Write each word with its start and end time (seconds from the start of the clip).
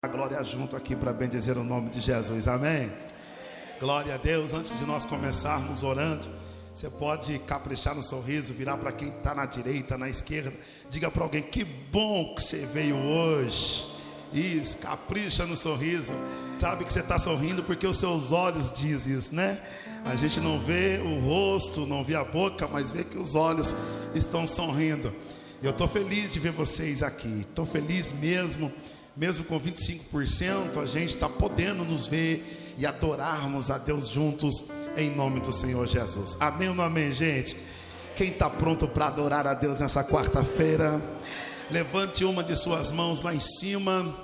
a 0.00 0.06
glória 0.06 0.40
junto 0.44 0.76
aqui 0.76 0.94
para 0.94 1.12
bendizer 1.12 1.58
o 1.58 1.64
nome 1.64 1.90
de 1.90 2.00
Jesus. 2.00 2.46
Amém. 2.46 2.88
Glória 3.80 4.14
a 4.14 4.16
Deus. 4.16 4.54
Antes 4.54 4.78
de 4.78 4.84
nós 4.84 5.04
começarmos 5.04 5.82
orando, 5.82 6.28
você 6.72 6.88
pode 6.88 7.36
caprichar 7.40 7.96
no 7.96 8.02
sorriso, 8.04 8.54
virar 8.54 8.76
para 8.76 8.92
quem 8.92 9.08
está 9.08 9.34
na 9.34 9.44
direita, 9.44 9.98
na 9.98 10.08
esquerda. 10.08 10.52
Diga 10.88 11.10
para 11.10 11.24
alguém: 11.24 11.42
Que 11.42 11.64
bom 11.64 12.32
que 12.36 12.44
você 12.44 12.64
veio 12.64 12.94
hoje. 12.94 13.84
Isso, 14.32 14.76
capricha 14.76 15.44
no 15.46 15.56
sorriso. 15.56 16.14
Sabe 16.60 16.84
que 16.84 16.92
você 16.92 17.00
está 17.00 17.18
sorrindo 17.18 17.64
porque 17.64 17.84
os 17.84 17.96
seus 17.96 18.30
olhos 18.30 18.72
dizem 18.72 19.18
isso, 19.18 19.34
né? 19.34 19.60
A 20.04 20.14
gente 20.14 20.38
não 20.38 20.60
vê 20.60 21.00
o 21.04 21.18
rosto, 21.18 21.86
não 21.86 22.04
vê 22.04 22.14
a 22.14 22.22
boca, 22.22 22.68
mas 22.68 22.92
vê 22.92 23.02
que 23.02 23.18
os 23.18 23.34
olhos 23.34 23.74
estão 24.14 24.46
sorrindo. 24.46 25.12
Eu 25.60 25.70
estou 25.70 25.88
feliz 25.88 26.32
de 26.32 26.38
ver 26.38 26.52
vocês 26.52 27.02
aqui. 27.02 27.40
Estou 27.40 27.66
feliz 27.66 28.12
mesmo, 28.12 28.72
mesmo 29.18 29.44
com 29.44 29.58
25%, 29.58 30.80
a 30.80 30.86
gente 30.86 31.16
está 31.16 31.28
podendo 31.28 31.84
nos 31.84 32.06
ver 32.06 32.74
e 32.78 32.86
adorarmos 32.86 33.68
a 33.68 33.76
Deus 33.76 34.08
juntos 34.08 34.62
em 34.96 35.10
nome 35.10 35.40
do 35.40 35.52
Senhor 35.52 35.88
Jesus. 35.88 36.36
Amém 36.38 36.68
ou 36.68 36.74
não 36.74 36.84
amém, 36.84 37.10
gente? 37.10 37.56
Quem 38.14 38.28
está 38.28 38.48
pronto 38.48 38.86
para 38.86 39.08
adorar 39.08 39.44
a 39.44 39.54
Deus 39.54 39.80
nessa 39.80 40.04
quarta-feira? 40.04 41.02
Levante 41.68 42.24
uma 42.24 42.44
de 42.44 42.54
suas 42.54 42.92
mãos 42.92 43.20
lá 43.22 43.34
em 43.34 43.40
cima. 43.40 44.14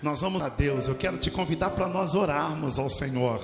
Nós 0.00 0.20
vamos 0.20 0.40
a 0.40 0.48
Deus. 0.48 0.86
Eu 0.86 0.94
quero 0.94 1.18
te 1.18 1.32
convidar 1.32 1.70
para 1.70 1.88
nós 1.88 2.14
orarmos 2.14 2.78
ao 2.78 2.88
Senhor. 2.88 3.40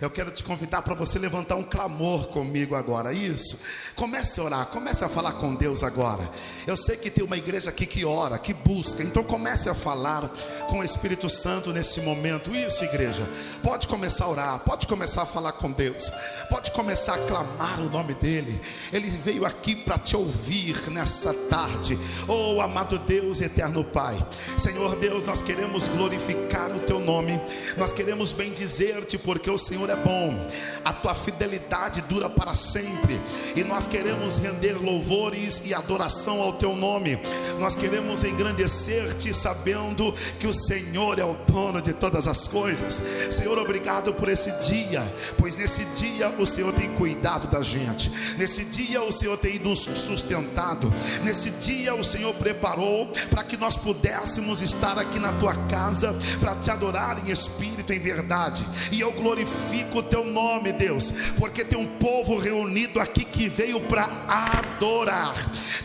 Eu 0.00 0.10
quero 0.10 0.30
te 0.30 0.44
convidar 0.44 0.82
para 0.82 0.94
você 0.94 1.18
levantar 1.18 1.56
um 1.56 1.62
clamor 1.62 2.26
comigo 2.28 2.74
agora. 2.74 3.12
Isso. 3.12 3.60
Comece 3.94 4.38
a 4.40 4.44
orar, 4.44 4.66
comece 4.66 5.04
a 5.04 5.08
falar 5.08 5.32
com 5.34 5.54
Deus 5.54 5.82
agora. 5.82 6.28
Eu 6.66 6.76
sei 6.76 6.96
que 6.96 7.10
tem 7.10 7.24
uma 7.24 7.36
igreja 7.36 7.70
aqui 7.70 7.86
que 7.86 8.04
ora, 8.04 8.38
que 8.38 8.52
busca. 8.52 9.02
Então 9.02 9.24
comece 9.24 9.70
a 9.70 9.74
falar 9.74 10.28
com 10.68 10.80
o 10.80 10.84
Espírito 10.84 11.30
Santo 11.30 11.72
nesse 11.72 12.00
momento. 12.02 12.54
Isso, 12.54 12.84
igreja. 12.84 13.26
Pode 13.62 13.88
começar 13.88 14.26
a 14.26 14.28
orar, 14.28 14.58
pode 14.58 14.86
começar 14.86 15.22
a 15.22 15.26
falar 15.26 15.52
com 15.52 15.72
Deus. 15.72 16.12
Pode 16.50 16.70
começar 16.72 17.14
a 17.14 17.18
clamar 17.26 17.80
o 17.80 17.88
nome 17.88 18.14
dele. 18.14 18.60
Ele 18.92 19.08
veio 19.08 19.46
aqui 19.46 19.74
para 19.74 19.98
te 19.98 20.14
ouvir 20.14 20.90
nessa 20.90 21.32
tarde. 21.32 21.98
Oh, 22.28 22.60
amado 22.60 22.98
Deus, 22.98 23.40
eterno 23.40 23.82
Pai. 23.82 24.16
Senhor 24.58 24.96
Deus, 24.96 25.26
nós 25.26 25.40
queremos 25.40 25.88
glorificar 25.88 26.70
o 26.70 26.80
teu 26.80 27.00
nome. 27.00 27.40
Nós 27.76 27.92
queremos 27.92 28.32
bendizer-te 28.32 29.16
porque 29.16 29.50
o 29.50 29.56
Senhor 29.56 29.85
é 29.90 29.96
bom. 29.96 30.46
A 30.84 30.92
tua 30.92 31.14
fidelidade 31.14 32.00
dura 32.02 32.30
para 32.30 32.54
sempre. 32.54 33.20
E 33.56 33.64
nós 33.64 33.88
queremos 33.88 34.38
render 34.38 34.74
louvores 34.74 35.62
e 35.64 35.74
adoração 35.74 36.40
ao 36.40 36.52
teu 36.52 36.76
nome. 36.76 37.18
Nós 37.58 37.74
queremos 37.74 38.22
engrandecer-te 38.22 39.34
sabendo 39.34 40.14
que 40.38 40.46
o 40.46 40.54
Senhor 40.54 41.18
é 41.18 41.24
o 41.24 41.34
dono 41.46 41.82
de 41.82 41.92
todas 41.92 42.28
as 42.28 42.46
coisas. 42.46 43.02
Senhor, 43.30 43.58
obrigado 43.58 44.12
por 44.14 44.28
esse 44.28 44.50
dia, 44.68 45.02
pois 45.38 45.56
nesse 45.56 45.84
dia 45.96 46.28
o 46.38 46.46
Senhor 46.46 46.72
tem 46.72 46.88
cuidado 46.94 47.48
da 47.48 47.62
gente. 47.62 48.10
Nesse 48.38 48.64
dia 48.64 49.02
o 49.02 49.10
Senhor 49.10 49.36
tem 49.38 49.58
nos 49.58 49.80
sustentado. 49.80 50.92
Nesse 51.24 51.50
dia 51.50 51.94
o 51.94 52.04
Senhor 52.04 52.32
preparou 52.34 53.08
para 53.30 53.42
que 53.42 53.56
nós 53.56 53.76
pudéssemos 53.76 54.62
estar 54.62 54.98
aqui 54.98 55.18
na 55.18 55.32
tua 55.32 55.54
casa 55.66 56.16
para 56.38 56.54
te 56.54 56.70
adorar 56.70 57.26
em 57.26 57.30
espírito 57.30 57.92
e 57.92 57.96
em 57.96 58.00
verdade. 58.00 58.64
E 58.92 59.00
eu 59.00 59.12
glorifico 59.12 59.75
o 59.98 60.02
teu 60.02 60.24
nome, 60.24 60.72
Deus, 60.72 61.12
porque 61.38 61.64
tem 61.64 61.78
um 61.78 61.86
povo 61.98 62.38
reunido 62.38 63.00
aqui 63.00 63.24
que 63.24 63.48
veio 63.48 63.80
para 63.80 64.08
adorar. 64.28 65.34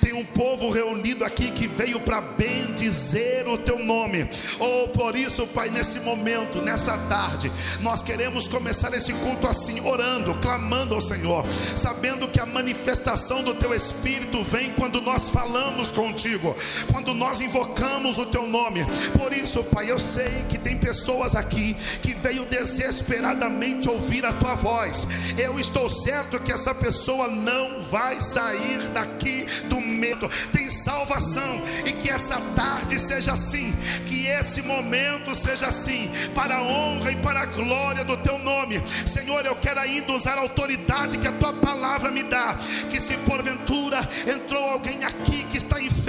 Tem 0.01 0.13
um 0.13 0.25
povo 0.25 0.69
reunido 0.71 1.23
aqui 1.23 1.51
que 1.51 1.67
veio 1.67 1.99
para 1.99 2.21
bendizer 2.21 3.47
o 3.47 3.57
teu 3.57 3.79
nome. 3.79 4.29
Oh, 4.59 4.89
por 4.89 5.15
isso, 5.15 5.47
Pai, 5.47 5.69
nesse 5.69 5.99
momento, 6.01 6.61
nessa 6.61 6.97
tarde, 6.97 7.51
nós 7.81 8.01
queremos 8.01 8.47
começar 8.47 8.93
esse 8.93 9.13
culto 9.13 9.47
assim, 9.47 9.79
orando, 9.81 10.35
clamando 10.35 10.95
ao 10.95 11.01
Senhor, 11.01 11.45
sabendo 11.75 12.27
que 12.27 12.39
a 12.39 12.45
manifestação 12.45 13.43
do 13.43 13.53
teu 13.53 13.73
espírito 13.73 14.43
vem 14.43 14.71
quando 14.73 15.01
nós 15.01 15.29
falamos 15.29 15.91
contigo, 15.91 16.55
quando 16.91 17.13
nós 17.13 17.39
invocamos 17.39 18.17
o 18.17 18.25
teu 18.25 18.47
nome. 18.47 18.85
Por 19.17 19.33
isso, 19.33 19.63
Pai, 19.63 19.89
eu 19.89 19.99
sei 19.99 20.45
que 20.49 20.57
tem 20.57 20.77
pessoas 20.77 21.35
aqui 21.35 21.75
que 22.01 22.13
veio 22.13 22.45
desesperadamente 22.45 23.80
ouvir 23.89 24.25
a 24.25 24.33
tua 24.33 24.55
voz. 24.55 25.07
Eu 25.37 25.59
estou 25.59 25.89
certo 25.89 26.39
que 26.39 26.51
essa 26.51 26.73
pessoa 26.73 27.27
não 27.27 27.81
vai 27.81 28.19
sair 28.19 28.79
daqui 28.89 29.45
do 29.67 29.79
medo. 29.79 30.29
Tem 30.51 30.69
salvação 30.69 31.61
e 31.85 31.91
que 31.93 32.09
essa 32.09 32.39
tarde 32.55 32.99
seja 32.99 33.33
assim, 33.33 33.73
que 34.07 34.27
esse 34.27 34.61
momento 34.61 35.33
seja 35.35 35.67
assim, 35.67 36.09
para 36.33 36.57
a 36.57 36.63
honra 36.63 37.11
e 37.11 37.15
para 37.17 37.41
a 37.41 37.45
glória 37.45 38.03
do 38.03 38.17
teu 38.17 38.37
nome. 38.37 38.81
Senhor, 39.05 39.45
eu 39.45 39.55
quero 39.55 39.79
ainda 39.79 40.11
usar 40.13 40.37
a 40.37 40.41
autoridade 40.41 41.17
que 41.17 41.27
a 41.27 41.31
tua 41.31 41.53
palavra 41.53 42.11
me 42.11 42.23
dá. 42.23 42.57
Que 42.89 42.99
se 42.99 43.15
porventura 43.17 43.99
entrou 44.27 44.63
alguém 44.63 45.03
aqui 45.03 45.43
que 45.45 45.57
está 45.57 45.81
enfermo, 45.81 46.00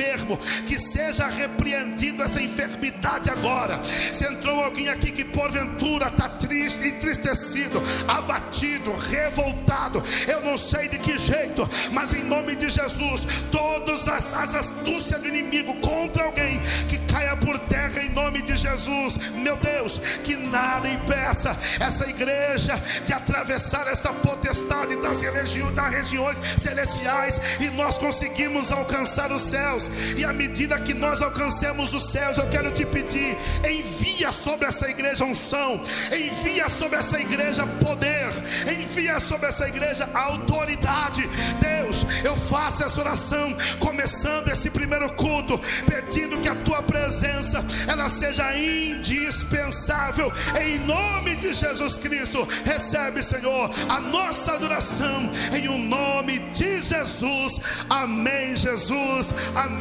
que 0.66 0.78
seja 0.78 1.28
repreendido 1.28 2.22
essa 2.22 2.40
enfermidade 2.40 3.30
agora. 3.30 3.80
Se 4.12 4.24
entrou 4.24 4.62
alguém 4.62 4.88
aqui 4.88 5.10
que 5.10 5.24
porventura 5.24 6.08
está 6.08 6.28
triste, 6.28 6.88
entristecido, 6.88 7.82
abatido, 8.08 8.92
revoltado, 8.96 10.02
eu 10.26 10.40
não 10.42 10.56
sei 10.56 10.88
de 10.88 10.98
que 10.98 11.18
jeito, 11.18 11.68
mas 11.92 12.12
em 12.12 12.24
nome 12.24 12.56
de 12.56 12.70
Jesus, 12.70 13.26
todas 13.50 14.08
as, 14.08 14.32
as 14.34 14.54
astúcias 14.54 15.20
do 15.20 15.28
inimigo 15.28 15.74
contra 15.76 16.24
alguém 16.24 16.60
que 16.88 16.98
caia 17.12 17.36
por 17.36 17.58
terra 17.58 18.02
em 18.02 18.10
nome 18.10 18.42
de 18.42 18.56
Jesus, 18.56 19.18
meu 19.34 19.56
Deus, 19.56 19.98
que 20.24 20.36
nada 20.36 20.88
impeça 20.88 21.56
essa 21.80 22.08
igreja 22.08 22.80
de 23.04 23.12
atravessar 23.12 23.86
essa 23.86 24.12
potestade 24.12 24.96
das, 24.96 25.20
religi 25.20 25.62
das 25.72 25.92
regiões 25.92 26.38
celestiais 26.58 27.40
e 27.60 27.70
nós 27.70 27.98
conseguimos 27.98 28.72
alcançar 28.72 29.32
os 29.32 29.42
céus. 29.42 29.81
E 30.16 30.24
à 30.24 30.32
medida 30.32 30.78
que 30.78 30.94
nós 30.94 31.22
alcancemos 31.22 31.92
os 31.92 32.10
céus, 32.10 32.38
eu 32.38 32.48
quero 32.48 32.70
te 32.70 32.84
pedir: 32.84 33.36
envia 33.68 34.32
sobre 34.32 34.66
essa 34.66 34.88
igreja 34.88 35.24
unção, 35.24 35.80
envia 36.12 36.68
sobre 36.68 36.98
essa 36.98 37.20
igreja 37.20 37.66
poder, 37.66 38.32
envia 38.70 39.20
sobre 39.20 39.48
essa 39.48 39.66
igreja 39.68 40.08
autoridade. 40.14 41.28
Deus, 41.60 42.06
eu 42.24 42.36
faço 42.36 42.84
essa 42.84 43.00
oração, 43.00 43.56
começando 43.78 44.48
esse 44.48 44.70
primeiro 44.70 45.10
culto, 45.14 45.60
pedindo 45.86 46.38
que 46.38 46.48
a 46.48 46.54
tua 46.54 46.82
presença 46.82 47.64
ela 47.88 48.08
seja 48.08 48.56
indispensável. 48.56 50.32
Em 50.60 50.78
nome 50.80 51.36
de 51.36 51.54
Jesus 51.54 51.98
Cristo, 51.98 52.46
recebe, 52.64 53.22
Senhor, 53.22 53.70
a 53.88 54.00
nossa 54.00 54.52
adoração 54.52 55.30
em 55.52 55.68
o 55.68 55.72
um 55.72 55.88
nome 55.88 56.38
de 56.52 56.82
Jesus. 56.82 57.60
Amém, 57.88 58.56
Jesus. 58.56 59.34
Amém. 59.54 59.71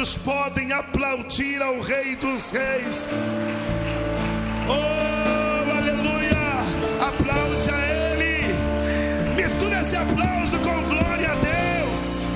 Quantos 0.00 0.16
podem 0.18 0.72
aplaudir 0.72 1.60
ao 1.60 1.78
Rei 1.80 2.16
dos 2.16 2.50
Reis? 2.50 3.10
Oh, 4.66 5.76
aleluia! 5.76 6.30
Aplaude 7.00 7.70
a 7.70 8.14
Ele. 8.14 8.54
Mistura 9.36 9.80
esse 9.80 9.96
aplauso 9.96 10.58
com 10.60 10.82
glória 10.88 11.30
a 11.30 11.34
Deus, 11.34 12.26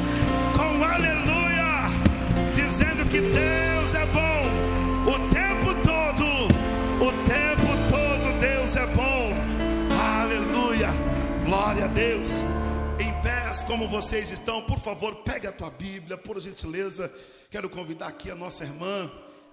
com 0.55 0.85
aleluia, 0.85 1.91
dizendo 2.53 3.05
que 3.09 3.21
Deus 3.21 3.95
é 3.95 4.07
bom 4.07 5.11
o 5.11 5.19
tempo 5.35 5.75
todo. 5.83 6.25
O 7.01 7.13
tempo 7.25 7.67
todo 7.91 8.41
Deus 8.41 8.77
é 8.77 8.87
bom. 8.89 9.33
Aleluia. 10.21 10.91
Glória 11.47 11.85
a 11.87 11.89
Deus. 11.89 12.45
Como 13.67 13.89
vocês 13.89 14.31
estão, 14.31 14.63
por 14.63 14.79
favor, 14.79 15.17
pegue 15.23 15.47
a 15.47 15.53
tua 15.53 15.71
Bíblia, 15.71 16.19
por 16.19 16.39
gentileza. 16.39 17.13
Quero 17.51 17.71
convidar 17.71 18.09
aqui 18.09 18.31
a 18.31 18.35
nossa 18.35 18.63
irmã 18.63 19.11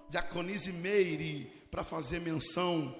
Diaconise 0.10 0.74
Meire 0.74 1.46
para 1.72 1.84
fazer 1.84 2.20
menção 2.20 2.94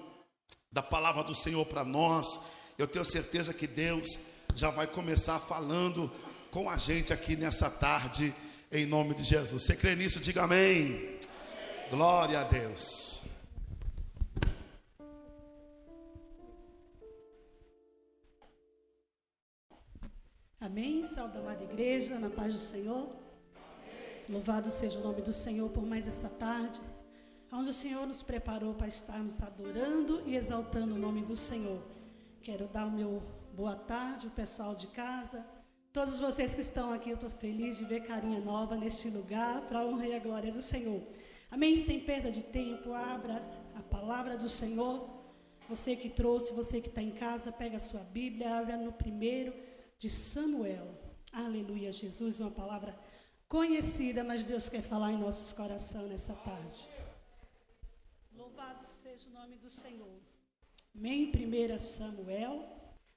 da 0.70 0.82
palavra 0.82 1.22
do 1.22 1.34
Senhor 1.34 1.66
para 1.66 1.84
nós. 1.84 2.40
Eu 2.78 2.86
tenho 2.86 3.04
certeza 3.04 3.52
que 3.52 3.66
Deus 3.66 4.18
já 4.54 4.70
vai 4.70 4.86
começar 4.86 5.38
falando 5.38 6.10
com 6.50 6.68
a 6.68 6.78
gente 6.78 7.12
aqui 7.12 7.36
nessa 7.36 7.68
tarde, 7.68 8.34
em 8.70 8.86
nome 8.86 9.14
de 9.14 9.22
Jesus. 9.22 9.64
Você 9.64 9.76
crê 9.76 9.94
nisso? 9.94 10.18
Diga 10.18 10.44
amém. 10.44 10.86
amém. 10.86 11.18
Glória 11.90 12.40
a 12.40 12.44
Deus. 12.44 13.21
Amém. 20.62 21.02
Salve 21.02 21.38
amada 21.38 21.64
igreja, 21.64 22.20
na 22.20 22.30
paz 22.30 22.52
do 22.52 22.60
Senhor. 22.60 23.08
Amém. 23.56 24.24
Louvado 24.28 24.70
seja 24.70 24.96
o 25.00 25.02
nome 25.02 25.20
do 25.20 25.32
Senhor 25.32 25.68
por 25.68 25.84
mais 25.84 26.06
essa 26.06 26.28
tarde 26.28 26.80
onde 27.50 27.70
o 27.70 27.72
Senhor 27.72 28.06
nos 28.06 28.22
preparou 28.22 28.72
para 28.72 28.86
estarmos 28.86 29.42
adorando 29.42 30.22
e 30.24 30.36
exaltando 30.36 30.94
o 30.94 30.98
nome 30.98 31.22
do 31.22 31.34
Senhor. 31.34 31.82
Quero 32.40 32.68
dar 32.68 32.86
o 32.86 32.92
meu 32.92 33.20
boa 33.52 33.74
tarde, 33.74 34.28
o 34.28 34.30
pessoal 34.30 34.74
de 34.76 34.86
casa, 34.86 35.44
todos 35.92 36.20
vocês 36.20 36.54
que 36.54 36.60
estão 36.60 36.92
aqui, 36.92 37.10
eu 37.10 37.16
estou 37.16 37.28
feliz 37.28 37.76
de 37.76 37.84
ver 37.84 38.06
carinha 38.06 38.40
nova 38.40 38.76
neste 38.76 39.10
lugar, 39.10 39.62
para 39.62 39.80
a 39.80 39.84
honra 39.84 40.06
e 40.06 40.14
a 40.14 40.20
glória 40.20 40.52
do 40.52 40.62
Senhor. 40.62 41.02
Amém? 41.50 41.76
Sem 41.76 41.98
perda 41.98 42.30
de 42.30 42.42
tempo, 42.42 42.94
abra 42.94 43.42
a 43.74 43.82
palavra 43.82 44.38
do 44.38 44.48
Senhor. 44.48 45.10
Você 45.68 45.96
que 45.96 46.08
trouxe, 46.08 46.54
você 46.54 46.80
que 46.80 46.88
está 46.88 47.02
em 47.02 47.10
casa, 47.10 47.50
pega 47.50 47.78
a 47.78 47.80
sua 47.80 48.00
Bíblia, 48.00 48.58
abre 48.58 48.76
no 48.76 48.92
primeiro 48.92 49.52
de 50.02 50.10
Samuel. 50.10 50.88
Aleluia, 51.32 51.92
Jesus, 51.92 52.40
uma 52.40 52.50
palavra 52.50 52.92
conhecida, 53.46 54.24
mas 54.24 54.42
Deus 54.42 54.68
quer 54.68 54.82
falar 54.82 55.12
em 55.12 55.16
nossos 55.16 55.52
corações 55.52 56.08
nessa 56.08 56.34
tarde. 56.34 56.88
Louvado 58.32 58.84
seja 58.84 59.28
o 59.28 59.32
nome 59.32 59.54
do 59.58 59.70
Senhor. 59.70 60.16
Em 60.92 61.30
1 61.30 61.78
Samuel, 61.78 62.68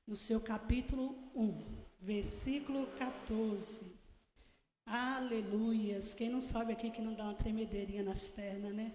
no 0.06 0.16
seu 0.16 0.40
capítulo 0.40 1.06
1, 1.34 1.66
versículo 2.00 2.86
14. 3.00 3.92
Aleluias. 4.86 6.14
Quem 6.14 6.30
não 6.30 6.40
sabe 6.40 6.72
aqui 6.72 6.92
que 6.92 7.02
não 7.02 7.16
dá 7.16 7.24
uma 7.24 7.34
tremedeirinha 7.34 8.04
nas 8.04 8.30
pernas, 8.30 8.76
né? 8.76 8.94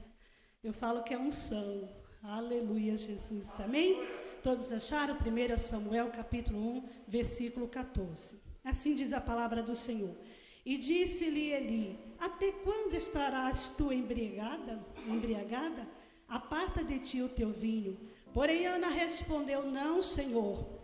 Eu 0.62 0.72
falo 0.72 1.02
que 1.02 1.12
é 1.12 1.18
unção. 1.18 1.88
Aleluia, 2.22 2.96
Jesus. 2.96 3.58
Amém? 3.58 3.96
Todos 4.42 4.72
acharam? 4.72 5.16
1 5.16 5.58
Samuel, 5.58 6.10
capítulo 6.10 6.58
1, 6.78 6.88
versículo 7.06 7.68
14. 7.68 8.40
Assim 8.64 8.94
diz 8.94 9.12
a 9.12 9.20
palavra 9.20 9.62
do 9.62 9.76
Senhor. 9.76 10.16
E 10.64 10.76
disse-lhe 10.76 11.52
Eli: 11.52 11.98
Até 12.18 12.52
quando 12.52 12.94
estarás 12.94 13.68
tu 13.76 13.92
embriagada? 13.92 14.84
Embriagada? 15.06 15.86
Aparta 16.28 16.82
de 16.82 16.98
ti 16.98 17.22
o 17.22 17.28
teu 17.28 17.50
vinho. 17.50 17.98
Porém 18.32 18.66
Ana 18.66 18.88
respondeu: 18.88 19.64
Não, 19.66 20.00
Senhor 20.00 20.80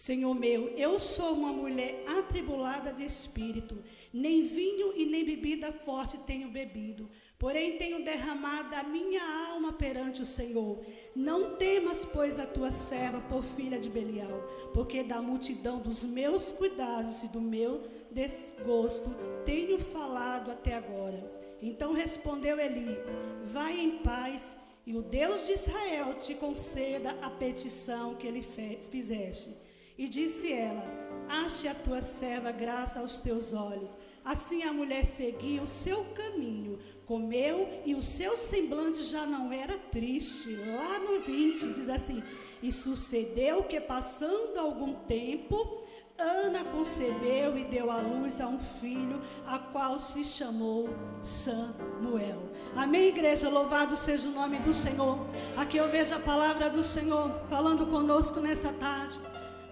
Senhor 0.00 0.34
meu, 0.34 0.68
eu 0.78 0.98
sou 0.98 1.34
uma 1.34 1.52
mulher 1.52 2.04
atribulada 2.08 2.90
de 2.90 3.04
espírito, 3.04 3.84
nem 4.10 4.42
vinho 4.44 4.96
e 4.96 5.04
nem 5.04 5.26
bebida 5.26 5.74
forte 5.74 6.16
tenho 6.20 6.48
bebido, 6.48 7.06
porém 7.40 7.78
tenho 7.78 8.04
derramado 8.04 8.74
a 8.74 8.82
minha 8.82 9.22
alma 9.48 9.72
perante 9.72 10.20
o 10.20 10.26
Senhor. 10.26 10.78
Não 11.16 11.56
temas, 11.56 12.04
pois, 12.04 12.38
a 12.38 12.46
tua 12.46 12.70
serva 12.70 13.18
por 13.22 13.42
filha 13.42 13.78
de 13.80 13.88
Belial, 13.88 14.42
porque 14.74 15.02
da 15.02 15.22
multidão 15.22 15.78
dos 15.78 16.04
meus 16.04 16.52
cuidados 16.52 17.24
e 17.24 17.28
do 17.28 17.40
meu 17.40 17.82
desgosto 18.10 19.08
tenho 19.46 19.78
falado 19.78 20.50
até 20.50 20.74
agora. 20.76 21.32
Então 21.62 21.94
respondeu 21.94 22.60
Eli: 22.60 22.98
Vai 23.44 23.80
em 23.80 23.98
paz, 23.98 24.54
e 24.86 24.94
o 24.94 25.00
Deus 25.00 25.46
de 25.46 25.52
Israel 25.52 26.18
te 26.20 26.34
conceda 26.34 27.16
a 27.22 27.30
petição 27.30 28.16
que 28.16 28.26
ele 28.26 28.42
fez, 28.42 28.86
fizeste. 28.86 29.56
E 29.96 30.06
disse 30.08 30.52
ela: 30.52 30.84
Ache 31.26 31.68
a 31.68 31.74
tua 31.74 32.02
serva 32.02 32.50
graça 32.50 33.00
aos 33.00 33.18
teus 33.18 33.54
olhos. 33.54 33.96
Assim 34.24 34.62
a 34.62 34.72
mulher 34.72 35.04
seguia 35.04 35.62
o 35.62 35.66
seu 35.66 36.04
caminho, 36.14 36.78
comeu 37.10 37.68
e 37.84 37.92
o 37.92 38.00
seu 38.00 38.36
semblante 38.36 39.02
já 39.02 39.26
não 39.26 39.52
era 39.52 39.76
triste. 39.90 40.54
Lá 40.54 40.96
no 41.00 41.20
20 41.20 41.72
diz 41.72 41.88
assim: 41.88 42.22
E 42.62 42.70
sucedeu 42.70 43.64
que, 43.64 43.80
passando 43.80 44.56
algum 44.56 44.94
tempo, 45.16 45.82
Ana 46.16 46.62
concebeu 46.66 47.58
e 47.58 47.64
deu 47.64 47.90
à 47.90 47.96
luz 47.96 48.40
a 48.40 48.46
um 48.46 48.60
filho, 48.60 49.20
a 49.44 49.58
qual 49.58 49.98
se 49.98 50.22
chamou 50.22 50.88
Samuel. 51.20 52.42
Amém, 52.76 53.08
igreja? 53.08 53.48
Louvado 53.48 53.96
seja 53.96 54.28
o 54.28 54.32
nome 54.32 54.60
do 54.60 54.72
Senhor. 54.72 55.18
Aqui 55.56 55.78
eu 55.78 55.90
vejo 55.90 56.14
a 56.14 56.20
palavra 56.20 56.70
do 56.70 56.82
Senhor 56.82 57.40
falando 57.48 57.86
conosco 57.86 58.38
nessa 58.38 58.72
tarde. 58.74 59.18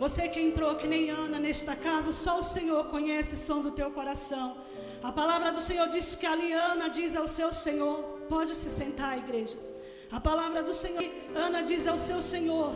Você 0.00 0.28
que 0.28 0.40
entrou 0.40 0.74
que 0.74 0.88
nem 0.88 1.10
Ana 1.10 1.38
nesta 1.38 1.76
casa, 1.76 2.10
só 2.10 2.40
o 2.40 2.42
Senhor 2.42 2.86
conhece 2.86 3.34
o 3.34 3.38
som 3.38 3.60
do 3.60 3.70
teu 3.70 3.92
coração. 3.92 4.56
A 5.02 5.12
palavra 5.12 5.52
do 5.52 5.60
Senhor 5.60 5.88
diz 5.88 6.14
que 6.14 6.26
a 6.26 6.34
Liana 6.34 6.88
diz 6.88 7.14
ao 7.14 7.28
seu 7.28 7.52
Senhor: 7.52 8.02
Pode 8.28 8.54
se 8.54 8.70
sentar, 8.70 9.16
igreja. 9.18 9.56
A 10.10 10.18
palavra 10.18 10.62
do 10.62 10.74
Senhor, 10.74 11.04
Ana 11.34 11.62
diz 11.62 11.86
ao 11.86 11.98
seu 11.98 12.20
Senhor 12.20 12.72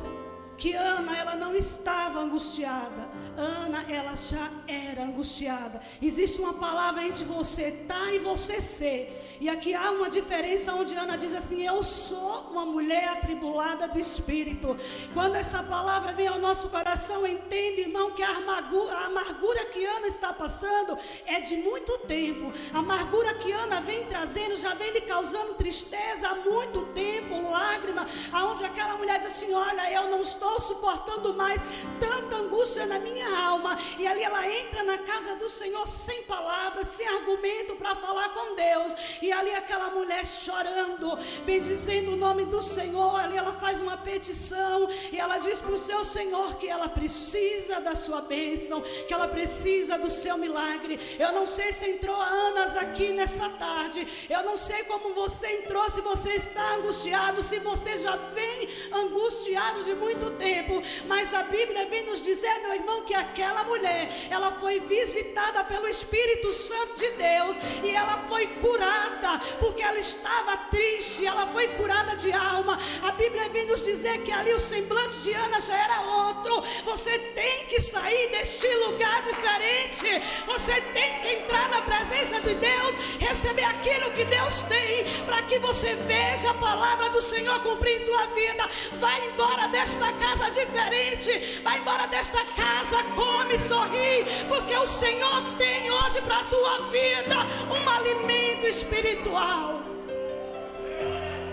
que 0.57 0.75
Ana 0.75 1.17
ela 1.17 1.35
não 1.35 1.55
estava 1.55 2.21
angustiada. 2.21 3.09
Ana 3.37 3.84
ela 3.90 4.14
já 4.14 4.50
era 4.67 5.05
angustiada. 5.05 5.81
Existe 6.00 6.40
uma 6.40 6.55
palavra 6.55 7.05
entre 7.05 7.25
você 7.25 7.70
tá 7.88 8.12
e 8.12 8.19
você 8.19 8.61
ser. 8.61 9.38
E 9.40 9.49
aqui 9.49 9.75
há 9.75 9.90
uma 9.90 10.08
diferença 10.11 10.75
onde 10.75 10.94
Ana 10.94 11.17
diz 11.17 11.34
assim: 11.34 11.67
Eu 11.67 11.82
sou 11.82 12.43
uma 12.50 12.64
mulher 12.64 13.08
atribulada 13.08 13.88
de 13.88 14.00
espírito. 14.00 14.76
Quando 15.14 15.37
essa 15.37 15.62
palavra 15.62 16.12
vem 16.12 16.29
ao 16.29 16.38
nosso 16.38 16.69
coração, 16.69 17.26
entende, 17.26 17.81
irmão, 17.82 18.12
que 18.12 18.23
a 18.23 18.37
amargura, 18.37 18.94
a 18.94 19.06
amargura 19.06 19.64
que 19.67 19.84
Ana 19.84 20.06
está 20.06 20.32
passando 20.32 20.96
é 21.26 21.40
de 21.40 21.56
muito 21.56 21.99
tempo. 22.00 22.52
A 22.73 22.79
amargura 22.79 23.34
que 23.34 23.50
Ana 23.50 23.81
vem 23.81 24.06
trazendo 24.06 24.56
já 24.56 24.75
vem 24.75 24.93
lhe 24.93 25.00
causando 25.00 25.55
tristeza 25.55 26.29
há 26.29 26.37
muito 26.37 26.82
tempo, 26.93 27.50
lágrima, 27.50 28.06
aonde 28.32 28.64
aquela 28.64 28.96
mulher 28.96 29.19
diz 29.19 29.26
assim: 29.26 29.52
Olha, 29.52 29.90
eu 29.90 30.11
não 30.11 30.20
estou 30.20 30.61
suportando 30.61 31.34
mais 31.34 31.62
tanta 31.99 32.37
angústia 32.37 32.87
na 32.87 32.99
minha 32.99 33.22
alma. 33.23 33.79
E 33.99 34.07
ali 34.07 34.23
ela 34.23 34.49
entra 34.49 34.83
na 34.83 34.99
casa 34.99 35.35
do 35.37 35.49
Senhor 35.49 35.87
sem 35.87 36.23
palavras, 36.23 36.87
sem 36.89 37.07
argumento 37.07 37.75
para 37.77 37.95
falar 37.97 38.31
com 38.31 38.55
Deus. 38.55 38.95
E 39.21 39.33
ali 39.33 39.55
aquela 39.55 39.91
mulher 39.91 40.27
chorando, 40.27 41.19
bendizendo 41.45 42.13
o 42.13 42.17
nome 42.17 42.45
do 42.45 42.61
Senhor. 42.61 43.17
Ali 43.17 43.37
ela 43.37 43.53
faz 43.55 43.81
uma 43.81 43.97
petição 43.97 44.89
e 45.11 45.19
ela 45.19 45.39
diz 45.39 45.61
para 45.61 45.73
o 45.73 45.79
seu 45.79 46.05
Senhor 46.05 46.57
que 46.57 46.69
ela 46.69 46.89
precisa 46.89 47.81
da 47.81 47.95
sua 47.95 48.21
bênção, 48.21 48.83
que 49.07 49.13
ela 49.13 49.29
precisa 49.29 49.99
do 49.99 50.11
seu 50.11 50.37
milagre. 50.37 50.99
Eu 51.19 51.33
não 51.33 51.47
sei 51.47 51.73
se 51.73 51.89
entrou 51.89 52.17
Anas 52.21 52.77
aqui 52.77 53.13
nessa 53.13 53.49
tarde. 53.51 54.07
Eu 54.29 54.43
não 54.43 54.57
sei 54.57 54.85
como 54.85 55.15
você 55.15 55.47
entrou, 55.59 55.89
se 55.91 56.01
você 56.01 56.35
está 56.35 56.75
angustiado, 56.75 57.43
se 57.43 57.59
você 57.59 57.97
já 57.97 58.17
vem 58.17 58.69
angustiado 58.93 59.85
de 59.85 59.95
muito 59.95 60.37
tempo. 60.39 60.83
Mas 61.07 61.33
a 61.35 61.43
Bíblia 61.43 61.87
vem 61.87 62.07
nos 62.07 62.21
dizer, 62.21 62.61
meu 62.61 62.75
irmão, 62.75 63.03
que 63.05 63.12
aquela 63.14 63.64
mulher, 63.64 64.09
ela 64.31 64.53
foi 64.53 64.81
visitada 64.81 65.64
pelo 65.64 65.88
Espírito 65.88 66.53
Santo 66.53 66.97
de 66.97 67.11
Deus 67.11 67.56
e 67.82 67.91
ela 67.94 68.19
foi 68.29 68.47
curada 68.47 69.38
porque 69.59 69.82
ela 69.82 69.99
estava 69.99 70.56
triste, 70.70 71.26
ela 71.26 71.47
foi 71.47 71.69
curada 71.69 72.17
de 72.17 72.32
alma. 72.32 72.79
A 73.03 73.12
Bíblia 73.12 73.49
vem 73.49 73.67
nos 73.67 73.85
dizer 73.85 74.23
que 74.23 74.32
ali 74.32 74.53
o 74.53 74.59
semblante 74.59 75.17
de 75.20 75.32
Ana 75.32 75.61
já 75.61 75.76
era 75.76 76.00
outro. 76.03 76.62
Você 76.85 77.19
tem 77.19 77.67
que 77.67 77.81
sair 77.81 78.31
deste 78.31 78.69
lugar 78.76 79.23
diferente. 79.23 80.06
Você 80.47 80.81
tem 80.81 81.20
que 81.20 81.29
entrar 81.29 81.69
na 81.69 81.82
presença 81.82 82.41
de 82.41 82.55
Deus, 82.55 82.94
receber 83.19 83.65
aquilo 83.65 84.11
que 84.12 84.25
Deus 84.25 84.62
tem, 84.62 85.05
para 85.25 85.43
que 85.43 85.58
você 85.58 85.94
veja 85.94 86.50
a 86.50 86.55
palavra 86.55 87.11
do 87.11 87.23
Senhor 87.23 87.61
cumprir 87.61 88.03
em 88.03 88.05
tua 88.05 88.26
vida. 88.26 88.69
Vai 88.93 89.29
embora 89.29 89.69
desta 89.69 90.13
casa 90.13 90.51
diferente, 90.51 91.60
vai 91.63 91.79
embora 91.79 92.06
desta 92.06 92.44
casa, 92.44 93.02
come, 93.15 93.59
sorri, 93.59 94.25
porque 94.49 94.75
o 94.77 94.87
Senhor 94.87 95.43
tem 95.59 95.91
hoje 95.91 96.21
para 96.23 96.41
a 96.41 96.44
tua 96.44 96.79
vida 96.91 97.37
um 97.71 97.89
alimento 97.89 98.67
espiritual. 98.67 99.81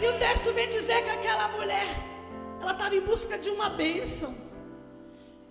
E 0.01 0.07
o 0.07 0.17
texto 0.17 0.53
vem 0.53 0.69
dizer 0.69 1.03
que 1.03 1.09
aquela 1.09 1.47
mulher, 1.49 1.87
ela 2.61 2.71
estava 2.71 2.95
em 2.95 3.01
busca 3.01 3.37
de 3.37 3.49
uma 3.49 3.69
bênção. 3.69 4.35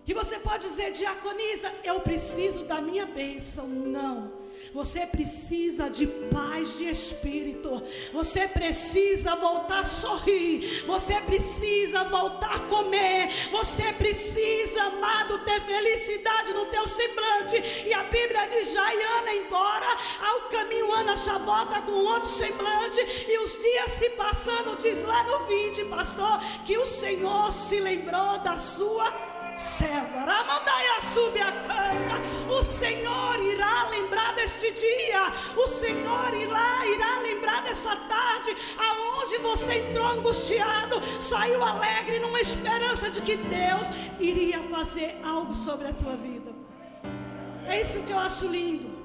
E 0.06 0.14
você 0.14 0.38
pode 0.38 0.66
dizer, 0.68 0.92
diaconisa, 0.92 1.70
eu 1.84 2.00
preciso 2.00 2.64
da 2.64 2.80
minha 2.80 3.04
bênção. 3.04 3.66
Não. 3.66 4.37
Você 4.78 5.04
precisa 5.04 5.90
de 5.90 6.06
paz 6.06 6.78
de 6.78 6.88
espírito. 6.88 7.82
Você 8.12 8.46
precisa 8.46 9.34
voltar 9.34 9.80
a 9.80 9.84
sorrir. 9.84 10.84
Você 10.86 11.14
precisa 11.22 12.04
voltar 12.04 12.54
a 12.54 12.58
comer. 12.60 13.28
Você 13.50 13.92
precisa, 13.94 14.84
amado, 14.84 15.40
ter 15.40 15.60
felicidade 15.62 16.52
no 16.52 16.66
teu 16.66 16.86
semblante. 16.86 17.56
E 17.88 17.92
a 17.92 18.04
Bíblia 18.04 18.46
diz: 18.46 18.72
Jaiana 18.72 19.34
embora, 19.34 19.96
ao 20.24 20.42
caminho 20.42 20.92
Ana 20.92 21.16
já 21.16 21.38
volta 21.38 21.82
com 21.82 21.90
outro 21.90 22.28
semblante. 22.28 23.00
E 23.00 23.36
os 23.40 23.60
dias 23.60 23.90
se 23.90 24.10
passando, 24.10 24.78
diz 24.78 25.02
lá 25.02 25.24
no 25.24 25.40
20, 25.46 25.86
pastor, 25.86 26.38
que 26.64 26.78
o 26.78 26.86
Senhor 26.86 27.52
se 27.52 27.80
lembrou 27.80 28.38
da 28.38 28.60
sua 28.60 29.12
serva. 29.58 30.20
Ramandaia 30.20 31.00
sube 31.12 31.40
a 31.40 31.50
cama. 31.50 32.56
O 32.56 32.62
Senhor 32.62 33.40
irá 33.42 33.77
deste 34.48 34.72
dia. 34.72 35.32
O 35.56 35.68
Senhor 35.68 36.34
irá, 36.34 36.86
irá 36.86 37.20
lembrar 37.20 37.62
dessa 37.62 37.94
tarde, 37.94 38.56
aonde 38.78 39.36
você 39.38 39.74
entrou 39.74 40.06
angustiado, 40.06 41.00
saiu 41.20 41.62
alegre 41.62 42.18
numa 42.18 42.40
esperança 42.40 43.10
de 43.10 43.20
que 43.20 43.36
Deus 43.36 43.86
iria 44.18 44.62
fazer 44.64 45.20
algo 45.22 45.54
sobre 45.54 45.88
a 45.88 45.92
tua 45.92 46.16
vida. 46.16 46.50
É 47.66 47.80
isso 47.80 48.00
que 48.00 48.10
eu 48.10 48.18
acho 48.18 48.46
lindo. 48.46 48.96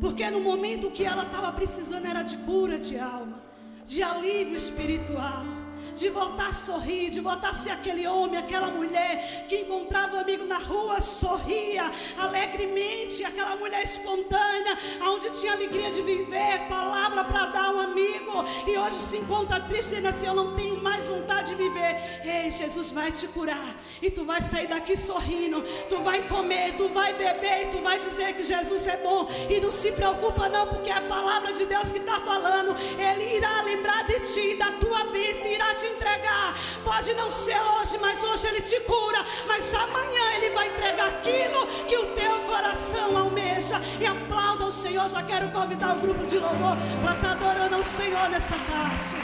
Porque 0.00 0.28
no 0.30 0.40
momento 0.40 0.90
que 0.90 1.04
ela 1.04 1.24
estava 1.24 1.52
precisando 1.52 2.06
era 2.06 2.22
de 2.22 2.36
cura 2.38 2.78
de 2.78 2.98
alma, 2.98 3.42
de 3.84 4.02
alívio 4.02 4.56
espiritual. 4.56 5.44
De 5.94 6.08
voltar 6.08 6.48
a 6.48 6.52
sorrir, 6.52 7.10
de 7.10 7.20
voltar 7.20 7.50
a 7.50 7.54
ser 7.54 7.70
aquele 7.70 8.06
homem, 8.06 8.38
aquela 8.38 8.68
mulher 8.68 9.46
que 9.48 9.56
encontrava 9.56 10.16
o 10.16 10.20
amigo 10.20 10.44
na 10.44 10.58
rua, 10.58 11.00
sorria 11.00 11.90
alegremente, 12.18 13.24
aquela 13.24 13.56
mulher 13.56 13.82
espontânea, 13.84 14.76
onde 15.02 15.30
tinha 15.30 15.52
alegria 15.52 15.90
de 15.90 16.02
viver, 16.02 16.66
palavra 16.68 17.24
para 17.24 17.46
dar 17.46 17.74
um 17.74 17.80
amigo, 17.80 18.44
e 18.66 18.76
hoje 18.76 18.96
se 18.96 19.16
encontra 19.18 19.60
triste 19.60 19.94
e 19.94 20.06
assim, 20.06 20.26
eu 20.26 20.34
não 20.34 20.54
tenho 20.54 20.82
mais 20.82 21.06
vontade 21.06 21.50
de 21.50 21.54
viver. 21.54 22.20
Ei, 22.24 22.50
Jesus 22.50 22.90
vai 22.90 23.12
te 23.12 23.26
curar, 23.28 23.76
e 24.00 24.10
tu 24.10 24.24
vai 24.24 24.40
sair 24.40 24.68
daqui 24.68 24.96
sorrindo, 24.96 25.62
tu 25.88 25.98
vai 26.00 26.26
comer, 26.28 26.76
tu 26.76 26.88
vai 26.88 27.12
beber, 27.14 27.66
e 27.66 27.70
tu 27.70 27.78
vai 27.82 27.98
dizer 27.98 28.34
que 28.34 28.42
Jesus 28.42 28.86
é 28.86 28.96
bom, 28.96 29.28
e 29.48 29.60
não 29.60 29.70
se 29.70 29.92
preocupa 29.92 30.48
não, 30.48 30.66
porque 30.66 30.90
é 30.90 30.94
a 30.94 31.02
palavra 31.02 31.52
de 31.52 31.64
Deus 31.66 31.92
que 31.92 31.98
está 31.98 32.20
falando, 32.20 32.74
Ele 32.98 33.36
irá 33.36 33.62
lembrar 33.62 34.04
de 34.04 34.20
ti, 34.32 34.56
da 34.56 34.72
tua 34.72 35.04
bênção, 35.04 35.50
irá 35.50 35.74
te 35.74 35.81
entregar. 35.86 36.54
Pode 36.84 37.14
não 37.14 37.30
ser 37.30 37.60
hoje, 37.60 37.98
mas 37.98 38.22
hoje 38.22 38.46
Ele 38.46 38.60
te 38.60 38.78
cura, 38.80 39.24
mas 39.46 39.72
amanhã 39.74 40.32
Ele 40.36 40.50
vai 40.50 40.68
entregar 40.68 41.08
aquilo 41.08 41.66
que 41.86 41.96
o 41.96 42.06
teu 42.14 42.40
coração 42.40 43.16
almeja. 43.16 43.80
E 44.00 44.06
aplauda 44.06 44.66
o 44.66 44.72
Senhor. 44.72 45.08
Já 45.08 45.22
quero 45.22 45.50
convidar 45.50 45.96
o 45.96 46.00
grupo 46.00 46.26
de 46.26 46.38
louvor 46.38 46.76
para 47.02 47.14
estar 47.14 47.28
tá 47.28 47.32
adorando 47.32 47.76
ao 47.76 47.84
Senhor 47.84 48.28
nessa 48.28 48.56
tarde. 48.56 49.16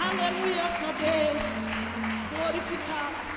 Aleluia, 0.00 0.70
só 0.70 0.92
Deus. 0.92 1.68
Glorificado. 2.30 3.28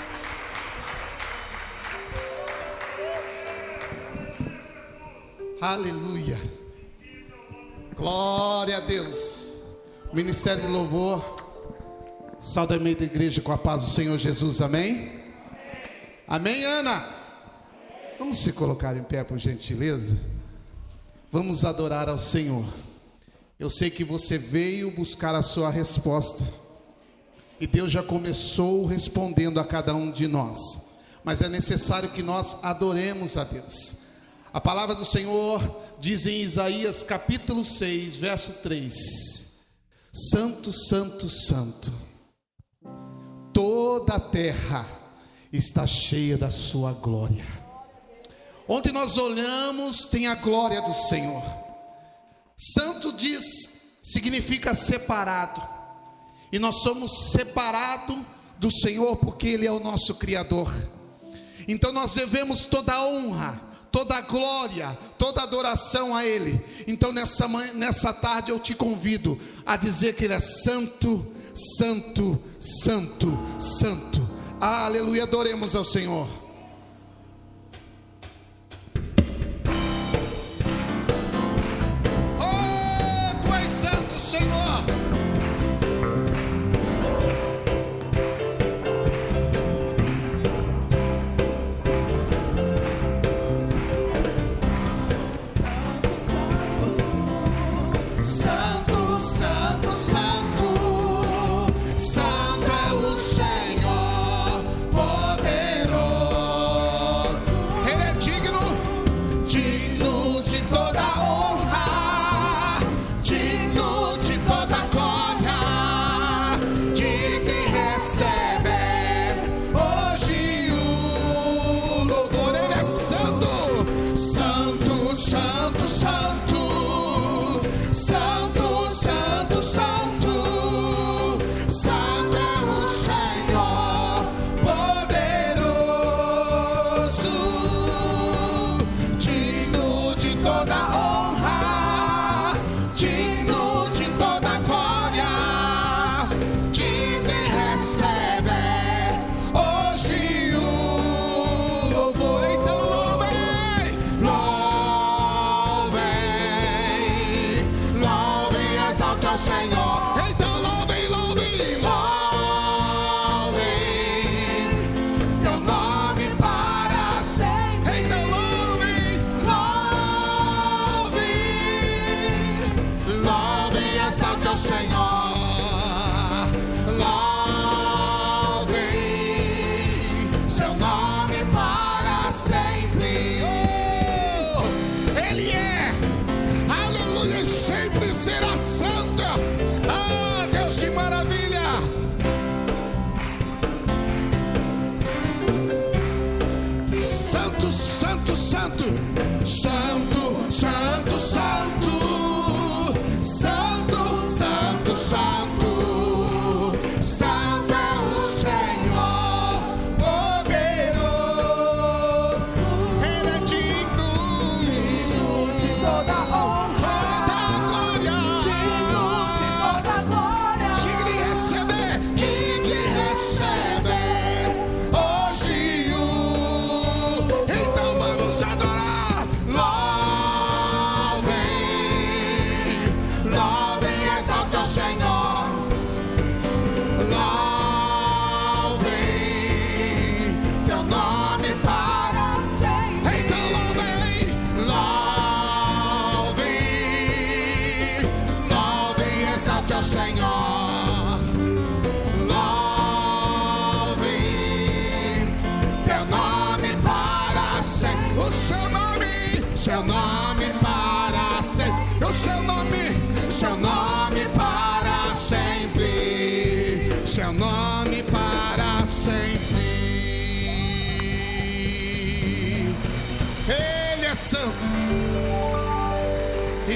Aleluia. 5.62 6.40
Glória 7.96 8.78
a 8.78 8.80
Deus. 8.80 9.54
Ministério 10.12 10.64
de 10.64 10.68
Louvor. 10.68 11.41
Saudamento 12.42 13.02
da 13.02 13.06
igreja 13.06 13.40
com 13.40 13.52
a 13.52 13.58
paz 13.58 13.84
do 13.84 13.90
Senhor 13.92 14.18
Jesus. 14.18 14.64
Amém? 14.64 15.12
Amém, 16.28 16.66
Ana? 16.66 17.08
Vamos 18.18 18.40
se 18.40 18.52
colocar 18.52 18.98
em 18.98 19.04
pé, 19.04 19.24
por 19.24 19.38
gentileza. 19.38 20.18
Vamos 21.32 21.64
adorar 21.64 22.10
ao 22.10 22.18
Senhor. 22.18 22.66
Eu 23.60 23.70
sei 23.70 23.92
que 23.92 24.04
você 24.04 24.40
veio 24.40 24.90
buscar 24.90 25.36
a 25.36 25.44
sua 25.44 25.70
resposta. 25.70 26.44
E 27.60 27.68
Deus 27.68 27.92
já 27.92 28.02
começou 28.02 28.88
respondendo 28.88 29.60
a 29.60 29.64
cada 29.64 29.94
um 29.94 30.10
de 30.10 30.28
nós. 30.28 30.58
Mas 31.24 31.44
é 31.44 31.48
necessário 31.48 32.10
que 32.10 32.24
nós 32.24 32.58
adoremos 32.64 33.38
a 33.38 33.44
Deus. 33.44 33.94
A 34.52 34.60
palavra 34.60 34.96
do 34.96 35.06
Senhor 35.06 35.80
diz 36.00 36.26
em 36.26 36.42
Isaías 36.42 37.04
capítulo 37.04 37.64
6, 37.64 38.16
verso 38.16 38.54
3: 38.64 38.96
Santo, 40.12 40.74
Santo, 40.74 41.30
Santo, 41.30 41.94
toda 43.82 44.14
a 44.14 44.20
terra 44.20 44.88
está 45.52 45.88
cheia 45.88 46.38
da 46.38 46.52
Sua 46.52 46.94
glória. 46.94 47.48
Onde 48.68 48.92
nós 48.92 49.18
olhamos, 49.18 50.06
tem 50.06 50.28
a 50.28 50.36
glória 50.36 50.80
do 50.84 50.94
Senhor. 50.94 51.44
Santo 52.56 53.12
diz, 53.12 53.44
significa 54.04 54.76
separado, 54.76 55.68
e 56.52 56.60
nós 56.60 56.84
somos 56.84 57.32
separados 57.32 58.20
do 58.60 58.72
Senhor 58.72 59.16
porque 59.16 59.48
Ele 59.48 59.66
é 59.66 59.72
o 59.72 59.80
nosso 59.80 60.14
Criador. 60.14 60.72
Então 61.68 61.92
nós 61.92 62.14
devemos 62.14 62.66
toda 62.66 62.94
a 62.94 63.04
honra, 63.04 63.60
toda 63.92 64.16
a 64.16 64.22
glória, 64.22 64.96
toda 65.18 65.42
a 65.42 65.46
adoração 65.46 66.16
a 66.16 66.24
Ele. 66.24 66.64
Então 66.86 67.12
nessa, 67.12 67.48
nessa 67.74 68.14
tarde 68.14 68.52
eu 68.52 68.60
te 68.60 68.76
convido 68.76 69.40
a 69.66 69.76
dizer 69.76 70.14
que 70.14 70.26
Ele 70.26 70.36
é 70.36 70.40
santo, 70.40 71.41
santo, 71.56 72.40
santo, 72.60 73.28
santo. 73.60 74.30
Aleluia, 74.60 75.24
adoremos 75.24 75.76
ao 75.76 75.84
Senhor. 75.86 76.41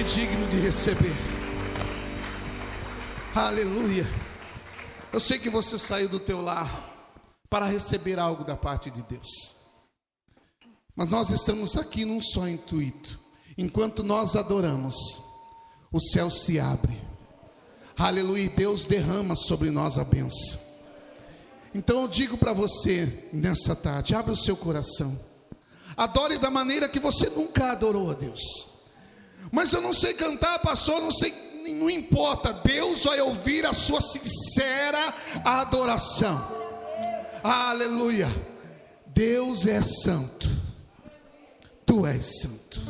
Digno 0.05 0.47
de 0.47 0.57
receber. 0.59 1.15
Aleluia. 3.33 4.07
Eu 5.11 5.19
sei 5.19 5.39
que 5.39 5.49
você 5.49 5.79
saiu 5.79 6.07
do 6.07 6.19
teu 6.19 6.41
lar 6.41 6.93
para 7.49 7.65
receber 7.65 8.19
algo 8.19 8.43
da 8.43 8.55
parte 8.55 8.91
de 8.91 9.01
Deus. 9.01 9.61
Mas 10.95 11.09
nós 11.09 11.29
estamos 11.31 11.75
aqui 11.75 12.05
num 12.05 12.21
só 12.21 12.47
intuito. 12.47 13.19
Enquanto 13.57 14.03
nós 14.03 14.35
adoramos, 14.35 14.95
o 15.91 15.99
céu 15.99 16.29
se 16.29 16.59
abre. 16.59 16.95
Aleluia, 17.97 18.49
Deus 18.49 18.85
derrama 18.85 19.35
sobre 19.35 19.71
nós 19.71 19.97
a 19.97 20.03
benção. 20.03 20.59
Então 21.73 22.01
eu 22.01 22.07
digo 22.07 22.37
para 22.37 22.53
você 22.53 23.29
nessa 23.33 23.75
tarde, 23.75 24.13
abre 24.13 24.31
o 24.31 24.37
seu 24.37 24.55
coração. 24.55 25.19
Adore 25.97 26.37
da 26.37 26.51
maneira 26.51 26.87
que 26.87 26.99
você 26.99 27.29
nunca 27.29 27.71
adorou 27.71 28.11
a 28.11 28.13
Deus. 28.13 28.74
Mas 29.51 29.71
eu 29.73 29.81
não 29.81 29.93
sei 29.93 30.13
cantar, 30.13 30.59
pastor, 30.59 31.01
não 31.01 31.11
sei, 31.11 31.33
não 31.79 31.89
importa. 31.89 32.53
Deus 32.53 33.03
vai 33.03 33.21
ouvir 33.21 33.65
a 33.65 33.73
sua 33.73 34.01
sincera 34.01 35.13
adoração. 35.43 36.47
Aleluia. 37.43 38.27
Deus 39.07 39.65
é 39.65 39.81
santo. 39.81 40.49
Tu 41.85 42.05
és 42.05 42.41
santo. 42.41 42.81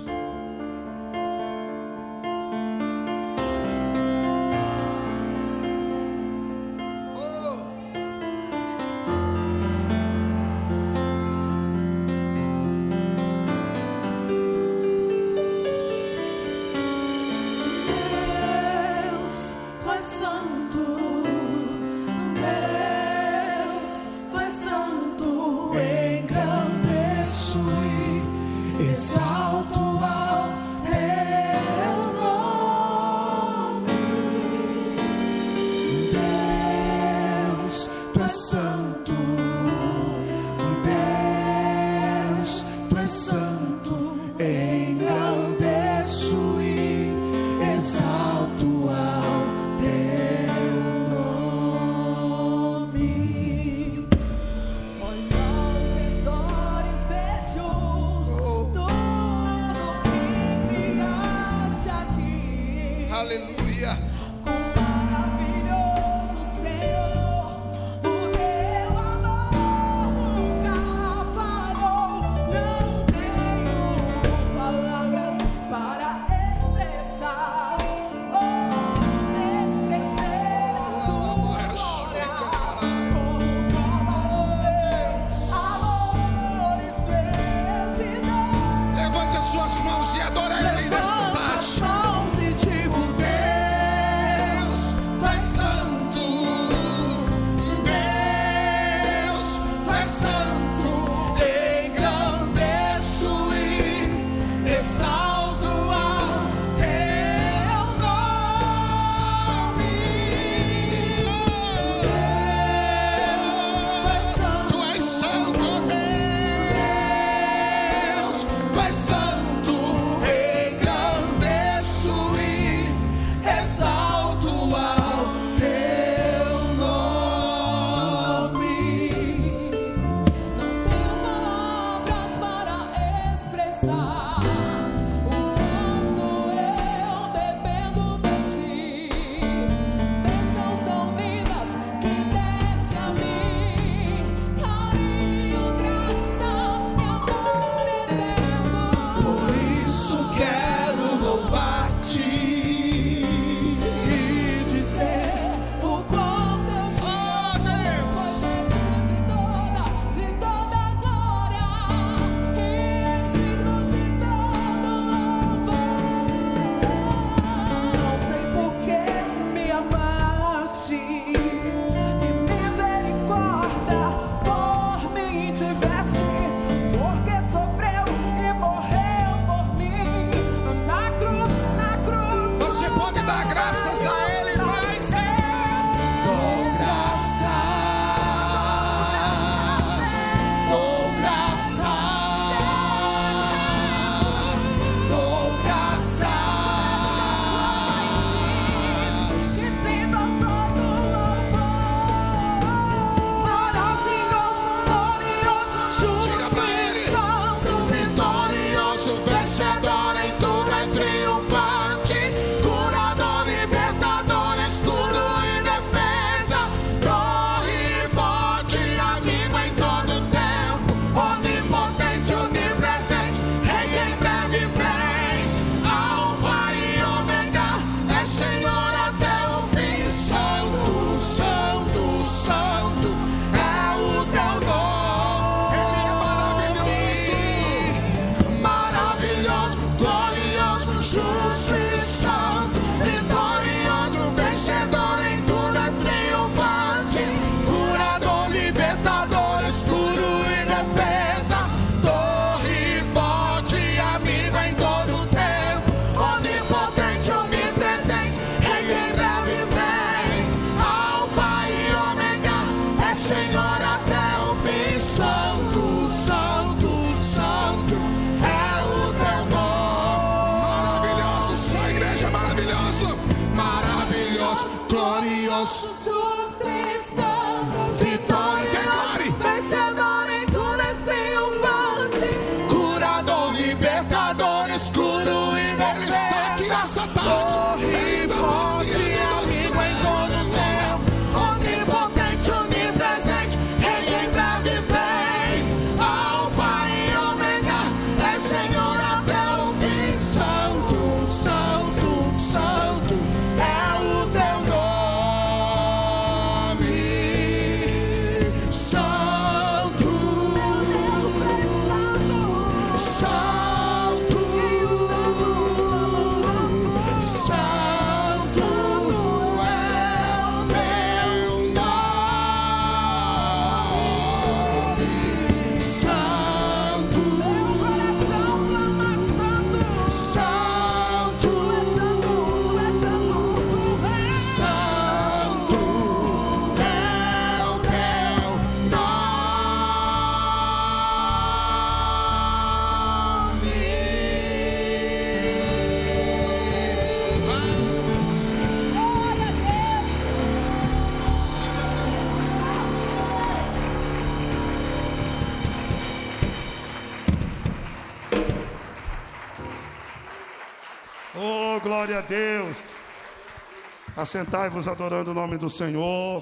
Assentai-vos 364.18 364.88
adorando 364.88 365.32
o 365.32 365.34
nome 365.34 365.58
do 365.58 365.70
Senhor, 365.70 366.42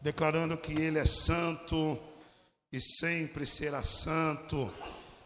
declarando 0.00 0.56
que 0.56 0.72
Ele 0.72 1.00
é 1.00 1.04
santo 1.04 1.98
e 2.72 2.80
sempre 2.80 3.44
será 3.44 3.82
santo. 3.82 4.72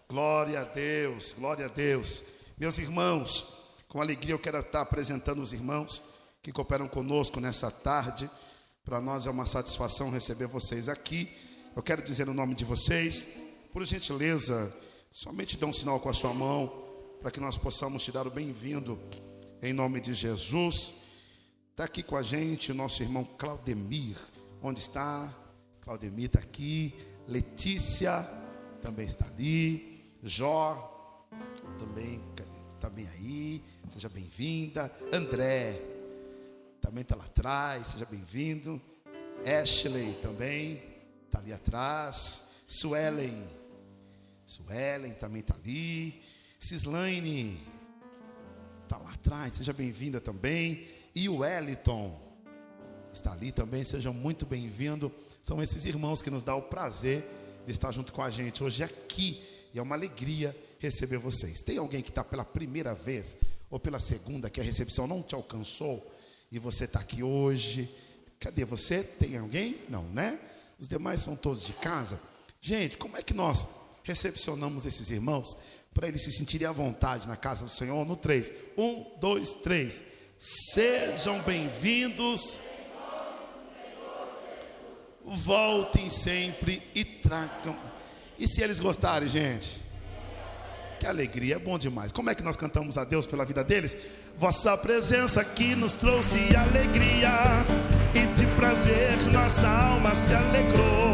Glória 0.09 0.63
a 0.63 0.65
Deus, 0.65 1.35
glória 1.39 1.67
a 1.67 1.69
Deus. 1.69 2.25
Meus 2.57 2.79
irmãos, 2.79 3.63
com 3.89 4.01
alegria 4.01 4.33
eu 4.33 4.39
quero 4.39 4.59
estar 4.59 4.81
apresentando 4.81 5.43
os 5.43 5.53
irmãos 5.53 6.03
que 6.43 6.51
cooperam 6.51 6.89
conosco 6.89 7.41
nessa 7.41 7.71
tarde. 7.71 8.31
Para 8.83 8.99
nós 8.99 9.27
é 9.27 9.31
uma 9.31 9.45
satisfação 9.45 10.09
receber 10.09 10.47
vocês 10.47 10.89
aqui. 10.89 11.31
Eu 11.77 11.83
quero 11.83 12.01
dizer 12.01 12.27
o 12.27 12.35
nome 12.35 12.55
de 12.55 12.65
vocês. 12.65 13.29
Por 13.71 13.85
gentileza, 13.85 14.75
somente 15.11 15.59
dê 15.59 15.67
um 15.67 15.75
sinal 15.75 16.01
com 16.01 16.09
a 16.09 16.15
sua 16.15 16.33
mão 16.33 16.73
para 17.21 17.31
que 17.31 17.39
nós 17.39 17.59
possamos 17.59 18.03
te 18.03 18.11
dar 18.11 18.27
o 18.27 18.31
bem-vindo 18.31 18.99
em 19.61 19.75
nome 19.75 20.01
de 20.01 20.15
Jesus. 20.15 20.95
Está 21.71 21.85
aqui 21.85 22.03
com 22.03 22.17
a 22.17 22.23
gente 22.23 22.73
o 22.73 22.75
nosso 22.75 23.03
irmão 23.03 23.25
Claudemir. 23.25 24.17
Onde 24.63 24.81
está? 24.81 25.33
Claudemir 25.81 26.27
está 26.27 26.41
aqui. 26.41 26.95
Letícia 27.27 28.23
também 28.83 29.07
está 29.07 29.27
ali. 29.27 30.15
Jó 30.23 31.27
também 31.79 32.21
está 32.75 32.91
bem 32.91 33.09
aí. 33.09 33.65
Seja 33.89 34.09
bem-vinda. 34.09 34.93
André 35.13 35.81
também 36.81 37.03
está 37.03 37.17
lá 37.17 37.25
atrás. 37.25 37.89
Seja 37.89 38.05
bem-vindo. 38.05 38.81
Ashley 39.45 40.19
também 40.21 40.83
está 41.27 41.39
ali 41.39 41.53
atrás. 41.53 42.45
Suelen. 42.67 43.49
Suelen 44.45 45.15
também 45.15 45.41
está 45.41 45.55
ali. 45.55 46.23
Cislaine 46.59 47.59
está 48.83 48.99
lá 48.99 49.13
atrás, 49.13 49.55
seja 49.55 49.73
bem-vinda 49.73 50.21
também. 50.21 50.87
E 51.21 51.29
o 51.29 51.41
Wellington 51.41 52.19
está 53.13 53.33
ali 53.33 53.53
também, 53.53 53.85
sejam 53.85 54.11
muito 54.11 54.47
bem-vindos. 54.47 55.13
São 55.43 55.63
esses 55.63 55.85
irmãos 55.85 56.23
que 56.23 56.31
nos 56.31 56.43
dá 56.43 56.55
o 56.57 56.63
prazer 56.63 57.23
de 57.67 57.73
estar 57.73 57.93
junto 57.93 58.11
com 58.11 58.23
a 58.23 58.31
gente 58.31 58.65
hoje 58.65 58.83
aqui. 58.83 59.39
E 59.75 59.79
é 59.79 59.83
uma 59.83 59.95
alegria 59.95 60.57
receber 60.79 61.19
vocês. 61.19 61.61
Tem 61.61 61.77
alguém 61.77 62.01
que 62.01 62.09
está 62.09 62.25
pela 62.25 62.43
primeira 62.43 62.95
vez 62.95 63.37
ou 63.69 63.79
pela 63.79 64.01
segunda 64.01 64.49
que 64.49 64.63
a 64.63 64.65
recepção 64.65 65.07
não 65.07 65.23
te 65.23 65.35
alcançou 65.35 66.11
e 66.51 66.59
você 66.59 66.85
está 66.85 67.01
aqui 67.01 67.23
hoje? 67.23 67.95
Cadê 68.39 68.65
você? 68.65 69.05
Tem 69.05 69.37
alguém? 69.37 69.79
Não, 69.91 70.05
né? 70.05 70.41
Os 70.79 70.89
demais 70.89 71.21
são 71.21 71.37
todos 71.37 71.63
de 71.63 71.75
casa. 71.75 72.19
Gente, 72.63 72.97
como 72.97 73.19
é 73.19 73.23
que 73.23 73.35
nós 73.35 73.67
recepcionamos 74.05 74.87
esses 74.87 75.11
irmãos 75.11 75.55
para 75.93 76.09
eles 76.09 76.23
se 76.23 76.33
sentirem 76.33 76.67
à 76.67 76.73
vontade 76.73 77.29
na 77.29 77.37
casa 77.37 77.67
do 77.67 77.71
Senhor? 77.71 78.07
No 78.07 78.17
3. 78.17 78.51
1, 78.79 79.19
2, 79.21 79.53
3. 79.53 80.05
Sejam 80.43 81.43
bem-vindos. 81.43 82.61
Voltem 85.23 86.09
sempre 86.09 86.83
e 86.95 87.05
tragam. 87.05 87.77
E 88.39 88.49
se 88.49 88.63
eles 88.63 88.81
gostarem, 88.81 89.29
gente? 89.29 89.83
Que 90.99 91.07
alegria, 91.07 91.57
é 91.57 91.59
bom 91.59 91.79
demais. 91.79 92.11
Como 92.11 92.31
é 92.31 92.35
que 92.35 92.43
nós 92.43 92.57
cantamos 92.57 92.97
a 92.97 93.05
Deus 93.05 93.27
pela 93.27 93.45
vida 93.45 93.63
deles? 93.63 93.99
Vossa 94.39 94.75
presença 94.79 95.43
aqui 95.43 95.75
nos 95.75 95.93
trouxe 95.93 96.39
alegria 96.57 97.29
e 98.15 98.27
de 98.35 98.47
prazer 98.57 99.19
nossa 99.31 99.69
alma 99.69 100.15
se 100.15 100.33
alegrou. 100.33 101.10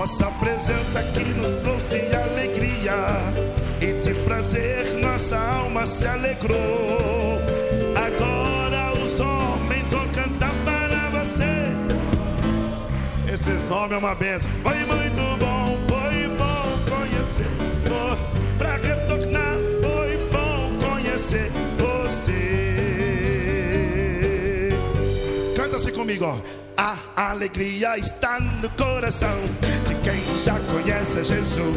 Vossa 0.00 0.30
presença 0.30 0.98
aqui 0.98 1.24
nos 1.24 1.50
trouxe 1.60 1.96
alegria 2.16 2.94
e 3.82 3.92
de 4.00 4.14
prazer 4.24 4.94
nossa 4.94 5.36
alma 5.38 5.86
se 5.86 6.06
alegrou. 6.06 7.38
Agora 7.94 8.98
os 8.98 9.20
homens 9.20 9.92
vão 9.92 10.08
cantar 10.08 10.54
para 10.64 11.10
vocês. 11.20 11.76
Esses 13.30 13.70
homens 13.70 13.92
é 13.92 13.98
uma 13.98 14.14
benção. 14.14 14.50
Foi 14.62 14.78
muito 14.86 15.20
bom, 15.38 15.78
foi 15.86 16.28
bom 16.28 16.78
conhecer. 16.88 17.50
Oh, 17.84 18.16
pra 18.56 18.76
retornar, 18.76 19.58
foi 19.82 20.16
bom 20.32 20.78
conhecer 20.88 21.52
você. 21.76 22.40
Canta 25.54 25.76
assim 25.76 25.92
comigo, 25.92 26.24
ó. 26.24 26.40
A 26.74 26.96
alegria 27.32 27.98
está 27.98 28.40
no 28.40 28.70
coração 28.70 29.38
quem 30.10 30.44
já 30.44 30.58
conhece 30.60 31.24
Jesus. 31.24 31.76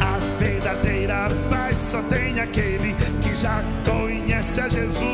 A 0.00 0.18
verdadeira 0.38 1.28
paz 1.48 1.76
só 1.76 2.02
tem 2.02 2.38
aquele 2.38 2.94
que 3.22 3.36
já 3.36 3.62
conhece 3.84 4.60
a 4.60 4.68
Jesus. 4.68 5.04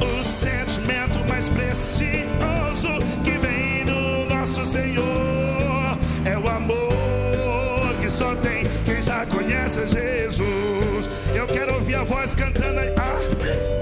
O 0.00 0.24
sentimento 0.24 1.18
mais 1.28 1.48
precioso 1.48 2.88
que 3.24 3.32
vem 3.38 3.84
do 3.84 4.34
nosso 4.34 4.64
Senhor 4.66 5.98
é 6.24 6.38
o 6.38 6.48
amor 6.48 7.94
que 8.00 8.10
só 8.10 8.34
tem 8.36 8.66
quem 8.84 9.02
já 9.02 9.26
conhece 9.26 9.80
a 9.80 9.86
Jesus. 9.86 11.10
Eu 11.34 11.46
quero 11.46 11.74
ouvir 11.74 11.96
a 11.96 12.04
voz 12.04 12.34
cantando 12.34 12.78
aí. 12.78 12.94
Ah. 12.96 13.81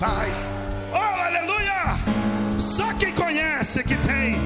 Paz. 0.00 0.48
Oh, 0.92 0.96
aleluia! 0.96 1.94
Só 2.58 2.92
quem 2.94 3.12
conhece 3.12 3.84
que 3.84 3.96
tem 3.98 4.36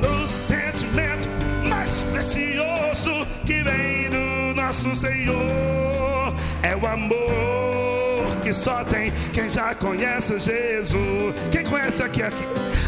o 0.00 0.26
sentimento 0.28 1.28
mais 1.68 2.02
precioso 2.12 3.26
que 3.44 3.62
vem 3.64 4.08
do 4.08 4.54
nosso 4.54 4.94
Senhor. 4.94 6.34
É 6.62 6.76
o 6.76 6.86
amor 6.86 8.36
que 8.42 8.54
só 8.54 8.84
tem 8.84 9.12
quem 9.32 9.50
já 9.50 9.74
conhece 9.74 10.38
Jesus. 10.38 11.34
Quem 11.50 11.64
conhece 11.64 12.02
aqui, 12.02 12.22
aqui? 12.22 12.46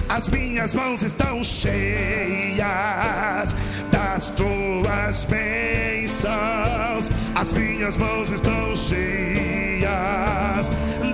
As 0.09 0.29
minhas 0.29 0.73
mãos 0.73 1.03
estão 1.03 1.43
cheias 1.43 2.65
das 3.91 4.29
tuas 4.29 5.25
bênçãos. 5.25 7.11
As 7.35 7.53
minhas 7.53 7.97
mãos 7.97 8.31
estão 8.31 8.77
cheias 8.77 9.91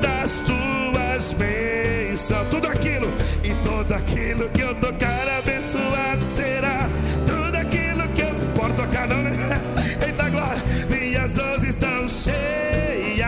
das 0.00 0.15
tuas 0.40 1.32
bênçãos. 1.32 2.48
Tudo 2.50 2.66
aquilo 2.66 3.12
e 3.44 3.54
tudo 3.66 3.94
aquilo 3.94 4.48
que 4.50 4.60
eu 4.60 4.74
tocar 4.74 5.28
abençoado 5.38 6.22
será. 6.22 6.88
Tudo 7.26 7.56
aquilo 7.56 8.08
que 8.14 8.22
eu 8.22 8.34
pode 8.54 8.74
tocar 8.74 9.08
não, 9.08 9.22
né? 9.22 9.32
Eita 10.04 10.28
glória, 10.28 10.62
minhas 10.88 11.36
mãos 11.36 11.62
estão 11.62 12.08
cheias 12.08 13.26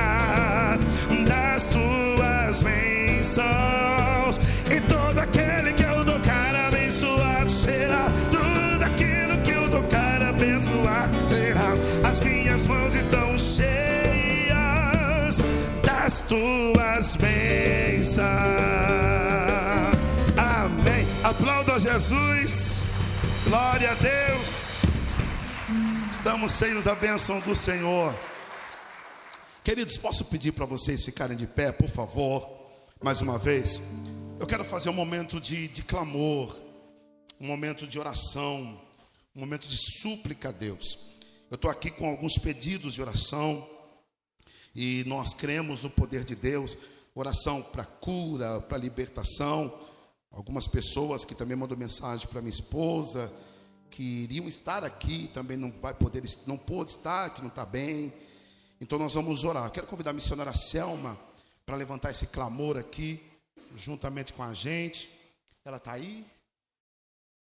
das 1.26 1.64
tuas 1.64 2.62
bênçãos. 2.62 3.77
Tuas 16.28 17.16
bênçãos. 17.16 18.26
Amém. 20.36 21.06
Aplauda 21.24 21.78
Jesus. 21.78 22.80
Glória 23.44 23.90
a 23.90 23.94
Deus. 23.94 24.82
Estamos 26.10 26.52
cheios 26.52 26.84
da 26.84 26.94
bênção 26.94 27.40
do 27.40 27.54
Senhor. 27.54 28.14
Queridos, 29.64 29.96
posso 29.96 30.24
pedir 30.26 30.52
para 30.52 30.66
vocês 30.66 31.04
ficarem 31.04 31.36
de 31.36 31.46
pé, 31.46 31.72
por 31.72 31.88
favor, 31.88 32.48
mais 33.02 33.22
uma 33.22 33.38
vez? 33.38 33.80
Eu 34.38 34.46
quero 34.46 34.64
fazer 34.64 34.90
um 34.90 34.94
momento 34.94 35.40
de, 35.40 35.68
de 35.68 35.82
clamor, 35.82 36.56
um 37.40 37.46
momento 37.46 37.86
de 37.86 37.98
oração, 37.98 38.78
um 39.34 39.40
momento 39.40 39.66
de 39.66 39.78
súplica 39.78 40.50
a 40.50 40.52
Deus. 40.52 40.98
Eu 41.50 41.54
estou 41.54 41.70
aqui 41.70 41.90
com 41.90 42.08
alguns 42.08 42.36
pedidos 42.36 42.94
de 42.94 43.00
oração 43.00 43.66
e 44.74 45.04
nós 45.06 45.34
cremos 45.34 45.82
no 45.82 45.90
poder 45.90 46.24
de 46.24 46.34
Deus. 46.34 46.76
Oração 47.14 47.62
para 47.62 47.84
cura, 47.84 48.60
para 48.60 48.78
libertação. 48.78 49.86
Algumas 50.30 50.66
pessoas 50.66 51.24
que 51.24 51.34
também 51.34 51.56
mandou 51.56 51.76
mensagem 51.76 52.26
para 52.28 52.40
minha 52.40 52.50
esposa, 52.50 53.32
que 53.90 54.02
iriam 54.02 54.46
estar 54.46 54.84
aqui, 54.84 55.28
também 55.32 55.56
não 55.56 55.72
vai 55.72 55.94
poder, 55.94 56.22
não 56.46 56.56
pôde 56.56 56.90
estar, 56.90 57.30
que 57.30 57.40
não 57.40 57.48
está 57.48 57.64
bem. 57.64 58.12
Então 58.80 58.98
nós 58.98 59.14
vamos 59.14 59.42
orar. 59.42 59.70
Quero 59.70 59.86
convidar 59.86 60.10
a 60.10 60.14
missionária 60.14 60.54
Selma 60.54 61.18
para 61.66 61.76
levantar 61.76 62.10
esse 62.10 62.26
clamor 62.28 62.76
aqui, 62.76 63.20
juntamente 63.74 64.32
com 64.32 64.42
a 64.42 64.54
gente. 64.54 65.10
Ela 65.64 65.78
está 65.78 65.92
aí? 65.92 66.24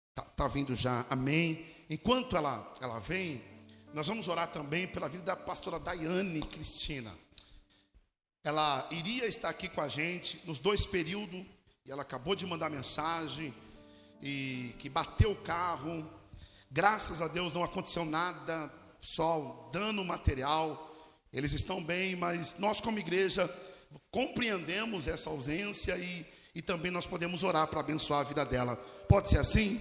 Está 0.09 0.23
tá 0.23 0.47
vindo 0.47 0.75
já, 0.75 1.05
amém. 1.09 1.65
Enquanto 1.89 2.35
ela, 2.35 2.73
ela 2.81 2.99
vem, 2.99 3.41
nós 3.93 4.07
vamos 4.07 4.27
orar 4.27 4.51
também 4.51 4.87
pela 4.87 5.07
vida 5.07 5.23
da 5.23 5.35
pastora 5.35 5.79
Daiane 5.79 6.41
Cristina. 6.41 7.13
Ela 8.43 8.87
iria 8.91 9.25
estar 9.25 9.49
aqui 9.49 9.67
com 9.67 9.81
a 9.81 9.87
gente 9.87 10.41
nos 10.45 10.59
dois 10.59 10.85
períodos, 10.85 11.45
e 11.85 11.91
ela 11.91 12.01
acabou 12.01 12.35
de 12.35 12.45
mandar 12.45 12.69
mensagem, 12.69 13.53
e 14.21 14.75
que 14.79 14.89
bateu 14.89 15.31
o 15.31 15.35
carro. 15.35 16.09
Graças 16.69 17.21
a 17.21 17.27
Deus 17.27 17.53
não 17.53 17.63
aconteceu 17.63 18.05
nada, 18.05 18.71
só 18.99 19.69
dano 19.71 20.03
material. 20.03 20.95
Eles 21.31 21.51
estão 21.53 21.83
bem, 21.83 22.15
mas 22.15 22.57
nós, 22.57 22.81
como 22.81 22.99
igreja, 22.99 23.53
compreendemos 24.11 25.07
essa 25.07 25.29
ausência 25.29 25.97
e, 25.97 26.25
e 26.53 26.61
também 26.61 26.91
nós 26.91 27.05
podemos 27.05 27.43
orar 27.43 27.67
para 27.67 27.79
abençoar 27.79 28.21
a 28.21 28.23
vida 28.23 28.45
dela. 28.45 28.75
Pode 29.07 29.29
ser 29.29 29.39
assim? 29.39 29.79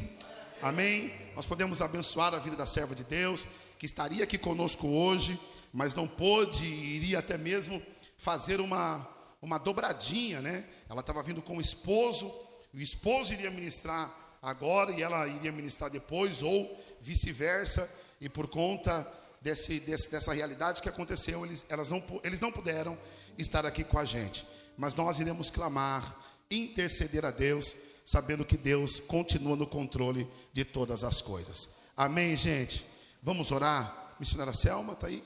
Amém? 0.62 1.12
Nós 1.34 1.46
podemos 1.46 1.80
abençoar 1.80 2.34
a 2.34 2.38
vida 2.38 2.56
da 2.56 2.66
serva 2.66 2.94
de 2.94 3.04
Deus, 3.04 3.46
que 3.78 3.86
estaria 3.86 4.24
aqui 4.24 4.38
conosco 4.38 4.86
hoje, 4.86 5.38
mas 5.72 5.94
não 5.94 6.06
pôde, 6.06 6.64
iria 6.64 7.18
até 7.18 7.36
mesmo 7.36 7.82
fazer 8.16 8.60
uma, 8.60 9.06
uma 9.42 9.58
dobradinha, 9.58 10.40
né? 10.40 10.66
Ela 10.88 11.00
estava 11.00 11.22
vindo 11.22 11.42
com 11.42 11.58
o 11.58 11.60
esposo, 11.60 12.26
o 12.72 12.78
esposo 12.78 13.32
iria 13.32 13.50
ministrar 13.50 14.38
agora 14.40 14.92
e 14.92 15.02
ela 15.02 15.26
iria 15.26 15.52
ministrar 15.52 15.90
depois, 15.90 16.42
ou 16.42 16.82
vice-versa, 17.00 17.90
e 18.20 18.28
por 18.28 18.48
conta 18.48 19.06
desse, 19.40 19.80
desse, 19.80 20.10
dessa 20.10 20.32
realidade 20.32 20.80
que 20.80 20.88
aconteceu, 20.88 21.44
eles, 21.44 21.64
elas 21.68 21.88
não, 21.90 22.02
eles 22.24 22.40
não 22.40 22.50
puderam 22.50 22.98
estar 23.36 23.66
aqui 23.66 23.84
com 23.84 23.98
a 23.98 24.04
gente. 24.04 24.46
Mas 24.76 24.94
nós 24.94 25.18
iremos 25.18 25.50
clamar, 25.50 26.16
interceder 26.50 27.24
a 27.24 27.30
Deus, 27.30 27.74
sabendo 28.04 28.44
que 28.44 28.56
Deus 28.56 29.00
continua 29.00 29.56
no 29.56 29.66
controle 29.66 30.28
de 30.52 30.64
todas 30.64 31.02
as 31.02 31.20
coisas. 31.20 31.70
Amém, 31.96 32.36
gente? 32.36 32.86
Vamos 33.26 33.50
orar? 33.50 34.14
Missionária 34.20 34.54
Selma, 34.54 34.92
está 34.92 35.08
aí? 35.08 35.20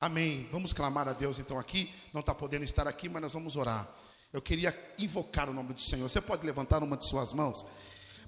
Amém. 0.00 0.48
Vamos 0.52 0.72
clamar 0.72 1.08
a 1.08 1.12
Deus 1.12 1.40
então 1.40 1.58
aqui. 1.58 1.92
Não 2.12 2.20
está 2.20 2.32
podendo 2.32 2.64
estar 2.64 2.86
aqui, 2.86 3.08
mas 3.08 3.20
nós 3.20 3.32
vamos 3.32 3.56
orar. 3.56 3.88
Eu 4.32 4.40
queria 4.40 4.72
invocar 5.00 5.50
o 5.50 5.52
nome 5.52 5.74
do 5.74 5.80
Senhor. 5.80 6.08
Você 6.08 6.20
pode 6.20 6.46
levantar 6.46 6.80
uma 6.80 6.96
de 6.96 7.04
suas 7.04 7.32
mãos? 7.32 7.66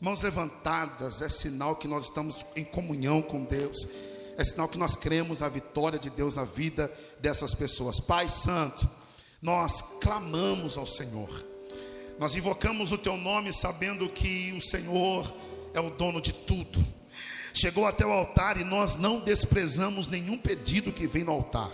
Mãos 0.01 0.23
levantadas 0.23 1.23
é 1.23 1.29
sinal 1.29 1.77
que 1.77 1.87
nós 1.87 2.07
estamos 2.07 2.45
em 2.57 2.65
comunhão 2.65 3.23
com 3.23 3.45
Deus. 3.45 3.87
É 4.37 4.43
sinal 4.43 4.67
que 4.67 4.77
nós 4.77 4.97
cremos 4.97 5.39
na 5.39 5.49
vitória 5.49 5.97
de 5.97 6.11
Deus 6.11 6.35
na 6.35 6.45
vida 6.45 6.93
dessas 7.21 7.55
pessoas. 7.55 8.01
Pai 8.01 8.29
Santo, 8.29 8.91
nós 9.41 9.81
clamamos 10.01 10.77
ao 10.77 10.85
Senhor. 10.85 11.31
Nós 12.19 12.35
invocamos 12.35 12.91
o 12.91 12.99
teu 12.99 13.17
nome 13.17 13.55
sabendo 13.55 14.09
que 14.09 14.53
o 14.53 14.61
Senhor 14.61 15.33
é 15.73 15.79
o 15.79 15.91
dono 15.91 16.21
de 16.21 16.35
tudo. 16.35 16.85
Chegou 17.55 17.87
até 17.87 18.05
o 18.05 18.13
altar 18.13 18.61
e 18.61 18.65
nós 18.65 18.97
não 18.97 19.21
desprezamos 19.21 20.09
nenhum 20.09 20.37
pedido 20.37 20.93
que 20.93 21.07
vem 21.07 21.23
no 21.23 21.31
altar 21.31 21.71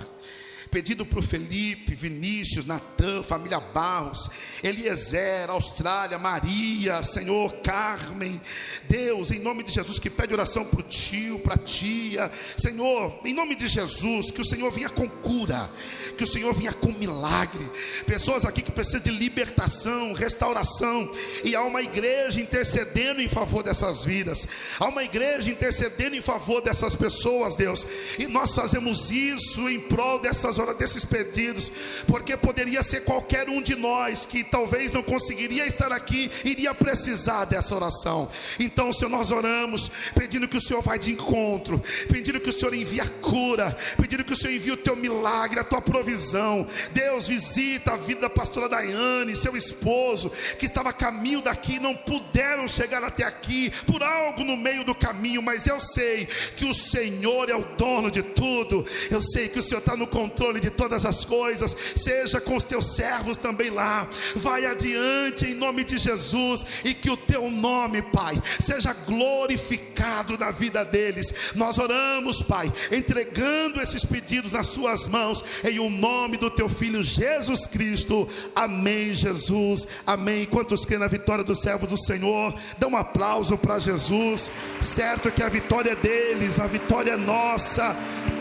pedido 0.70 1.04
para 1.04 1.18
o 1.18 1.22
Felipe, 1.22 1.94
Vinícius, 1.94 2.64
Natan, 2.64 3.22
família 3.22 3.58
Barros, 3.58 4.30
Eliezer, 4.62 5.50
Austrália, 5.50 6.18
Maria, 6.18 7.02
Senhor, 7.02 7.52
Carmen, 7.56 8.40
Deus, 8.88 9.30
em 9.30 9.40
nome 9.40 9.64
de 9.64 9.72
Jesus, 9.72 9.98
que 9.98 10.08
pede 10.08 10.32
oração 10.32 10.64
para 10.64 10.80
o 10.80 10.82
tio, 10.82 11.40
para 11.40 11.54
a 11.54 11.58
tia, 11.58 12.30
Senhor, 12.56 13.20
em 13.24 13.34
nome 13.34 13.56
de 13.56 13.66
Jesus, 13.66 14.30
que 14.30 14.40
o 14.40 14.44
Senhor 14.44 14.70
venha 14.70 14.88
com 14.88 15.08
cura, 15.08 15.70
que 16.16 16.24
o 16.24 16.26
Senhor 16.26 16.54
venha 16.54 16.72
com 16.72 16.92
milagre, 16.92 17.68
pessoas 18.06 18.44
aqui 18.44 18.62
que 18.62 18.70
precisam 18.70 19.00
de 19.00 19.10
libertação, 19.10 20.12
restauração, 20.12 21.10
e 21.44 21.56
há 21.56 21.62
uma 21.62 21.82
igreja 21.82 22.40
intercedendo 22.40 23.20
em 23.20 23.28
favor 23.28 23.62
dessas 23.62 24.04
vidas, 24.04 24.46
há 24.78 24.86
uma 24.86 25.02
igreja 25.02 25.50
intercedendo 25.50 26.14
em 26.14 26.22
favor 26.22 26.60
dessas 26.60 26.94
pessoas, 26.94 27.56
Deus, 27.56 27.86
e 28.18 28.28
nós 28.28 28.54
fazemos 28.54 29.10
isso 29.10 29.68
em 29.68 29.80
prol 29.80 30.20
dessas 30.20 30.59
desses 30.74 31.04
pedidos, 31.04 31.70
porque 32.06 32.36
poderia 32.36 32.82
ser 32.82 33.00
qualquer 33.00 33.48
um 33.48 33.60
de 33.60 33.76
nós 33.76 34.26
que 34.26 34.44
talvez 34.44 34.92
não 34.92 35.02
conseguiria 35.02 35.66
estar 35.66 35.92
aqui, 35.92 36.30
iria 36.44 36.74
precisar 36.74 37.44
dessa 37.44 37.74
oração. 37.74 38.28
Então, 38.58 38.92
Senhor, 38.92 39.10
nós 39.10 39.30
oramos, 39.30 39.90
pedindo 40.14 40.48
que 40.48 40.56
o 40.56 40.60
Senhor 40.60 40.82
vá 40.82 40.96
de 40.96 41.12
encontro, 41.12 41.80
pedindo 42.08 42.40
que 42.40 42.48
o 42.48 42.52
Senhor 42.52 42.74
envie 42.74 43.00
a 43.00 43.08
cura, 43.08 43.76
pedindo 43.96 44.24
que 44.24 44.32
o 44.32 44.36
Senhor 44.36 44.54
envie 44.54 44.72
o 44.72 44.76
teu 44.76 44.96
milagre, 44.96 45.60
a 45.60 45.64
tua 45.64 45.80
provisão. 45.80 46.66
Deus, 46.92 47.28
visita 47.28 47.92
a 47.92 47.96
vida 47.96 48.22
da 48.22 48.30
pastora 48.30 48.68
Daiane, 48.68 49.36
seu 49.36 49.56
esposo, 49.56 50.30
que 50.58 50.66
estava 50.66 50.90
a 50.90 50.92
caminho 50.92 51.40
daqui, 51.40 51.78
não 51.78 51.94
puderam 51.94 52.66
chegar 52.68 53.02
até 53.04 53.24
aqui 53.24 53.70
por 53.86 54.02
algo 54.02 54.44
no 54.44 54.56
meio 54.56 54.84
do 54.84 54.94
caminho, 54.94 55.42
mas 55.42 55.66
eu 55.66 55.80
sei 55.80 56.26
que 56.56 56.64
o 56.64 56.74
Senhor 56.74 57.48
é 57.48 57.54
o 57.54 57.64
dono 57.76 58.10
de 58.10 58.22
tudo, 58.22 58.86
eu 59.10 59.20
sei 59.20 59.48
que 59.48 59.58
o 59.58 59.62
Senhor 59.62 59.80
está 59.80 59.96
no 59.96 60.06
controle 60.06 60.49
controle 60.50 60.60
de 60.60 60.70
todas 60.70 61.04
as 61.04 61.24
coisas, 61.24 61.76
seja 61.96 62.40
com 62.40 62.56
os 62.56 62.64
teus 62.64 62.96
servos 62.96 63.36
também 63.36 63.70
lá, 63.70 64.08
vai 64.34 64.66
adiante 64.66 65.46
em 65.46 65.54
nome 65.54 65.84
de 65.84 65.96
Jesus, 65.98 66.64
e 66.84 66.92
que 66.92 67.10
o 67.10 67.16
teu 67.16 67.50
nome, 67.50 68.02
Pai, 68.02 68.40
seja 68.58 68.92
glorificado 68.92 70.36
na 70.36 70.50
vida 70.50 70.84
deles. 70.84 71.32
Nós 71.54 71.78
oramos, 71.78 72.42
Pai, 72.42 72.72
entregando 72.90 73.80
esses 73.80 74.04
pedidos 74.04 74.52
nas 74.52 74.66
Suas 74.66 75.06
mãos, 75.06 75.44
em 75.64 75.78
o 75.78 75.88
nome 75.88 76.36
do 76.36 76.50
Teu 76.50 76.68
Filho 76.68 77.02
Jesus 77.02 77.66
Cristo. 77.66 78.28
Amém, 78.54 79.14
Jesus. 79.14 79.86
Amém. 80.06 80.44
Quantos 80.46 80.84
creem 80.84 81.00
na 81.00 81.06
vitória 81.06 81.44
dos 81.44 81.60
servos 81.60 81.88
do 81.88 81.96
Senhor, 81.96 82.54
dá 82.78 82.88
um 82.88 82.96
aplauso 82.96 83.56
para 83.56 83.78
Jesus. 83.78 84.50
Certo 84.80 85.30
que 85.30 85.42
a 85.42 85.48
vitória 85.48 85.92
é 85.92 85.96
deles, 85.96 86.58
a 86.58 86.66
vitória 86.66 87.12
é 87.12 87.16
nossa 87.16 87.96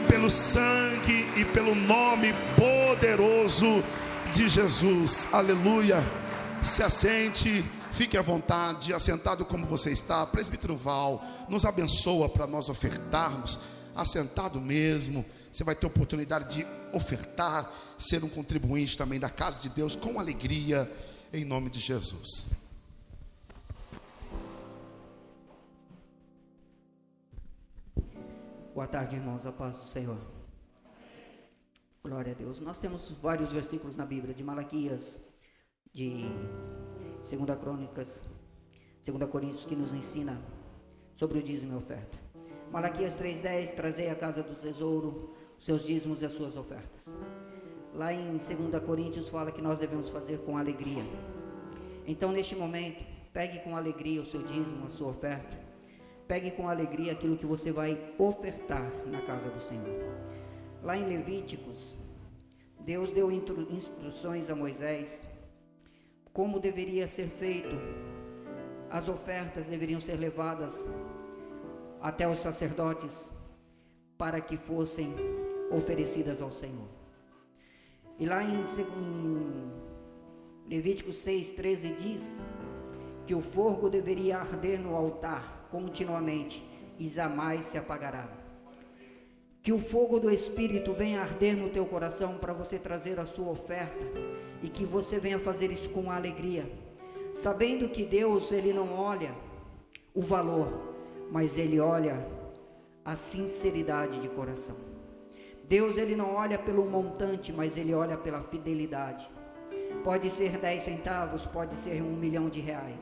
pelo 0.10 0.28
sangue 0.28 1.30
e 1.38 1.46
pelo 1.46 1.76
nome 1.76 2.34
poderoso 2.58 3.84
de 4.34 4.50
Jesus. 4.50 5.28
Aleluia. 5.32 6.04
Se 6.64 6.82
assente, 6.82 7.64
fique 7.92 8.18
à 8.18 8.22
vontade, 8.24 8.92
assentado 8.92 9.46
como 9.46 9.68
você 9.68 9.92
está. 9.92 10.26
Presbítero 10.26 10.76
Val, 10.76 11.24
nos 11.48 11.64
abençoa 11.64 12.28
para 12.28 12.48
nós 12.48 12.70
ofertarmos, 12.70 13.60
assentado 13.96 14.60
mesmo. 14.60 15.24
você 15.52 15.64
vai 15.64 15.76
ter 15.76 15.86
oportunidade 15.86 16.56
de 16.56 16.68
ofertar, 16.92 17.72
ser 18.00 18.24
um 18.24 18.30
contribuinte 18.30 18.98
também 18.98 19.20
da 19.20 19.30
casa 19.30 19.62
de 19.62 19.70
Deus 19.70 19.96
com 19.96 20.20
alegria, 20.20 20.92
em 21.32 21.46
nome 21.46 21.70
de 21.70 21.80
Jesus. 21.80 22.69
Boa 28.74 28.86
tarde, 28.86 29.16
irmãos, 29.16 29.46
a 29.48 29.52
paz 29.52 29.76
do 29.76 29.86
Senhor. 29.86 30.18
Glória 32.04 32.34
a 32.34 32.36
Deus. 32.36 32.60
Nós 32.60 32.80
temos 32.80 33.12
vários 33.20 33.52
versículos 33.52 33.98
na 33.98 34.06
Bíblia, 34.06 34.34
de 34.34 34.44
Malaquias, 34.44 35.20
de 35.92 36.26
2 37.30 37.60
Crônicas, 37.60 38.08
2 39.06 39.30
Coríntios, 39.30 39.66
que 39.66 39.76
nos 39.76 39.92
ensina 39.92 40.40
sobre 41.16 41.40
o 41.40 41.44
dízimo 41.44 41.74
e 41.74 41.78
oferta. 41.78 42.18
Malaquias 42.72 43.16
3,10, 43.16 43.74
trazei 43.74 44.10
a 44.12 44.16
casa 44.16 44.44
do 44.44 44.54
tesouro, 44.62 45.36
os 45.58 45.66
seus 45.66 45.84
dízimos 45.84 46.22
e 46.22 46.26
as 46.26 46.34
suas 46.34 46.56
ofertas. 46.56 47.10
Lá 47.96 48.14
em 48.14 48.38
2 48.38 48.84
Coríntios 48.86 49.30
fala 49.30 49.52
que 49.52 49.64
nós 49.64 49.80
devemos 49.80 50.10
fazer 50.10 50.38
com 50.42 50.58
alegria. 50.58 51.04
Então, 52.06 52.32
neste 52.32 52.56
momento, 52.56 53.04
pegue 53.34 53.60
com 53.60 53.76
alegria 53.76 54.22
o 54.22 54.26
seu 54.28 54.44
dízimo, 54.44 54.86
a 54.86 54.90
sua 54.92 55.10
oferta. 55.10 55.69
Pegue 56.30 56.52
com 56.52 56.70
alegria 56.70 57.14
aquilo 57.14 57.36
que 57.36 57.46
você 57.48 57.72
vai 57.72 58.00
ofertar 58.20 58.88
na 59.08 59.20
casa 59.22 59.50
do 59.50 59.60
Senhor. 59.62 60.00
Lá 60.84 60.96
em 60.96 61.08
Levíticos, 61.08 61.98
Deus 62.82 63.10
deu 63.10 63.32
instruções 63.32 64.48
a 64.48 64.56
Moisés 64.56 65.20
como 66.32 66.60
deveria 66.60 67.08
ser 67.08 67.30
feito. 67.30 67.76
As 68.92 69.10
ofertas 69.10 69.66
deveriam 69.66 70.00
ser 70.00 70.18
levadas 70.18 70.76
até 72.00 72.30
os 72.30 72.38
sacerdotes 72.38 73.32
para 74.16 74.40
que 74.40 74.56
fossem 74.56 75.16
oferecidas 75.72 76.44
ao 76.44 76.52
Senhor. 76.52 76.90
E 78.20 78.28
lá 78.28 78.44
em, 78.44 78.54
em 78.54 79.72
Levítico 80.68 81.12
6, 81.12 81.54
13 81.54 81.94
diz 81.94 82.40
que 83.26 83.34
o 83.34 83.42
fogo 83.42 83.90
deveria 83.90 84.38
arder 84.38 84.80
no 84.80 84.96
altar 84.96 85.59
continuamente 85.72 86.64
e 86.98 87.08
jamais 87.08 87.66
se 87.66 87.78
apagará. 87.78 88.28
Que 89.62 89.74
o 89.74 89.80
fogo 89.80 90.20
do 90.20 90.32
Espírito 90.32 90.94
venha 90.94 91.22
arder 91.22 91.56
no 91.56 91.70
teu 91.70 91.86
coração 91.86 92.38
para 92.38 92.54
você 92.54 92.80
trazer 92.80 93.20
a 93.20 93.26
sua 93.26 93.52
oferta 93.52 94.06
e 94.64 94.70
que 94.70 94.86
você 94.86 95.20
venha 95.20 95.40
fazer 95.40 95.72
isso 95.72 95.90
com 95.90 96.12
alegria, 96.12 96.70
sabendo 97.34 97.90
que 97.90 98.06
Deus 98.06 98.52
ele 98.52 98.74
não 98.74 98.94
olha 98.94 99.34
o 100.14 100.22
valor, 100.22 100.96
mas 101.32 101.58
ele 101.58 101.80
olha 101.80 102.26
a 103.04 103.16
sinceridade 103.16 104.20
de 104.20 104.30
coração. 104.30 104.76
Deus 105.68 105.98
ele 105.98 106.16
não 106.16 106.34
olha 106.34 106.58
pelo 106.58 106.86
montante, 106.86 107.54
mas 107.54 107.78
ele 107.78 107.94
olha 107.94 108.18
pela 108.18 108.42
fidelidade. 108.42 109.30
Pode 110.04 110.30
ser 110.32 110.58
dez 110.58 110.84
centavos, 110.84 111.46
pode 111.46 111.78
ser 111.78 112.02
um 112.02 112.16
milhão 112.16 112.50
de 112.50 112.60
reais, 112.60 113.00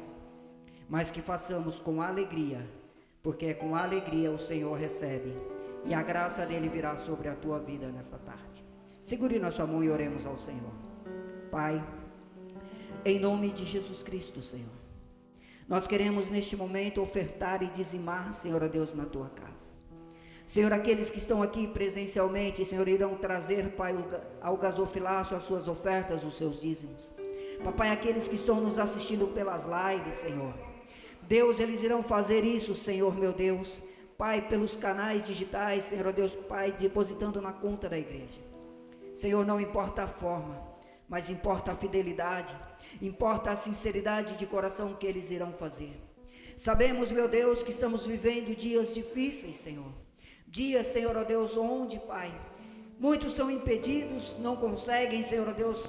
mas 0.90 1.12
que 1.12 1.22
façamos 1.22 1.80
com 1.80 2.02
alegria, 2.02 2.66
porque 3.22 3.48
é 3.48 3.54
com 3.54 3.76
alegria 3.76 4.32
o 4.32 4.40
Senhor 4.40 4.78
recebe 4.78 5.36
e 5.86 5.94
a 5.94 6.02
graça 6.02 6.46
dele 6.46 6.68
virá 6.68 6.98
sobre 6.98 7.30
a 7.30 7.36
tua 7.36 7.60
vida 7.60 7.88
nesta 7.88 8.18
tarde. 8.18 8.64
Segure 9.04 9.40
na 9.40 9.52
sua 9.52 9.66
mão 9.66 9.84
e 9.84 9.90
oremos 9.90 10.26
ao 10.26 10.38
Senhor. 10.38 10.74
Pai, 11.50 11.82
em 13.06 13.20
nome 13.20 13.52
de 13.52 13.64
Jesus 13.64 14.04
Cristo, 14.04 14.42
Senhor, 14.42 14.78
nós 15.68 15.88
queremos 15.88 16.30
neste 16.30 16.56
momento 16.56 17.02
ofertar 17.02 17.64
e 17.64 17.68
dizimar, 17.68 18.34
Senhor 18.34 18.64
a 18.64 18.68
Deus, 18.68 18.94
na 18.94 19.06
tua 19.06 19.30
casa. 19.30 19.68
Senhor, 20.46 20.72
aqueles 20.72 21.10
que 21.10 21.18
estão 21.18 21.44
aqui 21.44 21.68
presencialmente, 21.68 22.66
Senhor, 22.66 22.88
irão 22.88 23.16
trazer, 23.16 23.72
Pai, 23.72 23.96
ao 24.42 24.58
gasofilaço 24.58 25.36
as 25.36 25.44
suas 25.44 25.68
ofertas, 25.68 26.24
os 26.24 26.38
seus 26.38 26.62
dízimos. 26.62 27.12
Papai, 27.64 27.92
aqueles 27.92 28.28
que 28.28 28.36
estão 28.36 28.62
nos 28.62 28.80
assistindo 28.80 29.28
pelas 29.28 29.64
lives, 29.64 30.16
Senhor. 30.16 30.67
Deus, 31.28 31.60
eles 31.60 31.84
irão 31.84 32.02
fazer 32.02 32.46
isso, 32.46 32.74
Senhor, 32.74 33.14
meu 33.14 33.34
Deus, 33.34 33.84
Pai, 34.18 34.48
pelos 34.48 34.76
canais 34.76 35.24
digitais, 35.24 35.84
Senhor 35.84 36.12
Deus, 36.14 36.34
Pai, 36.34 36.72
depositando 36.72 37.42
na 37.42 37.52
conta 37.52 37.90
da 37.90 37.98
igreja. 37.98 38.40
Senhor, 39.14 39.46
não 39.46 39.60
importa 39.60 40.04
a 40.04 40.08
forma, 40.08 40.62
mas 41.08 41.30
importa 41.30 41.74
a 41.74 41.76
fidelidade, 41.76 42.56
importa 43.02 43.52
a 43.52 43.56
sinceridade 43.58 44.38
de 44.38 44.46
coração 44.46 44.94
que 44.94 45.06
eles 45.06 45.30
irão 45.30 45.52
fazer. 45.52 46.00
Sabemos, 46.58 47.12
meu 47.12 47.28
Deus, 47.28 47.62
que 47.62 47.72
estamos 47.72 48.06
vivendo 48.06 48.56
dias 48.56 48.94
difíceis, 48.94 49.58
Senhor. 49.58 49.92
Dias, 50.48 50.88
Senhor, 50.88 51.16
ó 51.18 51.24
Deus, 51.26 51.58
onde, 51.58 52.00
Pai, 52.00 52.32
muitos 52.98 53.36
são 53.36 53.52
impedidos, 53.52 54.38
não 54.40 54.56
conseguem, 54.56 55.24
Senhor, 55.24 55.50
ó 55.50 55.52
Deus, 55.52 55.84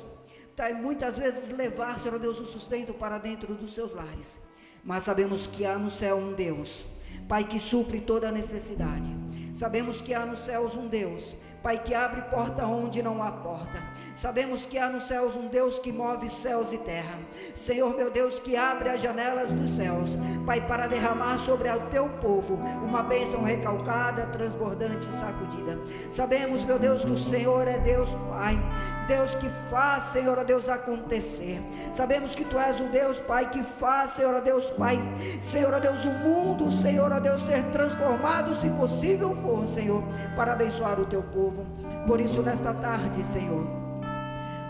tá, 0.57 0.69
muitas 0.71 1.17
vezes 1.17 1.49
levar, 1.49 2.01
Senhor, 2.01 2.17
ó 2.17 2.19
Deus, 2.19 2.41
o 2.41 2.45
sustento 2.45 2.93
para 2.93 3.19
dentro 3.19 3.55
dos 3.55 3.73
seus 3.73 3.95
lares. 3.95 4.48
Mas 4.85 5.05
sabemos 5.05 5.47
que 5.47 5.65
há 5.65 5.79
no 5.79 5.91
céu 5.91 6.17
um 6.17 6.33
Deus 6.33 6.87
Pai 7.29 7.45
que 7.45 7.61
supre 7.61 8.01
toda 8.01 8.33
necessidade. 8.33 9.15
Sabemos 9.55 10.01
que 10.01 10.15
há 10.15 10.25
nos 10.25 10.41
céus 10.41 10.75
um 10.75 10.89
Deus, 10.89 11.37
Pai 11.69 11.77
que 11.77 11.95
abre 11.95 12.23
porta 12.23 12.65
onde 12.65 13.03
não 13.03 13.23
há 13.23 13.31
porta. 13.31 13.83
Sabemos 14.17 14.65
que 14.65 14.79
há 14.79 14.89
nos 14.89 15.07
céus 15.07 15.37
um 15.37 15.49
Deus 15.49 15.79
que 15.79 15.93
move 15.93 16.31
céus 16.31 16.73
e 16.73 16.79
terra. 16.79 17.19
Senhor, 17.55 17.95
meu 17.95 18.11
Deus, 18.11 18.41
que 18.41 18.57
abre 18.57 18.89
as 18.89 19.03
janelas 19.03 19.51
dos 19.51 19.69
céus, 19.77 20.17
Pai, 20.47 20.67
para 20.67 20.87
derramar 20.87 21.39
sobre 21.41 21.69
o 21.69 21.81
teu 21.91 22.09
povo 22.23 22.55
uma 22.55 23.03
bênção 23.03 23.45
recalcada, 23.45 24.27
transbordante 24.29 25.07
e 25.07 25.21
sacudida. 25.21 25.79
Sabemos, 26.11 26.65
meu 26.65 26.79
Deus, 26.79 27.05
que 27.05 27.11
o 27.11 27.19
Senhor 27.19 27.69
é 27.69 27.79
Deus, 27.79 28.09
Pai, 28.31 28.59
Deus 29.07 29.35
que 29.37 29.49
faz, 29.71 30.05
Senhor, 30.05 30.43
Deus, 30.45 30.69
acontecer. 30.69 31.63
Sabemos 31.93 32.35
que 32.35 32.45
Tu 32.45 32.59
és 32.59 32.81
o 32.81 32.85
Deus, 32.85 33.21
Pai, 33.21 33.51
que 33.51 33.63
faz, 33.63 34.13
Senhor, 34.13 34.41
Deus, 34.41 34.71
Pai, 34.73 34.99
Senhor, 35.41 35.79
Deus, 35.81 36.05
o 36.05 36.13
mundo, 36.13 36.73
Senhor, 36.73 37.21
Deus, 37.21 37.43
ser 37.43 37.63
transformado, 37.67 38.57
se 38.57 38.69
possível 38.71 39.37
for, 39.43 39.67
Senhor, 39.67 40.03
para 40.35 40.53
abençoar 40.53 40.99
o 40.99 41.07
Teu 41.07 41.23
povo. 41.23 41.58
Por 42.07 42.21
isso, 42.21 42.43
nesta 42.43 42.73
tarde, 42.75 43.25
Senhor, 43.27 43.67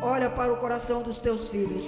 olha 0.02 0.28
para 0.30 0.52
o 0.52 0.56
coração 0.56 1.02
dos 1.02 1.18
Teus 1.18 1.48
filhos 1.48 1.84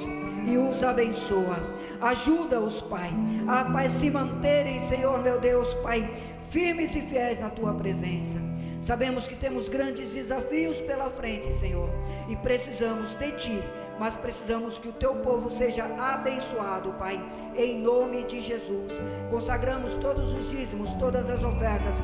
e 0.47 0.57
os 0.57 0.83
abençoa. 0.83 1.59
Ajuda-os, 2.01 2.81
Pai, 2.83 3.11
a 3.47 3.65
Pai, 3.65 3.89
se 3.91 4.11
manterem, 4.11 4.81
Senhor, 4.81 5.19
meu 5.23 5.39
Deus, 5.41 5.73
Pai, 5.83 6.11
firmes 6.51 6.95
e 6.95 7.01
fiéis 7.03 7.39
na 7.41 7.51
Tua 7.51 7.75
presença. 7.75 8.39
Sabemos 8.81 9.27
que 9.27 9.37
temos 9.37 9.69
grandes 9.69 10.11
desafios 10.11 10.81
pela 10.83 11.11
frente, 11.11 11.53
Senhor, 11.55 11.91
e 12.29 12.37
precisamos 12.37 13.11
de 13.19 13.33
Ti, 13.33 13.63
mas 13.99 14.15
precisamos 14.17 14.79
que 14.79 14.89
o 14.89 14.93
Teu 14.93 15.17
povo 15.17 15.51
seja 15.51 15.85
abençoado, 15.85 16.91
Pai, 16.93 17.21
em 17.55 17.83
nome 17.83 18.25
de 18.25 18.41
Jesus. 18.41 18.93
Consagramos 19.31 19.93
todos 19.97 20.33
os 20.33 20.51
dízimos, 20.51 20.91
todas 20.95 21.29
as 21.29 21.45
ofertas 21.45 21.95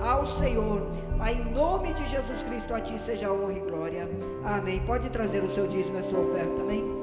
ao 0.00 0.26
Senhor, 0.26 0.80
Pai, 1.18 1.34
em 1.34 1.52
nome 1.52 1.92
de 1.94 2.06
Jesus 2.06 2.42
Cristo, 2.42 2.74
a 2.74 2.80
Ti 2.80 2.98
seja 2.98 3.32
honra 3.32 3.52
e 3.52 3.60
glória. 3.60 4.08
Amém. 4.44 4.80
Pode 4.86 5.08
trazer 5.10 5.42
o 5.42 5.50
seu 5.50 5.66
dízimo 5.66 5.98
a 5.98 6.02
sua 6.02 6.20
oferta, 6.20 6.62
amém? 6.62 6.95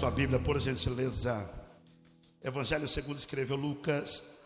Sua 0.00 0.10
Bíblia, 0.10 0.38
por 0.38 0.58
gentileza. 0.58 1.46
Evangelho 2.42 2.88
segundo 2.88 3.18
escreveu 3.18 3.54
Lucas. 3.54 4.40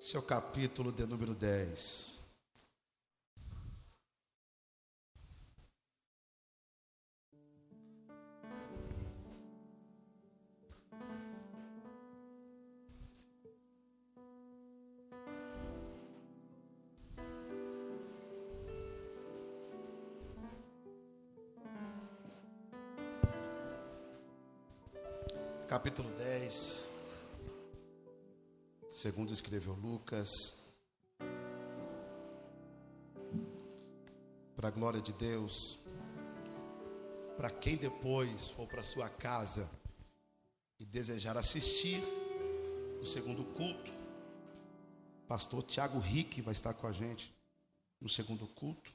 Seu 0.00 0.22
capítulo 0.22 0.90
de 0.90 1.06
número 1.06 1.34
10. 1.34 2.11
Capítulo 25.72 26.10
10, 26.18 26.90
segundo 28.90 29.32
escreveu 29.32 29.72
Lucas, 29.72 30.28
para 34.54 34.68
a 34.68 34.70
glória 34.70 35.00
de 35.00 35.14
Deus, 35.14 35.78
para 37.38 37.48
quem 37.50 37.78
depois 37.78 38.50
for 38.50 38.68
para 38.68 38.82
sua 38.82 39.08
casa 39.08 39.66
e 40.78 40.84
desejar 40.84 41.38
assistir 41.38 42.04
o 43.00 43.06
segundo 43.06 43.42
culto, 43.42 43.90
pastor 45.26 45.62
Tiago 45.62 45.98
Rick 45.98 46.42
vai 46.42 46.52
estar 46.52 46.74
com 46.74 46.86
a 46.86 46.92
gente 46.92 47.34
no 47.98 48.10
segundo 48.10 48.46
culto. 48.46 48.92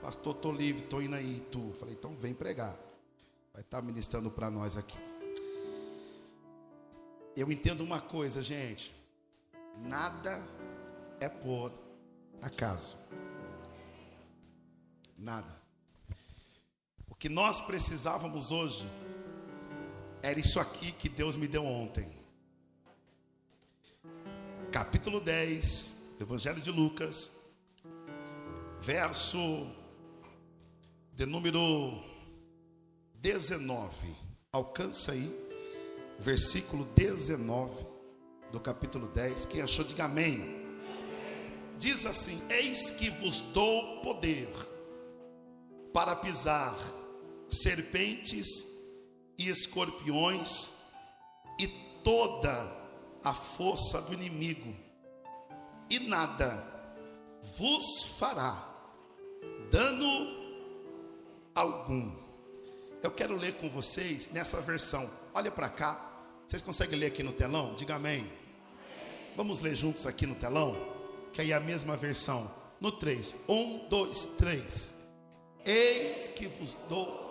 Pastor, 0.00 0.36
estou 0.36 0.52
livre, 0.52 0.84
estou 0.84 1.02
indo 1.02 1.16
aí, 1.16 1.40
tu. 1.50 1.72
Falei, 1.80 1.96
então 1.96 2.14
vem 2.14 2.32
pregar. 2.32 2.78
Vai 3.52 3.62
estar 3.62 3.82
ministrando 3.82 4.30
para 4.30 4.48
nós 4.48 4.76
aqui. 4.76 5.11
Eu 7.34 7.50
entendo 7.50 7.82
uma 7.82 8.00
coisa, 8.00 8.42
gente. 8.42 8.94
Nada 9.78 10.46
é 11.18 11.28
por 11.28 11.72
acaso. 12.42 12.98
Nada. 15.16 15.56
O 17.08 17.14
que 17.14 17.30
nós 17.30 17.60
precisávamos 17.60 18.50
hoje 18.50 18.86
era 20.22 20.38
isso 20.38 20.60
aqui 20.60 20.92
que 20.92 21.08
Deus 21.08 21.34
me 21.34 21.48
deu 21.48 21.64
ontem. 21.64 22.12
Capítulo 24.70 25.20
10 25.20 25.88
do 26.18 26.24
Evangelho 26.24 26.60
de 26.60 26.70
Lucas, 26.70 27.34
verso 28.80 29.38
de 31.14 31.24
número 31.24 32.02
19. 33.14 34.14
Alcança 34.52 35.12
aí 35.12 35.41
versículo 36.22 36.84
19 36.96 37.84
do 38.52 38.60
capítulo 38.60 39.08
10. 39.08 39.46
Quem 39.46 39.60
achou, 39.60 39.84
diga 39.84 40.04
amém. 40.04 40.62
Diz 41.78 42.06
assim: 42.06 42.40
Eis 42.48 42.90
que 42.90 43.10
vos 43.10 43.40
dou 43.40 44.00
poder 44.02 44.48
para 45.92 46.14
pisar 46.16 46.76
serpentes 47.50 48.46
e 49.36 49.48
escorpiões 49.48 50.70
e 51.58 51.66
toda 52.04 52.80
a 53.24 53.34
força 53.34 54.00
do 54.00 54.14
inimigo, 54.14 54.74
e 55.90 55.98
nada 55.98 56.64
vos 57.56 58.04
fará 58.18 58.68
dano 59.70 60.42
algum. 61.54 62.12
Eu 63.02 63.10
quero 63.10 63.36
ler 63.36 63.54
com 63.54 63.68
vocês 63.68 64.30
nessa 64.30 64.60
versão. 64.60 65.10
Olha 65.34 65.50
para 65.50 65.68
cá. 65.68 66.11
Vocês 66.52 66.60
conseguem 66.60 66.98
ler 66.98 67.06
aqui 67.06 67.22
no 67.22 67.32
telão? 67.32 67.74
Diga 67.74 67.94
amém. 67.94 68.18
amém. 68.18 68.32
Vamos 69.34 69.62
ler 69.62 69.74
juntos 69.74 70.06
aqui 70.06 70.26
no 70.26 70.34
telão? 70.34 70.76
Que 71.32 71.40
aí 71.40 71.50
é 71.50 71.54
a 71.54 71.60
mesma 71.60 71.96
versão. 71.96 72.50
No 72.78 72.92
3. 72.92 73.34
1, 73.48 73.88
2, 73.88 74.24
3. 74.36 74.94
Eis 75.64 76.28
que 76.28 76.48
vos 76.48 76.78
dou 76.90 77.22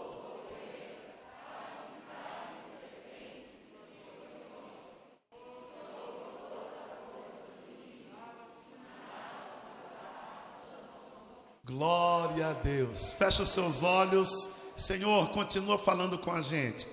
Glória 11.63 12.47
a 12.47 12.53
Deus. 12.53 13.13
Fecha 13.13 13.43
os 13.43 13.49
seus 13.49 13.83
olhos. 13.83 14.31
Senhor, 14.75 15.29
continua 15.29 15.77
falando 15.77 16.17
com 16.17 16.31
a 16.31 16.41
gente. 16.41 16.87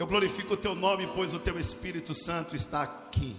Eu 0.00 0.06
glorifico 0.06 0.54
o 0.54 0.56
teu 0.56 0.74
nome, 0.74 1.06
pois 1.14 1.34
o 1.34 1.38
teu 1.38 1.60
Espírito 1.60 2.14
Santo 2.14 2.56
está 2.56 2.80
aqui. 2.80 3.36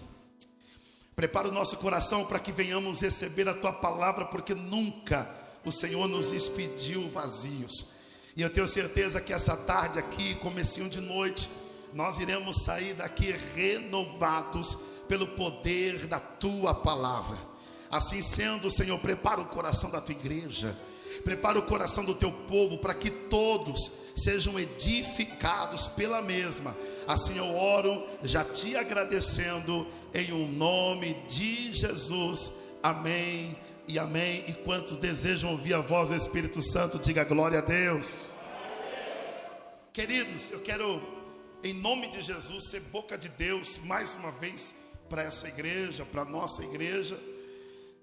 Prepara 1.16 1.48
o 1.48 1.52
nosso 1.52 1.76
coração 1.78 2.24
para 2.24 2.38
que 2.38 2.52
venhamos 2.52 3.02
receber 3.02 3.50
a 3.50 3.54
tua 3.56 3.74
palavra, 3.74 4.26
porque 4.26 4.54
nunca 4.54 5.28
o 5.66 5.72
Senhor 5.72 6.08
nos 6.08 6.32
expediu 6.32 7.10
vazios. 7.10 7.94
E 8.38 8.44
eu 8.44 8.50
tenho 8.52 8.68
certeza 8.68 9.20
que 9.20 9.34
essa 9.34 9.58
tarde 9.58 9.98
aqui, 9.98 10.36
comecinho 10.36 10.88
de 10.88 11.02
noite, 11.02 11.50
nós 11.96 12.20
iremos 12.20 12.64
sair 12.64 12.94
daqui 12.94 13.32
renovados 13.56 14.78
pelo 15.08 15.30
poder 15.30 16.06
da 16.06 16.20
tua 16.20 16.76
palavra. 16.76 17.40
Assim 17.90 18.22
sendo, 18.22 18.70
Senhor, 18.70 19.00
prepara 19.00 19.42
o 19.42 19.46
coração 19.46 19.90
da 19.90 20.00
tua 20.00 20.14
igreja, 20.14 20.78
prepara 21.24 21.60
o 21.60 21.64
coração 21.64 22.04
do 22.04 22.16
teu 22.16 22.32
povo 22.32 22.78
para 22.78 22.94
que 22.94 23.10
todos 23.10 24.02
sejam 24.16 24.60
edificados 24.60 25.88
pela 25.88 26.22
mesma. 26.22 26.76
Assim 27.08 27.38
eu 27.38 27.56
oro, 27.56 28.06
já 28.24 28.44
te 28.44 28.76
agradecendo 28.76 29.88
em 30.14 30.32
um 30.32 30.48
nome 30.48 31.14
de 31.28 31.74
Jesus. 31.74 32.54
Amém 32.82 33.56
e 33.88 33.98
amém. 34.00 34.44
E 34.48 34.54
quantos 34.54 34.98
desejam 34.98 35.52
ouvir 35.52 35.74
a 35.74 35.82
voz 35.82 36.10
do 36.10 36.16
Espírito 36.16 36.62
Santo, 36.62 37.00
diga 37.00 37.24
glória 37.24 37.60
a 37.60 37.62
Deus. 37.62 38.36
Queridos, 39.94 40.52
eu 40.52 40.62
quero, 40.62 41.02
em 41.64 41.74
nome 41.74 42.08
de 42.08 42.22
Jesus, 42.22 42.70
ser 42.70 42.80
boca 42.80 43.18
de 43.18 43.28
Deus 43.30 43.78
mais 43.84 44.16
uma 44.16 44.32
vez 44.32 44.74
para 45.10 45.24
essa 45.24 45.48
igreja, 45.50 46.06
para 46.06 46.24
nossa 46.24 46.64
igreja, 46.64 47.20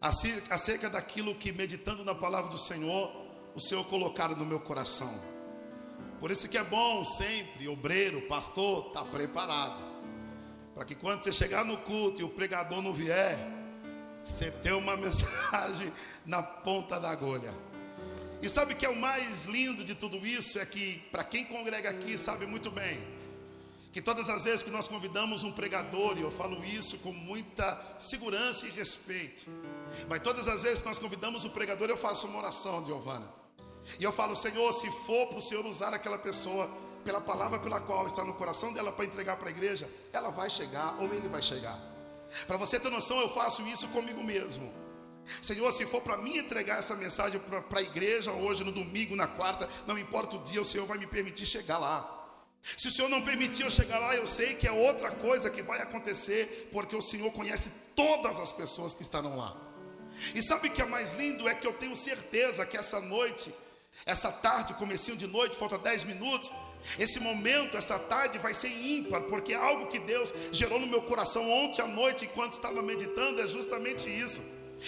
acerca 0.00 0.88
daquilo 0.88 1.34
que, 1.34 1.52
meditando 1.52 2.04
na 2.04 2.14
palavra 2.14 2.50
do 2.50 2.58
Senhor, 2.58 3.10
o 3.54 3.60
Senhor 3.60 3.84
colocaram 3.84 4.36
no 4.36 4.44
meu 4.44 4.60
coração. 4.60 5.12
Por 6.20 6.30
isso 6.30 6.48
que 6.48 6.58
é 6.58 6.64
bom 6.64 7.04
sempre, 7.04 7.68
obreiro, 7.68 8.22
pastor, 8.22 8.88
estar 8.88 9.04
tá 9.04 9.10
preparado. 9.10 9.80
Para 10.74 10.84
que 10.84 10.94
quando 10.94 11.24
você 11.24 11.32
chegar 11.32 11.64
no 11.64 11.76
culto 11.78 12.20
e 12.20 12.24
o 12.24 12.28
pregador 12.28 12.80
não 12.82 12.92
vier, 12.92 13.38
você 14.24 14.50
ter 14.50 14.72
uma 14.72 14.94
mensagem 14.98 15.92
na 16.24 16.42
ponta 16.42 17.00
da 17.00 17.10
agulha. 17.10 17.52
E 18.40 18.48
sabe 18.48 18.74
o 18.74 18.76
que 18.76 18.86
é 18.86 18.88
o 18.88 18.96
mais 18.96 19.46
lindo 19.46 19.84
de 19.84 19.94
tudo 19.94 20.24
isso? 20.24 20.58
É 20.58 20.66
que, 20.66 20.98
para 21.10 21.24
quem 21.24 21.44
congrega 21.44 21.90
aqui, 21.90 22.16
sabe 22.16 22.46
muito 22.46 22.70
bem, 22.70 23.00
que 23.92 24.02
todas 24.02 24.28
as 24.28 24.44
vezes 24.44 24.62
que 24.62 24.70
nós 24.70 24.86
convidamos 24.86 25.42
um 25.42 25.52
pregador, 25.52 26.18
e 26.18 26.22
eu 26.22 26.30
falo 26.30 26.62
isso 26.64 26.98
com 26.98 27.12
muita 27.12 27.96
segurança 27.98 28.66
e 28.66 28.70
respeito, 28.70 29.46
mas 30.08 30.20
todas 30.20 30.46
as 30.46 30.62
vezes 30.62 30.80
que 30.80 30.88
nós 30.88 30.98
convidamos 30.98 31.44
o 31.44 31.50
pregador, 31.50 31.88
eu 31.88 31.96
faço 31.96 32.26
uma 32.26 32.38
oração, 32.38 32.84
Giovana. 32.84 33.32
E 33.98 34.04
eu 34.04 34.12
falo, 34.12 34.36
Senhor, 34.36 34.72
se 34.72 34.90
for 35.06 35.28
para 35.28 35.38
o 35.38 35.42
Senhor 35.42 35.64
usar 35.64 35.94
aquela 35.94 36.18
pessoa 36.18 36.70
pela 37.04 37.20
palavra 37.20 37.58
pela 37.58 37.80
qual 37.80 38.06
está 38.06 38.24
no 38.24 38.34
coração 38.34 38.72
dela 38.72 38.92
para 38.92 39.06
entregar 39.06 39.36
para 39.36 39.48
a 39.48 39.50
igreja, 39.50 39.88
ela 40.12 40.30
vai 40.30 40.50
chegar 40.50 40.96
ou 40.98 41.06
ele 41.06 41.28
vai 41.28 41.40
chegar. 41.40 41.80
Para 42.46 42.58
você 42.58 42.78
ter 42.78 42.90
noção, 42.90 43.18
eu 43.20 43.30
faço 43.30 43.66
isso 43.66 43.88
comigo 43.88 44.22
mesmo. 44.22 44.70
Senhor, 45.42 45.70
se 45.72 45.86
for 45.86 46.02
para 46.02 46.16
mim 46.16 46.36
entregar 46.36 46.78
essa 46.78 46.94
mensagem 46.94 47.40
para 47.40 47.80
a 47.80 47.82
igreja 47.82 48.32
hoje, 48.32 48.64
no 48.64 48.72
domingo, 48.72 49.16
na 49.16 49.26
quarta, 49.26 49.68
não 49.86 49.98
importa 49.98 50.36
o 50.36 50.42
dia, 50.42 50.60
o 50.60 50.64
Senhor 50.64 50.86
vai 50.86 50.98
me 50.98 51.06
permitir 51.06 51.46
chegar 51.46 51.78
lá. 51.78 52.17
Se 52.76 52.88
o 52.88 52.90
Senhor 52.90 53.08
não 53.08 53.22
permitir 53.22 53.62
eu 53.62 53.70
chegar 53.70 53.98
lá, 53.98 54.14
eu 54.14 54.26
sei 54.26 54.54
que 54.54 54.66
é 54.66 54.72
outra 54.72 55.10
coisa 55.10 55.48
que 55.48 55.62
vai 55.62 55.80
acontecer, 55.80 56.68
porque 56.72 56.94
o 56.94 57.02
Senhor 57.02 57.32
conhece 57.32 57.70
todas 57.94 58.38
as 58.38 58.52
pessoas 58.52 58.94
que 58.94 59.02
estarão 59.02 59.36
lá. 59.36 59.56
E 60.34 60.42
sabe 60.42 60.68
o 60.68 60.70
que 60.70 60.82
é 60.82 60.86
mais 60.86 61.14
lindo? 61.14 61.48
É 61.48 61.54
que 61.54 61.66
eu 61.66 61.72
tenho 61.72 61.96
certeza 61.96 62.66
que 62.66 62.76
essa 62.76 63.00
noite, 63.00 63.54
essa 64.04 64.30
tarde, 64.30 64.74
comecinho 64.74 65.16
de 65.16 65.26
noite, 65.26 65.56
falta 65.56 65.78
10 65.78 66.04
minutos, 66.04 66.50
esse 66.98 67.20
momento, 67.20 67.76
essa 67.76 67.98
tarde 67.98 68.38
vai 68.38 68.54
ser 68.54 68.68
ímpar, 68.68 69.22
porque 69.22 69.54
algo 69.54 69.86
que 69.86 69.98
Deus 69.98 70.32
gerou 70.52 70.78
no 70.78 70.86
meu 70.86 71.02
coração 71.02 71.50
ontem 71.50 71.82
à 71.82 71.86
noite, 71.86 72.24
enquanto 72.24 72.52
estava 72.52 72.82
meditando, 72.82 73.40
é 73.40 73.48
justamente 73.48 74.08
isso. 74.08 74.40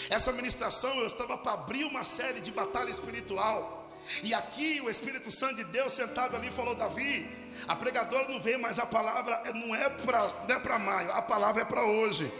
Essa 0.09 0.33
ministração 0.33 0.95
eu 0.99 1.07
estava 1.07 1.37
para 1.37 1.53
abrir 1.53 1.85
uma 1.85 2.05
série 2.05 2.41
de 2.41 2.51
batalha 2.51 2.91
espiritual. 2.91 3.91
E 4.23 4.33
aqui 4.33 4.81
o 4.81 4.91
Espírito 4.91 5.31
Santo 5.31 5.57
de 5.57 5.65
Deus 5.65 5.93
sentado 5.93 6.37
ali 6.37 6.51
falou: 6.51 6.75
Davi, 6.75 7.29
a 7.69 7.77
pregadora 7.77 8.29
não 8.29 8.41
veio, 8.41 8.61
mas 8.61 8.79
a 8.79 8.87
palavra 8.87 9.43
não 9.55 9.75
é 9.75 9.89
para 9.89 10.75
é 10.75 10.79
maio, 10.79 11.13
a 11.13 11.23
palavra 11.23 11.63
é 11.63 11.65
para 11.65 11.85
hoje. 11.85 12.31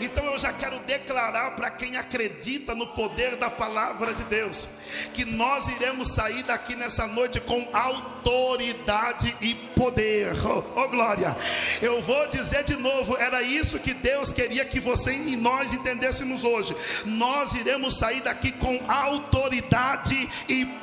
Então 0.00 0.24
eu 0.24 0.38
já 0.38 0.52
quero 0.52 0.78
declarar 0.80 1.52
para 1.52 1.70
quem 1.70 1.96
acredita 1.96 2.74
no 2.74 2.88
poder 2.88 3.36
da 3.36 3.50
palavra 3.50 4.12
de 4.14 4.24
Deus, 4.24 4.68
que 5.14 5.24
nós 5.24 5.68
iremos 5.68 6.08
sair 6.08 6.42
daqui 6.42 6.74
nessa 6.74 7.06
noite 7.06 7.40
com 7.40 7.68
autoridade 7.72 9.34
e 9.40 9.54
poder. 9.54 10.32
Oh, 10.44 10.64
oh 10.76 10.88
glória! 10.88 11.36
Eu 11.80 12.02
vou 12.02 12.28
dizer 12.28 12.64
de 12.64 12.76
novo, 12.76 13.16
era 13.16 13.42
isso 13.42 13.78
que 13.78 13.94
Deus 13.94 14.32
queria 14.32 14.64
que 14.64 14.80
você 14.80 15.12
e 15.12 15.36
nós 15.36 15.72
entendêssemos 15.72 16.44
hoje. 16.44 16.74
Nós 17.04 17.52
iremos 17.52 17.96
sair 17.96 18.22
daqui 18.22 18.52
com 18.52 18.80
autoridade 18.88 20.28
e 20.48 20.64
poder 20.64 20.81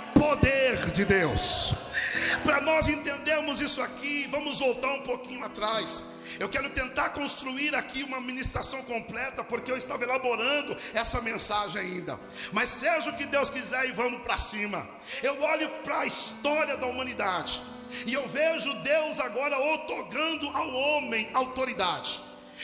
de 1.00 1.06
Deus. 1.06 1.74
Para 2.44 2.60
nós 2.60 2.90
entendermos 2.90 3.62
isso 3.62 3.82
aqui, 3.82 4.28
vamos 4.30 4.60
voltar 4.60 4.92
um 4.92 5.04
pouquinho 5.04 5.46
atrás. 5.46 6.04
Eu 6.38 6.50
quero 6.50 6.70
tentar 6.72 7.12
construir 7.12 7.74
aqui 7.74 8.04
uma 8.04 8.20
ministração 8.20 8.84
completa, 8.84 9.46
porque 9.46 9.72
eu 9.72 9.78
estava 9.78 10.04
elaborando 10.04 10.76
essa 10.94 11.22
mensagem 11.22 11.80
ainda. 11.80 12.20
Mas 12.52 12.68
seja 12.68 13.10
o 13.10 13.16
que 13.16 13.26
Deus 13.26 13.50
quiser 13.50 13.88
e 13.88 13.94
vamos 13.94 14.22
para 14.22 14.38
cima. 14.38 14.86
Eu 15.24 15.42
olho 15.42 15.70
para 15.84 16.00
a 16.00 16.06
história 16.06 16.76
da 16.76 16.86
humanidade. 16.86 17.64
E 18.06 18.14
eu 18.14 18.28
vejo 18.28 18.74
Deus 18.84 19.22
agora 19.22 19.58
otorgando 19.58 20.50
ao 20.50 20.70
homem 20.74 21.30
autoridade. 21.34 22.20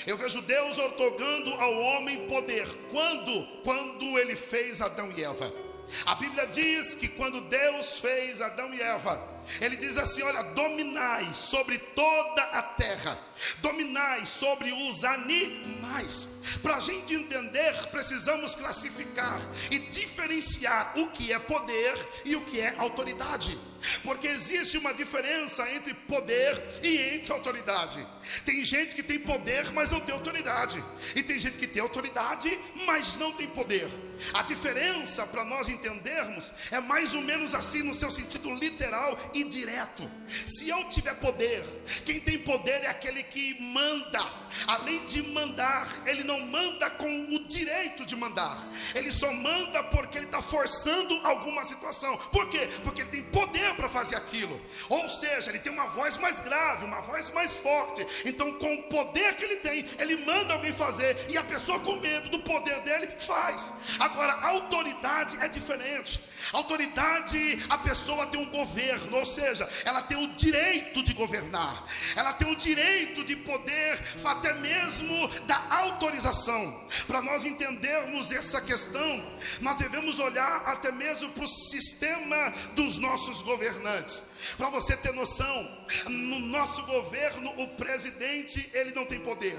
Eu 0.06 0.18
vejo 0.18 0.42
Deus 0.42 0.78
otorgando 0.78 1.54
ao 1.54 1.80
homem 1.80 2.28
poder. 2.28 2.68
Quando? 2.92 3.48
Quando 3.64 4.20
ele 4.20 4.36
fez 4.36 4.82
Adão 4.82 5.10
e 5.16 5.24
Eva. 5.24 5.75
A 6.06 6.16
Bíblia 6.16 6.48
diz 6.48 6.96
que 6.96 7.08
quando 7.08 7.42
Deus 7.42 8.00
fez 8.00 8.42
Adão 8.42 8.74
e 8.74 8.82
Eva, 8.82 9.36
ele 9.62 9.76
diz 9.76 9.98
assim: 9.98 10.24
Olha, 10.24 10.44
dominai 10.54 11.34
sobre 11.34 11.78
toda 11.78 12.42
a 12.44 12.62
terra, 12.62 13.20
dominai 13.60 14.26
sobre 14.26 14.72
os 14.72 15.04
animais. 15.04 16.30
Para 16.62 16.78
a 16.78 16.80
gente 16.80 17.14
entender, 17.14 17.74
precisamos 17.92 18.56
classificar 18.56 19.40
e 19.70 19.80
diferenciar 19.80 20.94
o 20.98 21.08
que 21.12 21.32
é 21.32 21.40
poder 21.40 21.96
e 22.24 22.36
o 22.36 22.42
que 22.42 22.60
é 22.60 22.76
autoridade. 22.78 23.58
Porque 24.04 24.28
existe 24.28 24.78
uma 24.78 24.94
diferença 24.94 25.70
entre 25.72 25.94
poder 25.94 26.62
e 26.84 27.16
entre 27.16 27.32
autoridade. 27.32 28.06
Tem 28.46 28.64
gente 28.66 28.96
que 28.96 29.04
tem 29.04 29.20
poder, 29.20 29.72
mas 29.72 29.92
não 29.92 30.00
tem 30.00 30.14
autoridade. 30.14 30.84
E 31.16 31.24
tem 31.24 31.40
gente 31.40 31.58
que 31.58 31.68
tem 31.68 31.82
autoridade, 31.82 32.60
mas 32.86 33.16
não 33.16 33.32
tem 33.34 33.48
poder. 33.48 33.90
A 34.34 34.42
diferença 34.42 35.26
para 35.28 35.44
nós 35.44 35.68
entendermos 35.68 36.52
é 36.72 36.80
mais 36.80 37.14
ou 37.14 37.22
menos 37.22 37.54
assim 37.54 37.84
no 37.84 37.94
seu 37.94 38.12
sentido 38.12 38.54
literal 38.54 39.18
e 39.34 39.44
direto. 39.44 40.10
Se 40.48 40.70
eu 40.70 40.84
tiver 40.86 41.16
poder, 41.16 41.64
quem 42.06 42.20
tem 42.20 42.40
poder 42.40 42.84
é 42.84 42.88
aquele 42.88 43.24
que 43.24 43.60
manda. 43.62 44.26
Além 44.68 45.06
de 45.06 45.22
mandar, 45.22 46.04
ele 46.06 46.24
não 46.24 46.40
manda 46.40 46.90
com 46.92 47.36
o 47.36 47.48
direito 47.48 48.06
de 48.06 48.16
mandar. 48.16 48.66
Ele 48.94 49.12
só 49.12 49.32
manda 49.32 49.84
porque 49.84 50.18
ele 50.18 50.26
está 50.26 50.42
forçando 50.42 51.16
alguma 51.26 51.66
situação. 51.66 52.18
Por 52.32 52.50
quê? 52.50 52.70
Porque 52.84 53.02
ele 53.02 53.10
tem 53.10 53.24
poder 53.24 53.75
para 53.76 53.90
fazer 53.90 54.16
aquilo. 54.16 54.60
Ou 54.90 55.10
seja, 55.10 55.50
ele 55.50 55.60
tem 55.60 55.72
uma 55.72 55.88
voz 55.88 56.18
mais 56.18 56.40
grave, 56.40 56.86
uma 56.86 57.02
voz 57.02 57.32
mais 57.32 57.56
forte. 57.58 58.06
Então, 58.26 58.54
com 58.54 58.74
o 58.74 58.84
poder 58.84 59.36
que 59.36 59.44
ele 59.44 59.58
tem, 59.58 59.86
ele 60.00 60.18
manda 60.26 60.54
alguém 60.54 60.74
fazer 60.74 61.26
e 61.30 61.38
a 61.38 61.44
pessoa 61.44 61.80
com 61.80 61.96
medo 61.98 62.30
do 62.30 62.40
poder 62.40 62.80
dele 62.82 63.08
faz. 63.20 63.72
Agora, 64.00 64.34
autoridade 64.34 65.38
é 65.44 65.48
diferente. 65.48 66.20
Autoridade, 66.52 67.66
a 67.70 67.78
pessoa 67.78 68.28
tem 68.28 68.40
um 68.40 68.50
governo, 68.50 69.18
ou 69.18 69.26
seja, 69.26 69.68
ela 69.84 70.02
tem 70.02 70.18
o 70.18 70.28
direito 70.36 71.04
de 71.04 71.14
governar. 71.14 71.86
Ela 72.16 72.34
tem 72.34 72.52
o 72.52 72.56
direito 72.56 73.24
de 73.24 73.36
poder, 73.36 74.00
até 74.24 74.54
mesmo 74.56 75.28
da 75.46 75.66
autorização. 75.70 76.88
Para 77.08 77.22
nós 77.22 77.44
entendermos 77.44 78.32
essa 78.32 78.62
questão, 78.62 79.26
nós 79.62 79.78
devemos 79.78 80.20
olhar 80.20 80.64
até 80.66 80.92
mesmo 80.92 81.30
para 81.30 81.44
o 81.44 81.48
sistema 81.48 82.54
dos 82.76 82.98
nossos 82.98 83.42
governantes. 83.66 84.24
Para 84.58 84.70
você 84.70 84.96
ter 84.96 85.12
noção, 85.14 85.68
no 86.06 86.40
nosso 86.40 86.84
governo 86.84 87.50
o 87.62 87.68
presidente 87.70 88.70
ele 88.74 88.92
não 88.94 89.06
tem 89.06 89.20
poder. 89.20 89.58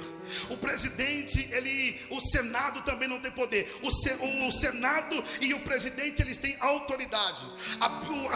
O 0.49 0.57
presidente 0.57 1.49
ele, 1.53 2.01
o 2.11 2.21
senado 2.21 2.83
também 2.83 3.09
não 3.09 3.19
tem 3.19 3.33
poder. 3.33 3.75
O, 3.83 3.89
o, 4.49 4.53
senado 4.53 5.25
e 5.41 5.53
o 5.55 5.61
presidente 5.61 6.23
eles 6.23 6.39
têm 6.39 6.57
autoridade. 6.61 7.45
A, 7.81 7.87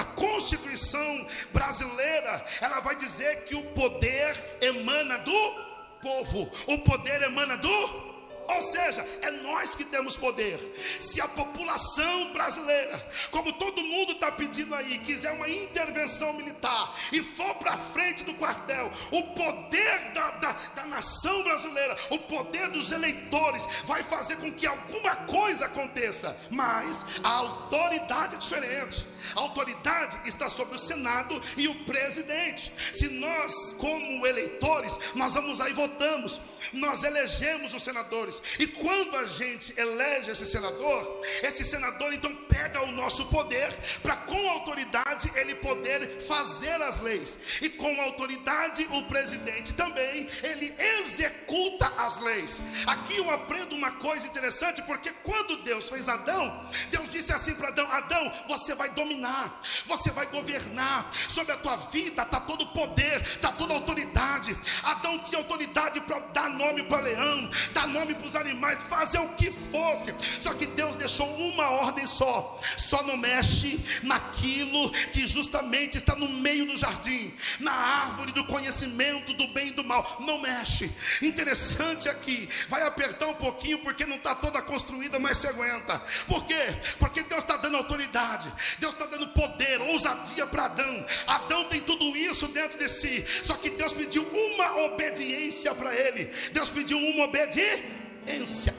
a 0.00 0.04
Constituição 0.04 1.26
brasileira 1.52 2.44
ela 2.60 2.80
vai 2.80 2.96
dizer 2.96 3.44
que 3.44 3.54
o 3.54 3.62
poder 3.72 4.58
emana 4.60 5.18
do 5.18 5.70
povo. 6.02 6.50
O 6.66 6.78
poder 6.78 7.22
emana 7.22 7.56
do 7.56 8.09
ou 8.50 8.62
seja, 8.62 9.06
é 9.22 9.30
nós 9.30 9.74
que 9.74 9.84
temos 9.84 10.16
poder. 10.16 10.58
Se 11.00 11.20
a 11.20 11.28
população 11.28 12.32
brasileira, 12.32 13.08
como 13.30 13.52
todo 13.54 13.82
mundo 13.82 14.12
está 14.12 14.30
pedindo 14.32 14.74
aí, 14.74 14.98
quiser 14.98 15.32
uma 15.32 15.48
intervenção 15.48 16.32
militar 16.32 16.96
e 17.12 17.22
for 17.22 17.54
para 17.56 17.76
frente 17.76 18.24
do 18.24 18.34
quartel, 18.34 18.90
o 19.10 19.22
poder 19.34 20.12
da, 20.12 20.30
da, 20.32 20.52
da 20.74 20.86
nação 20.86 21.42
brasileira, 21.42 21.96
o 22.10 22.18
poder 22.18 22.68
dos 22.70 22.92
eleitores, 22.92 23.66
vai 23.84 24.02
fazer 24.02 24.36
com 24.36 24.52
que 24.52 24.66
alguma 24.66 25.16
coisa 25.16 25.66
aconteça. 25.66 26.36
Mas 26.50 27.04
a 27.22 27.30
autoridade 27.30 28.36
é 28.36 28.38
diferente. 28.38 29.06
A 29.36 29.40
autoridade 29.40 30.28
está 30.28 30.48
sobre 30.48 30.76
o 30.76 30.78
Senado 30.78 31.40
e 31.56 31.68
o 31.68 31.84
presidente. 31.84 32.72
Se 32.94 33.08
nós, 33.08 33.72
como 33.78 34.26
eleitores, 34.26 34.98
nós 35.14 35.34
vamos 35.34 35.60
aí 35.60 35.72
votamos, 35.72 36.40
nós 36.72 37.02
elegemos 37.02 37.72
os 37.72 37.82
senadores. 37.82 38.39
E 38.58 38.66
quando 38.66 39.16
a 39.16 39.26
gente 39.26 39.78
elege 39.78 40.30
esse 40.30 40.46
senador, 40.46 41.22
esse 41.42 41.64
senador 41.64 42.12
então 42.12 42.34
pega 42.48 42.82
o 42.82 42.92
nosso 42.92 43.26
poder 43.26 43.72
para 44.02 44.16
com 44.16 44.50
autoridade 44.50 45.30
ele 45.34 45.54
poder 45.54 46.20
fazer 46.22 46.80
as 46.82 47.00
leis. 47.00 47.38
E 47.60 47.68
com 47.68 48.00
autoridade 48.00 48.86
o 48.90 49.02
presidente 49.04 49.74
também 49.74 50.28
ele 50.42 50.74
executa 50.98 51.92
as 51.96 52.18
leis. 52.18 52.60
Aqui 52.86 53.16
eu 53.16 53.30
aprendo 53.30 53.74
uma 53.74 53.92
coisa 53.92 54.26
interessante 54.26 54.82
porque 54.82 55.10
quando 55.22 55.62
Deus 55.62 55.88
fez 55.88 56.08
Adão, 56.08 56.68
Deus 56.90 57.10
disse 57.10 57.32
assim 57.32 57.54
para 57.54 57.68
Adão: 57.68 57.90
Adão, 57.90 58.32
você 58.48 58.74
vai 58.74 58.90
dominar, 58.90 59.60
você 59.86 60.10
vai 60.10 60.26
governar 60.26 61.10
sobre 61.28 61.52
a 61.52 61.56
tua 61.56 61.76
vida, 61.76 62.22
está 62.22 62.40
todo 62.40 62.66
poder, 62.68 63.20
está 63.22 63.52
toda 63.52 63.74
autoridade. 63.74 64.56
Adão 64.82 65.18
tinha 65.18 65.38
autoridade 65.38 66.00
para 66.00 66.18
dar 66.18 66.50
nome 66.50 66.82
para 66.84 67.00
leão, 67.00 67.50
dar 67.72 67.86
nome 67.88 68.14
para 68.14 68.26
os 68.30 68.36
animais, 68.36 68.78
fazer 68.88 69.18
o 69.18 69.28
que 69.30 69.50
fosse. 69.50 70.14
Só 70.40 70.54
que 70.54 70.66
Deus 70.66 70.96
deixou 70.96 71.26
uma 71.36 71.68
ordem 71.70 72.06
só: 72.06 72.58
só 72.78 73.02
não 73.02 73.16
mexe 73.16 73.80
naquilo 74.02 74.90
que 75.12 75.26
justamente 75.26 75.98
está 75.98 76.14
no 76.14 76.28
meio 76.28 76.66
do 76.66 76.76
jardim, 76.76 77.34
na 77.58 77.72
árvore 77.72 78.32
do 78.32 78.44
conhecimento 78.44 79.34
do 79.34 79.48
bem 79.48 79.68
e 79.68 79.72
do 79.72 79.84
mal. 79.84 80.16
Não 80.20 80.40
mexe. 80.40 80.90
Interessante 81.20 82.08
aqui, 82.08 82.48
vai 82.68 82.82
apertar 82.82 83.26
um 83.26 83.34
pouquinho 83.34 83.78
porque 83.80 84.06
não 84.06 84.16
está 84.16 84.34
toda 84.34 84.62
construída, 84.62 85.18
mas 85.18 85.38
se 85.38 85.46
aguenta. 85.46 85.98
Por 86.26 86.44
quê? 86.46 86.76
Porque 86.98 87.22
Deus 87.22 87.42
está 87.42 87.56
dando 87.56 87.76
autoridade, 87.76 88.52
Deus 88.78 88.92
está 88.94 89.06
dando 89.06 89.28
poder, 89.28 89.80
ousadia 89.82 90.46
para 90.46 90.66
Adão. 90.66 91.06
Adão 91.26 91.64
tem 91.64 91.80
tudo 91.80 92.16
isso 92.16 92.46
dentro 92.48 92.78
de 92.78 92.88
si, 92.88 93.24
só 93.44 93.54
que 93.54 93.70
Deus 93.70 93.92
pediu 93.92 94.22
uma 94.22 94.84
obediência 94.84 95.74
para 95.74 95.94
ele. 95.94 96.26
Deus 96.52 96.70
pediu 96.70 96.98
uma 96.98 97.24
obediência 97.24 98.00
obediência, 98.38 98.74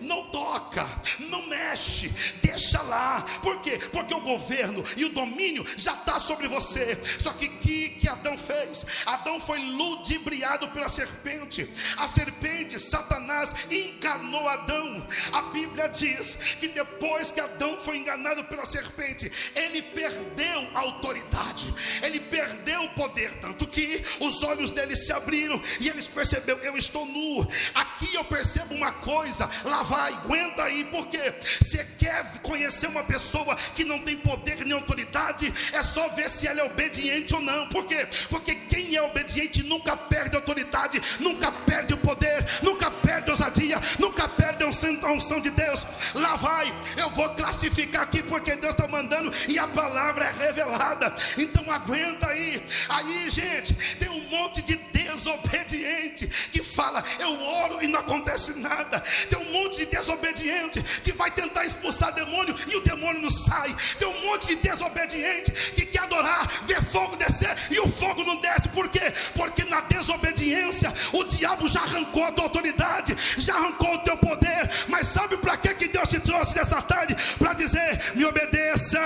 não 0.00 0.24
toca, 0.30 0.86
não 1.18 1.46
mexe, 1.46 2.08
deixa 2.42 2.82
lá. 2.82 3.22
Por 3.42 3.60
quê? 3.60 3.78
Porque 3.92 4.14
o 4.14 4.20
governo 4.20 4.84
e 4.96 5.04
o 5.04 5.10
domínio 5.10 5.64
já 5.76 5.94
está 5.94 6.18
sobre 6.18 6.48
você. 6.48 6.98
Só 7.18 7.32
que 7.32 7.48
que 7.48 7.90
que 7.90 8.08
Adão 8.08 8.36
fez? 8.36 8.84
Adão 9.04 9.40
foi 9.40 9.58
ludibriado 9.58 10.68
pela 10.68 10.88
serpente. 10.88 11.68
A 11.96 12.06
serpente, 12.06 12.78
Satanás, 12.80 13.54
enganou 13.70 14.48
Adão. 14.48 15.06
A 15.32 15.42
Bíblia 15.42 15.88
diz 15.88 16.36
que 16.60 16.68
depois 16.68 17.30
que 17.30 17.40
Adão 17.40 17.80
foi 17.80 17.98
enganado 17.98 18.44
pela 18.44 18.64
serpente, 18.64 19.30
ele 19.54 19.82
perdeu 19.82 20.68
a 20.74 20.80
autoridade, 20.80 21.74
ele 22.02 22.20
perdeu 22.20 22.84
o 22.84 22.88
poder, 22.90 23.34
tanto 23.40 23.66
que 23.66 24.02
os 24.20 24.42
olhos 24.42 24.70
dele 24.70 24.96
se 24.96 25.12
abriram 25.12 25.60
e 25.80 25.88
eles 25.88 26.08
perceberam: 26.08 26.60
eu 26.60 26.76
estou 26.76 27.06
nu. 27.06 27.46
Aqui 27.74 28.14
eu 28.14 28.24
percebo 28.24 28.74
uma 28.74 28.92
coisa, 28.92 29.45
lá 29.64 29.82
vai, 29.82 30.12
aguenta 30.14 30.62
aí, 30.62 30.84
porque 30.84 31.34
você 31.60 31.86
quer 31.98 32.24
conhecer 32.42 32.86
uma 32.88 33.04
pessoa 33.04 33.56
que 33.74 33.84
não 33.84 33.98
tem 34.00 34.16
poder 34.16 34.64
nem 34.64 34.72
autoridade, 34.72 35.52
é 35.72 35.82
só 35.82 36.08
ver 36.08 36.28
se 36.30 36.46
ela 36.46 36.60
é 36.60 36.64
obediente 36.64 37.34
ou 37.34 37.40
não. 37.40 37.68
Por 37.68 37.86
quê? 37.86 38.06
Porque 38.28 38.54
quem 38.54 38.96
é 38.96 39.02
obediente 39.02 39.62
nunca 39.62 39.96
perde 39.96 40.36
autoridade, 40.36 41.00
nunca 41.20 41.50
perde 41.52 41.94
o 41.94 41.98
poder, 41.98 42.44
nunca 42.62 42.90
perde 42.90 43.30
ousadia, 43.30 43.80
nunca 43.98 44.28
perde 44.28 44.64
a 44.64 45.12
unção 45.12 45.40
de 45.40 45.50
Deus. 45.50 45.86
Lá 46.14 46.36
vai, 46.36 46.72
eu 46.96 47.10
vou 47.10 47.28
classificar 47.30 48.02
aqui 48.02 48.22
porque 48.22 48.56
Deus 48.56 48.74
está 48.74 48.88
mandando 48.88 49.32
e 49.48 49.58
a 49.58 49.68
palavra 49.68 50.24
é 50.24 50.46
revelada. 50.46 51.14
Então 51.36 51.70
aguenta 51.70 52.28
aí. 52.28 52.62
Aí, 52.88 53.30
gente, 53.30 53.74
tem 53.98 54.08
um 54.08 54.28
monte 54.28 54.62
de 54.62 54.76
desobediente 54.92 56.26
que 56.50 56.62
fala, 56.86 57.04
eu 57.18 57.40
oro 57.42 57.82
e 57.82 57.88
não 57.88 58.00
acontece 58.00 58.58
nada. 58.58 59.00
Tem 59.28 59.38
um 59.38 59.52
monte 59.52 59.78
de 59.78 59.86
desobediente 59.86 60.82
que 61.02 61.12
vai 61.12 61.30
tentar 61.30 61.64
expulsar 61.64 62.12
demônio 62.12 62.54
e 62.66 62.76
o 62.76 62.80
demônio 62.80 63.20
não 63.20 63.30
sai. 63.30 63.74
Tem 63.98 64.08
um 64.08 64.26
monte 64.26 64.48
de 64.48 64.56
desobediente 64.56 65.50
que 65.72 65.86
quer 65.86 66.02
adorar, 66.02 66.48
ver 66.64 66.82
fogo 66.82 67.16
descer 67.16 67.56
e 67.70 67.78
o 67.80 67.88
fogo 67.88 68.24
não 68.24 68.40
desce. 68.40 68.68
Por 68.68 68.88
quê? 68.88 69.12
Porque 69.34 69.64
na 69.64 69.80
desobediência 69.80 70.92
o 71.12 71.24
diabo 71.24 71.68
já 71.68 71.80
arrancou 71.80 72.24
a 72.24 72.32
tua 72.32 72.44
autoridade, 72.44 73.16
já 73.36 73.54
arrancou 73.54 73.94
o 73.94 73.98
teu 73.98 74.16
poder. 74.16 74.70
Mas 74.88 75.08
sabe 75.08 75.36
para 75.36 75.56
que, 75.56 75.74
que 75.74 75.88
Deus 75.88 76.08
te 76.08 76.20
trouxe 76.20 76.56
nessa 76.56 76.80
tarde? 76.82 77.16
Para 77.38 77.54
dizer: 77.54 78.12
me 78.14 78.24
obedeça, 78.24 79.00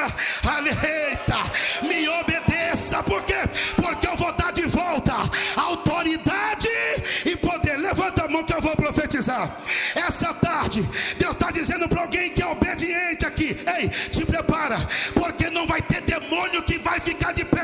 que 8.50 8.56
eu 8.56 8.60
vou 8.60 8.74
profetizar. 8.74 9.56
Essa 9.94 10.34
tarde, 10.34 10.82
Deus 11.16 11.36
está 11.36 11.50
dizendo 11.50 11.88
para 11.88 12.02
alguém 12.02 12.30
que 12.30 12.42
é 12.42 12.46
obediente 12.46 13.24
aqui: 13.24 13.56
ei, 13.78 13.88
te 13.88 14.26
prepara, 14.26 14.76
porque 15.14 15.48
não 15.50 15.66
vai 15.66 15.80
ter 15.80 16.00
demônio 16.00 16.62
que 16.62 16.78
vai 16.78 16.98
ficar 16.98 17.32
de 17.32 17.44
pé 17.44 17.60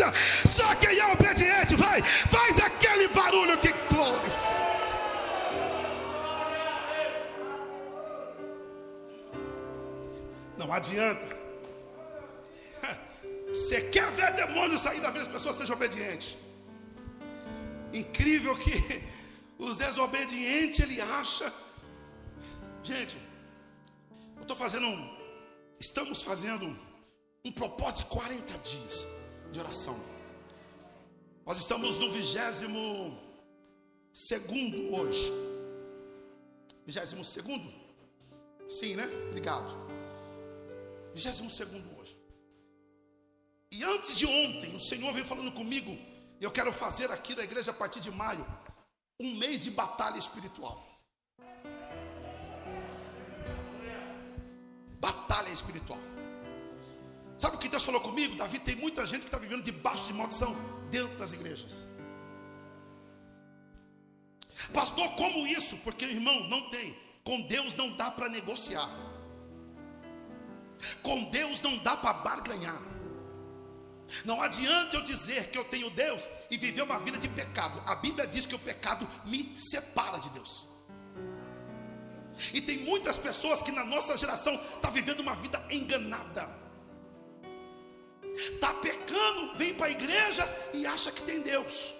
aleluia. 0.00 0.12
Só 0.46 0.74
quem 0.76 0.98
é 0.98 1.06
obediente, 1.12 1.76
vai, 1.76 2.02
faz 2.02 2.58
aquele 2.58 3.08
barulho 3.08 3.58
que 3.58 3.72
glorifica. 3.88 4.60
Não 10.56 10.72
adianta. 10.72 11.36
Você 13.48 13.80
quer 13.82 14.10
ver 14.12 14.32
demônio 14.32 14.78
sair 14.78 15.00
da 15.00 15.10
vida 15.10 15.24
das 15.24 15.32
pessoas, 15.32 15.56
seja 15.56 15.72
obediente. 15.72 16.38
Incrível 17.92 18.56
que 18.56 18.72
os 19.58 19.78
desobedientes 19.78 20.80
ele 20.80 21.00
acha. 21.00 21.52
Gente, 22.82 23.16
eu 24.36 24.42
estou 24.42 24.56
fazendo 24.56 24.86
um. 24.86 25.20
Estamos 25.78 26.22
fazendo 26.22 26.66
um, 27.44 27.52
propósito 27.52 28.04
de 28.04 28.10
40 28.10 28.58
dias 28.58 29.06
de 29.50 29.58
oração. 29.58 29.98
Nós 31.46 31.58
estamos 31.58 31.98
no 31.98 32.12
vigésimo 32.12 33.18
segundo 34.12 34.94
hoje. 34.94 35.32
Vigésimo 36.86 37.24
segundo? 37.24 37.72
Sim, 38.68 38.96
né? 38.96 39.06
Obrigado. 39.28 39.72
Vigésimo 41.14 41.50
segundo 41.50 41.98
hoje. 41.98 42.16
E 43.72 43.82
antes 43.84 44.16
de 44.16 44.26
ontem, 44.26 44.74
o 44.74 44.80
Senhor 44.80 45.12
veio 45.12 45.24
falando 45.24 45.52
comigo. 45.52 45.96
Eu 46.40 46.50
quero 46.50 46.72
fazer 46.72 47.10
aqui 47.10 47.34
da 47.34 47.44
igreja 47.44 47.70
a 47.70 47.74
partir 47.74 48.00
de 48.00 48.10
maio 48.10 48.46
um 49.20 49.34
mês 49.36 49.62
de 49.62 49.70
batalha 49.70 50.18
espiritual. 50.18 50.82
Batalha 54.98 55.50
espiritual. 55.50 55.98
Sabe 57.38 57.56
o 57.56 57.58
que 57.58 57.68
Deus 57.68 57.84
falou 57.84 58.00
comigo? 58.00 58.36
Davi, 58.36 58.58
tem 58.58 58.76
muita 58.76 59.04
gente 59.04 59.20
que 59.20 59.26
está 59.26 59.38
vivendo 59.38 59.62
debaixo 59.62 60.06
de 60.06 60.14
maldição 60.14 60.54
dentro 60.90 61.16
das 61.18 61.32
igrejas. 61.32 61.84
Pastor, 64.72 65.08
como 65.16 65.46
isso? 65.46 65.76
Porque, 65.78 66.06
irmão, 66.06 66.48
não 66.48 66.70
tem. 66.70 66.96
Com 67.22 67.42
Deus 67.42 67.74
não 67.74 67.96
dá 67.96 68.10
para 68.10 68.28
negociar. 68.28 68.88
Com 71.02 71.24
Deus 71.30 71.60
não 71.60 71.78
dá 71.78 71.96
para 71.96 72.14
barganhar. 72.14 72.80
Não 74.24 74.40
adianta 74.40 74.96
eu 74.96 75.02
dizer 75.02 75.50
que 75.50 75.58
eu 75.58 75.64
tenho 75.64 75.90
Deus 75.90 76.28
e 76.50 76.56
viver 76.56 76.82
uma 76.82 76.98
vida 76.98 77.18
de 77.18 77.28
pecado. 77.28 77.82
A 77.86 77.94
Bíblia 77.94 78.26
diz 78.26 78.46
que 78.46 78.54
o 78.54 78.58
pecado 78.58 79.08
me 79.26 79.52
separa 79.56 80.18
de 80.18 80.28
Deus. 80.30 80.66
E 82.52 82.60
tem 82.60 82.78
muitas 82.78 83.18
pessoas 83.18 83.62
que 83.62 83.70
na 83.70 83.84
nossa 83.84 84.16
geração 84.16 84.54
está 84.76 84.90
vivendo 84.90 85.20
uma 85.20 85.34
vida 85.34 85.62
enganada. 85.70 86.48
Está 88.34 88.72
pecando, 88.74 89.54
vem 89.54 89.74
para 89.74 89.86
a 89.86 89.90
igreja 89.90 90.48
e 90.72 90.86
acha 90.86 91.12
que 91.12 91.22
tem 91.22 91.40
Deus. 91.40 91.94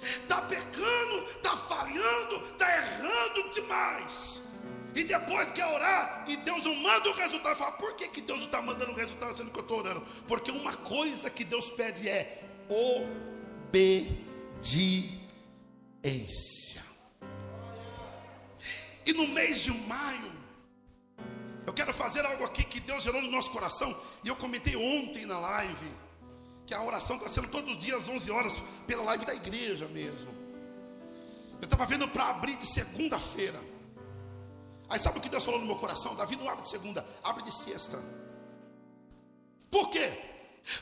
Está 0.00 0.42
pecando, 0.42 1.24
está 1.32 1.56
falhando, 1.56 2.44
está 2.52 2.76
errando 2.76 3.50
demais. 3.50 4.45
E 4.96 5.04
depois 5.04 5.50
quer 5.50 5.66
orar 5.66 6.24
e 6.26 6.36
Deus 6.38 6.64
não 6.64 6.74
manda 6.76 7.10
o 7.10 7.12
resultado. 7.12 7.54
Fala, 7.54 7.72
por 7.72 7.94
que, 7.96 8.08
que 8.08 8.22
Deus 8.22 8.38
não 8.38 8.46
está 8.46 8.62
mandando 8.62 8.92
o 8.92 8.94
resultado 8.94 9.36
sendo 9.36 9.50
que 9.50 9.58
eu 9.58 9.62
estou 9.62 9.78
orando? 9.78 10.00
Porque 10.26 10.50
uma 10.50 10.74
coisa 10.74 11.28
que 11.28 11.44
Deus 11.44 11.68
pede 11.68 12.08
é 12.08 12.42
obediência. 13.70 14.02
E 19.04 19.12
no 19.12 19.28
mês 19.28 19.60
de 19.60 19.70
maio, 19.70 20.32
eu 21.66 21.74
quero 21.74 21.92
fazer 21.92 22.24
algo 22.24 22.44
aqui 22.46 22.64
que 22.64 22.80
Deus 22.80 23.04
gerou 23.04 23.20
no 23.20 23.30
nosso 23.30 23.50
coração. 23.50 23.94
E 24.24 24.28
eu 24.28 24.36
comentei 24.36 24.76
ontem 24.76 25.26
na 25.26 25.38
live, 25.38 25.92
que 26.66 26.72
a 26.72 26.82
oração 26.82 27.16
está 27.16 27.28
sendo 27.28 27.48
todos 27.48 27.72
os 27.72 27.78
dias, 27.78 28.08
11 28.08 28.30
horas, 28.30 28.62
pela 28.86 29.02
live 29.02 29.26
da 29.26 29.34
igreja 29.34 29.86
mesmo. 29.88 30.30
Eu 31.60 31.64
estava 31.64 31.84
vendo 31.84 32.08
para 32.08 32.30
abrir 32.30 32.56
de 32.56 32.64
segunda-feira. 32.64 33.75
Aí 34.88 34.98
sabe 34.98 35.18
o 35.18 35.20
que 35.20 35.28
Deus 35.28 35.44
falou 35.44 35.60
no 35.60 35.66
meu 35.66 35.76
coração? 35.76 36.14
Davi 36.14 36.36
não 36.36 36.48
abre 36.48 36.62
de 36.62 36.68
segunda, 36.68 37.04
abre 37.22 37.42
de 37.42 37.52
sexta. 37.52 38.02
Por 39.70 39.90
quê? 39.90 40.12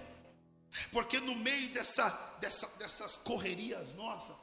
Porque 0.92 1.20
no 1.20 1.34
meio 1.34 1.68
dessa, 1.70 2.08
dessa, 2.40 2.66
dessas 2.78 3.16
correrias 3.16 3.92
nossas, 3.94 4.36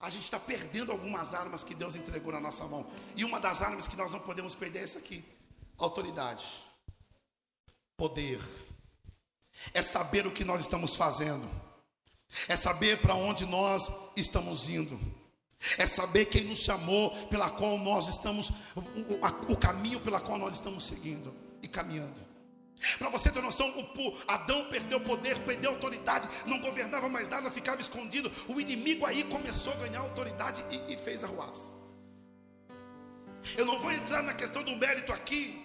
a 0.00 0.10
gente 0.10 0.24
está 0.24 0.38
perdendo 0.38 0.92
algumas 0.92 1.34
armas 1.34 1.64
que 1.64 1.74
Deus 1.74 1.96
entregou 1.96 2.32
na 2.32 2.40
nossa 2.40 2.64
mão. 2.64 2.86
E 3.16 3.24
uma 3.24 3.40
das 3.40 3.62
armas 3.62 3.88
que 3.88 3.96
nós 3.96 4.12
não 4.12 4.20
podemos 4.20 4.54
perder 4.54 4.80
é 4.80 4.84
essa 4.84 4.98
aqui: 4.98 5.24
autoridade, 5.76 6.44
poder. 7.96 8.40
É 9.74 9.82
saber 9.82 10.24
o 10.26 10.30
que 10.30 10.44
nós 10.44 10.60
estamos 10.60 10.94
fazendo. 10.94 11.48
É 12.46 12.54
saber 12.54 13.00
para 13.00 13.14
onde 13.14 13.44
nós 13.46 13.90
estamos 14.16 14.68
indo. 14.68 14.98
É 15.76 15.86
saber 15.86 16.26
quem 16.26 16.44
nos 16.44 16.60
chamou, 16.60 17.10
pela 17.26 17.50
qual 17.50 17.76
nós 17.78 18.06
estamos, 18.06 18.50
o, 18.76 19.52
o, 19.52 19.56
caminho 19.56 19.98
pela 20.00 20.20
qual 20.20 20.38
nós 20.38 20.54
estamos 20.54 20.86
seguindo 20.86 21.34
e 21.60 21.66
caminhando. 21.66 22.27
Para 22.98 23.08
você 23.10 23.30
ter 23.30 23.42
noção, 23.42 23.68
o 23.68 24.16
Adão 24.28 24.66
perdeu 24.66 25.00
poder, 25.00 25.38
perdeu 25.40 25.70
autoridade, 25.70 26.28
não 26.46 26.58
governava 26.60 27.08
mais 27.08 27.28
nada, 27.28 27.50
ficava 27.50 27.80
escondido. 27.80 28.30
O 28.46 28.60
inimigo 28.60 29.04
aí 29.04 29.24
começou 29.24 29.72
a 29.72 29.76
ganhar 29.76 30.00
autoridade 30.00 30.64
e, 30.70 30.94
e 30.94 30.96
fez 30.96 31.24
a 31.24 31.26
ruaça. 31.26 31.72
Eu 33.56 33.64
não 33.64 33.78
vou 33.80 33.90
entrar 33.90 34.22
na 34.22 34.34
questão 34.34 34.62
do 34.62 34.76
mérito 34.76 35.12
aqui, 35.12 35.64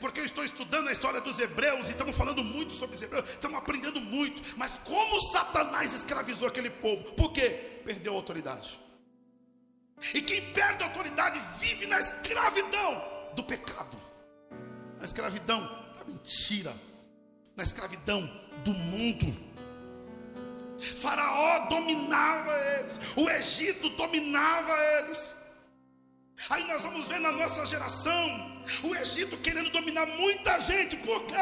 porque 0.00 0.20
eu 0.20 0.24
estou 0.24 0.44
estudando 0.44 0.88
a 0.88 0.92
história 0.92 1.20
dos 1.20 1.38
hebreus 1.38 1.88
e 1.88 1.92
estamos 1.92 2.16
falando 2.16 2.42
muito 2.42 2.74
sobre 2.74 2.96
os 2.96 3.02
hebreus, 3.02 3.28
estamos 3.28 3.56
aprendendo 3.58 4.00
muito. 4.00 4.42
Mas 4.56 4.78
como 4.78 5.20
Satanás 5.20 5.92
escravizou 5.92 6.48
aquele 6.48 6.70
povo? 6.70 7.12
Por 7.12 7.32
quê? 7.32 7.80
Perdeu 7.84 8.12
a 8.12 8.16
autoridade. 8.16 8.78
E 10.14 10.22
quem 10.22 10.52
perde 10.52 10.82
a 10.82 10.86
autoridade 10.86 11.40
vive 11.58 11.86
na 11.86 11.98
escravidão 11.98 13.02
do 13.34 13.42
pecado, 13.42 13.98
na 14.98 15.04
escravidão 15.04 15.87
mentira, 16.08 16.74
na 17.56 17.62
escravidão 17.62 18.28
do 18.64 18.72
mundo. 18.72 19.48
Faraó 20.96 21.68
dominava 21.68 22.52
eles, 22.78 23.00
o 23.16 23.28
Egito 23.28 23.88
dominava 23.90 24.72
eles. 24.98 25.34
Aí 26.50 26.64
nós 26.68 26.82
vamos 26.82 27.08
ver 27.08 27.18
na 27.18 27.32
nossa 27.32 27.66
geração 27.66 28.62
o 28.84 28.94
Egito 28.94 29.36
querendo 29.38 29.70
dominar 29.70 30.06
muita 30.06 30.60
gente, 30.60 30.96
por 30.96 31.24
quê? 31.26 31.34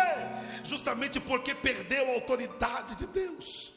Justamente 0.64 1.20
porque 1.20 1.54
perdeu 1.54 2.10
a 2.10 2.14
autoridade 2.14 2.94
de 2.96 3.06
Deus. 3.06 3.74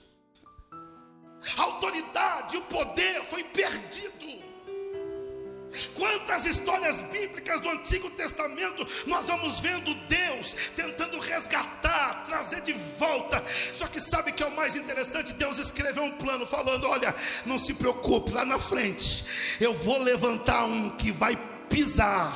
A 1.58 1.62
autoridade, 1.64 2.58
o 2.58 2.62
poder 2.62 3.24
foi 3.26 3.44
perdido. 3.44 4.29
Quantas 5.94 6.46
histórias 6.46 7.02
bíblicas 7.02 7.62
do 7.62 7.70
Antigo 7.70 8.10
Testamento 8.12 8.88
nós 9.06 9.26
vamos 9.28 9.60
vendo 9.60 9.94
Deus 10.08 10.56
tentando 10.76 11.20
resgatar, 11.20 12.24
trazer 12.26 12.62
de 12.62 12.74
volta. 12.98 13.44
Só 13.74 13.88
que 13.88 14.00
sabe 14.02 14.32
que 14.32 14.44
é 14.44 14.48
o 14.48 14.56
mais 14.56 14.76
interessante? 14.76 15.34
Deus 15.34 15.58
escreveu 15.58 16.04
um 16.04 16.12
plano 16.12 16.46
falando: 16.46 16.88
olha, 16.88 17.16
não 17.46 17.60
se 17.60 17.74
preocupe, 17.74 18.32
lá 18.32 18.46
na 18.46 18.60
frente 18.60 19.26
eu 19.60 19.74
vou 19.74 20.00
levantar 20.02 20.66
um 20.66 20.90
que 20.92 21.12
vai 21.12 21.38
pisar, 21.70 22.36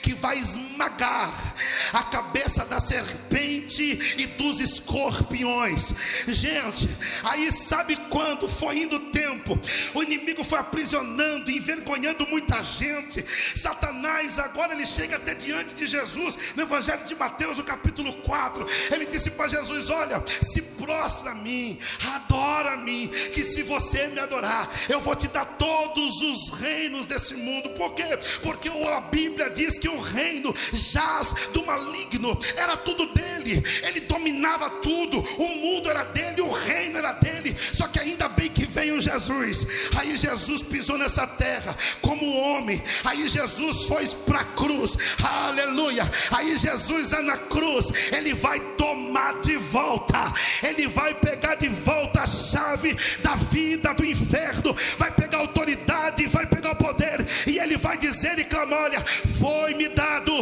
que 0.00 0.14
vai 0.14 0.38
esmagar 0.38 1.54
a 1.92 2.02
cabeça 2.02 2.64
da 2.64 2.80
serpente 2.80 3.82
e 4.18 4.26
dos 4.26 4.60
escorpiões. 4.60 5.92
Gente, 6.28 6.88
aí 7.22 7.50
sabe 7.52 7.96
quando 8.10 8.48
foi 8.48 8.78
indo 8.78 8.96
o 8.96 9.10
tempo, 9.10 9.58
o 9.94 10.02
inimigo 10.02 10.44
foi 10.44 10.58
aprisionando, 10.58 11.50
envergonhando 11.50 12.26
muita 12.26 12.62
gente. 12.62 13.24
Satanás 13.54 14.38
agora 14.38 14.74
ele 14.74 14.86
chega 14.86 15.16
até 15.16 15.34
diante 15.34 15.74
de 15.74 15.86
Jesus, 15.86 16.36
no 16.54 16.62
Evangelho 16.62 17.04
de 17.04 17.14
Mateus, 17.14 17.58
no 17.58 17.64
capítulo 17.64 18.12
4. 18.22 18.66
Ele 18.92 19.06
disse 19.06 19.30
para 19.32 19.48
Jesus: 19.48 19.90
Olha, 19.90 20.22
se 20.42 20.62
prostra 20.62 21.30
a 21.30 21.34
mim, 21.34 21.78
adora 22.14 22.72
a 22.72 22.76
mim, 22.76 23.08
que 23.32 23.42
se 23.44 23.62
você 23.62 24.06
me 24.08 24.20
adorar, 24.20 24.70
eu 24.88 25.00
vou 25.00 25.14
te 25.14 25.28
dar 25.28 25.44
todos 25.44 26.20
os 26.20 26.50
reinos 26.58 27.06
desse 27.06 27.34
mundo. 27.34 27.70
Por 27.70 27.94
quê? 27.94 28.18
Porque 28.44 28.68
a 28.68 29.00
Bíblia 29.00 29.48
diz 29.48 29.78
que 29.78 29.88
o 29.88 29.98
reino 29.98 30.54
jaz 30.70 31.34
do 31.54 31.64
maligno, 31.64 32.38
era 32.54 32.76
tudo 32.76 33.06
dele, 33.06 33.64
ele 33.82 34.00
dominava 34.00 34.68
tudo, 34.82 35.18
o 35.38 35.48
mundo 35.48 35.88
era 35.88 36.04
dele, 36.04 36.42
o 36.42 36.52
reino 36.52 36.98
era 36.98 37.12
dele. 37.12 37.56
Só 37.72 37.88
que 37.88 37.98
ainda 37.98 38.28
bem 38.28 38.50
que 38.50 38.66
veio 38.66 39.00
Jesus. 39.00 39.66
Aí 39.96 40.14
Jesus 40.14 40.60
pisou 40.62 40.98
nessa 40.98 41.26
terra 41.26 41.74
como 42.02 42.36
homem. 42.36 42.82
Aí 43.02 43.26
Jesus 43.26 43.86
foi 43.86 44.06
para 44.26 44.40
a 44.40 44.44
cruz. 44.44 44.98
Aleluia. 45.22 46.10
Aí 46.30 46.54
Jesus 46.58 47.14
é 47.14 47.22
na 47.22 47.38
cruz, 47.38 47.86
ele 48.12 48.34
vai 48.34 48.60
tomar 48.76 49.40
de 49.40 49.56
volta. 49.56 50.32
Ele 50.62 50.86
vai 50.86 51.14
pegar 51.14 51.54
de 51.54 51.68
volta 51.68 52.22
a 52.22 52.26
chave 52.26 52.94
da 53.22 53.34
vida 53.34 53.94
do 53.94 54.04
inferno, 54.04 54.76
vai 54.98 55.10
pegar 55.10 55.38
autoridade, 55.38 56.26
vai 56.26 56.46
pegar 56.64 56.72
o 56.72 56.76
poder 56.76 57.26
e 57.46 57.58
ele 57.58 57.76
vai 57.76 57.98
dizer 57.98 58.38
e 58.38 58.44
clamar: 58.44 58.84
olha, 58.84 59.00
foi-me 59.00 59.88
dado 59.88 60.32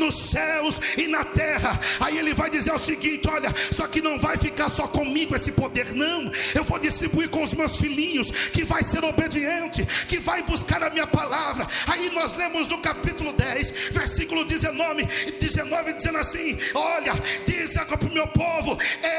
nos 0.00 0.30
céus 0.30 0.80
e 0.96 1.06
na 1.06 1.24
terra. 1.24 1.78
Aí 2.00 2.18
ele 2.18 2.34
vai 2.34 2.50
dizer 2.50 2.72
o 2.72 2.78
seguinte: 2.78 3.28
olha, 3.28 3.54
só 3.70 3.86
que 3.86 4.00
não 4.00 4.18
vai 4.18 4.36
ficar 4.36 4.68
só 4.68 4.88
comigo 4.88 5.36
esse 5.36 5.52
poder, 5.52 5.94
não. 5.94 6.32
Eu 6.54 6.64
vou 6.64 6.78
distribuir 6.78 7.28
com 7.28 7.44
os 7.44 7.54
meus 7.54 7.76
filhinhos, 7.76 8.30
que 8.30 8.64
vai 8.64 8.82
ser 8.82 9.04
obediente, 9.04 9.86
que 10.08 10.18
vai 10.18 10.42
buscar 10.42 10.82
a 10.82 10.90
minha 10.90 11.06
palavra. 11.06 11.66
Aí 11.86 12.10
nós 12.10 12.34
lemos 12.34 12.66
no 12.66 12.78
capítulo 12.78 13.32
10, 13.32 13.90
versículo 13.92 14.44
19, 14.44 15.04
19 15.38 15.92
dizendo 15.92 16.18
assim: 16.18 16.58
Olha, 16.74 17.12
diz 17.46 17.76
agora 17.76 17.98
para 17.98 18.08
o 18.08 18.14
meu 18.14 18.26
povo: 18.28 18.78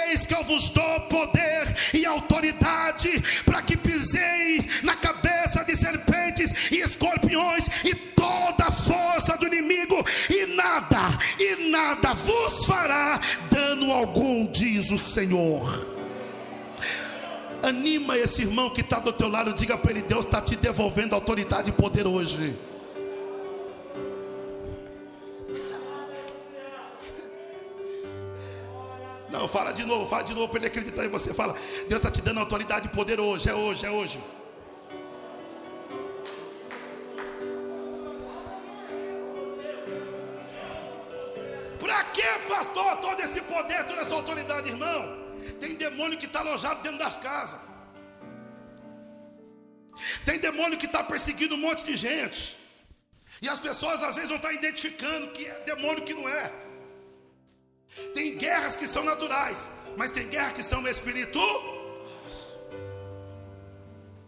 Eis 0.09 0.25
que 0.25 0.33
eu 0.33 0.43
vos 0.43 0.69
dou 0.71 0.99
poder 1.01 1.75
e 1.93 2.05
autoridade 2.05 3.21
para 3.45 3.61
que 3.61 3.77
piseis 3.77 4.81
na 4.81 4.95
cabeça 4.95 5.63
de 5.63 5.75
serpentes 5.75 6.71
e 6.71 6.77
escorpiões 6.81 7.67
e 7.83 7.93
toda 8.21 8.65
a 8.65 8.71
força 8.71 9.37
do 9.37 9.47
inimigo, 9.47 10.03
e 10.29 10.45
nada, 10.71 11.17
e 11.37 11.69
nada 11.69 12.13
vos 12.13 12.65
fará 12.65 13.19
dano 13.49 13.91
algum, 13.91 14.49
diz 14.49 14.91
o 14.91 14.97
Senhor. 14.97 15.87
Anima 17.63 18.17
esse 18.17 18.41
irmão 18.41 18.69
que 18.69 18.81
está 18.81 18.99
do 18.99 19.11
teu 19.11 19.27
lado, 19.27 19.53
diga 19.53 19.77
para 19.77 19.91
ele: 19.91 20.01
Deus 20.01 20.25
está 20.25 20.41
te 20.41 20.55
devolvendo 20.55 21.13
autoridade 21.13 21.69
e 21.69 21.73
poder 21.73 22.07
hoje. 22.07 22.55
Não, 29.29 29.47
fala 29.47 29.71
de 29.71 29.85
novo, 29.85 30.07
fala 30.07 30.23
de 30.23 30.33
novo 30.33 30.49
para 30.49 30.59
ele 30.59 30.67
acreditar 30.67 31.05
em 31.05 31.09
você. 31.09 31.33
Fala, 31.33 31.55
Deus 31.87 31.99
está 31.99 32.11
te 32.11 32.21
dando 32.21 32.39
autoridade 32.39 32.87
e 32.87 32.89
poder 32.89 33.19
hoje, 33.19 33.49
é 33.49 33.53
hoje, 33.53 33.85
é 33.85 33.89
hoje. 33.89 34.19
Pastor, 42.61 42.97
todo 43.07 43.19
esse 43.21 43.41
poder, 43.41 43.83
toda 43.87 44.01
essa 44.01 44.15
autoridade, 44.21 44.69
irmão? 44.69 45.01
Tem 45.59 45.75
demônio 45.75 46.17
que 46.21 46.27
está 46.27 46.39
alojado 46.41 46.81
dentro 46.83 46.99
das 46.99 47.17
casas. 47.17 47.59
Tem 50.25 50.37
demônio 50.39 50.77
que 50.77 50.85
está 50.85 51.03
perseguindo 51.03 51.55
um 51.55 51.63
monte 51.67 51.83
de 51.83 51.95
gente. 51.95 52.57
E 53.41 53.49
as 53.49 53.59
pessoas 53.59 54.03
às 54.03 54.15
vezes 54.15 54.29
não 54.29 54.37
estão 54.37 54.51
identificando 54.51 55.31
que 55.35 55.45
é 55.45 55.59
demônio 55.71 56.03
que 56.03 56.13
não 56.13 56.27
é. 56.29 56.51
Tem 58.13 58.37
guerras 58.37 58.77
que 58.77 58.87
são 58.87 59.03
naturais, 59.03 59.67
mas 59.97 60.11
tem 60.11 60.29
guerras 60.29 60.53
que 60.53 60.63
são 60.63 60.87
espirituais. 60.87 61.81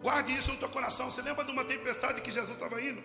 Guarde 0.02 0.34
isso 0.34 0.52
no 0.52 0.58
teu 0.58 0.70
coração. 0.70 1.10
Você 1.10 1.22
lembra 1.22 1.46
de 1.46 1.52
uma 1.52 1.64
tempestade 1.64 2.22
que 2.22 2.32
Jesus 2.32 2.58
estava 2.58 2.82
indo? 2.82 3.02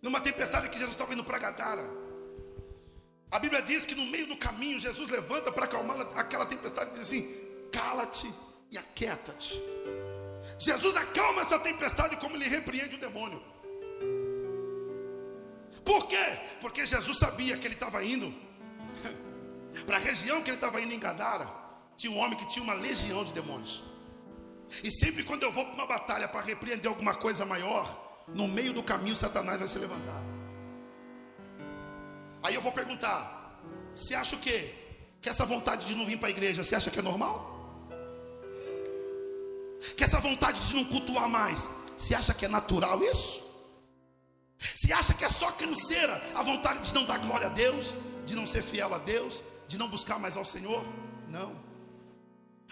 Numa 0.00 0.20
tempestade 0.20 0.68
que 0.68 0.78
Jesus 0.78 0.94
estava 0.94 1.12
indo 1.14 1.24
para 1.24 1.38
Gadara. 1.38 2.01
A 3.32 3.38
Bíblia 3.38 3.62
diz 3.62 3.86
que 3.86 3.94
no 3.94 4.04
meio 4.04 4.26
do 4.26 4.36
caminho 4.36 4.78
Jesus 4.78 5.08
levanta 5.08 5.50
para 5.50 5.64
acalmar 5.64 5.98
aquela 6.14 6.44
tempestade 6.44 6.90
e 6.90 6.92
diz 6.92 7.02
assim: 7.02 7.34
cala-te 7.72 8.30
e 8.70 8.76
aquieta-te. 8.76 9.58
Jesus 10.58 10.96
acalma 10.96 11.40
essa 11.40 11.58
tempestade 11.58 12.18
como 12.18 12.36
ele 12.36 12.46
repreende 12.46 12.96
o 12.96 12.98
demônio. 12.98 13.42
Por 15.82 16.06
quê? 16.06 16.38
Porque 16.60 16.86
Jesus 16.86 17.18
sabia 17.18 17.56
que 17.56 17.66
ele 17.66 17.74
estava 17.74 18.04
indo 18.04 18.32
para 19.86 19.96
a 19.96 20.00
região 20.00 20.42
que 20.42 20.50
ele 20.50 20.58
estava 20.58 20.78
indo 20.82 20.92
em 20.92 20.98
Gadara. 20.98 21.48
Tinha 21.96 22.12
um 22.12 22.18
homem 22.18 22.36
que 22.36 22.46
tinha 22.48 22.62
uma 22.62 22.74
legião 22.74 23.24
de 23.24 23.32
demônios. 23.32 23.82
E 24.84 24.92
sempre 24.92 25.24
quando 25.24 25.42
eu 25.42 25.52
vou 25.52 25.64
para 25.64 25.74
uma 25.74 25.86
batalha 25.86 26.28
para 26.28 26.42
repreender 26.42 26.86
alguma 26.86 27.14
coisa 27.14 27.46
maior, 27.46 28.24
no 28.28 28.46
meio 28.46 28.74
do 28.74 28.82
caminho 28.82 29.16
Satanás 29.16 29.58
vai 29.58 29.68
se 29.68 29.78
levantar. 29.78 30.22
Aí 32.42 32.54
eu 32.54 32.62
vou 32.62 32.72
perguntar: 32.72 33.60
você 33.94 34.14
acha 34.14 34.36
o 34.36 34.38
quê? 34.38 34.74
Que 35.20 35.28
essa 35.28 35.44
vontade 35.44 35.86
de 35.86 35.94
não 35.94 36.04
vir 36.04 36.18
para 36.18 36.28
a 36.28 36.30
igreja, 36.30 36.64
você 36.64 36.74
acha 36.74 36.90
que 36.90 36.98
é 36.98 37.02
normal? 37.02 37.50
Que 39.96 40.04
essa 40.04 40.20
vontade 40.20 40.60
de 40.66 40.74
não 40.74 40.84
cultuar 40.84 41.28
mais, 41.28 41.68
você 41.96 42.14
acha 42.14 42.34
que 42.34 42.44
é 42.44 42.48
natural 42.48 43.02
isso? 43.04 43.52
Se 44.76 44.92
acha 44.92 45.12
que 45.12 45.24
é 45.24 45.28
só 45.28 45.50
canseira 45.52 46.20
a 46.34 46.42
vontade 46.42 46.80
de 46.88 46.94
não 46.94 47.04
dar 47.04 47.18
glória 47.18 47.48
a 47.48 47.50
Deus, 47.50 47.94
de 48.24 48.34
não 48.34 48.46
ser 48.46 48.62
fiel 48.62 48.94
a 48.94 48.98
Deus, 48.98 49.42
de 49.66 49.76
não 49.76 49.88
buscar 49.88 50.18
mais 50.18 50.36
ao 50.36 50.44
Senhor? 50.44 50.84
Não. 51.28 51.56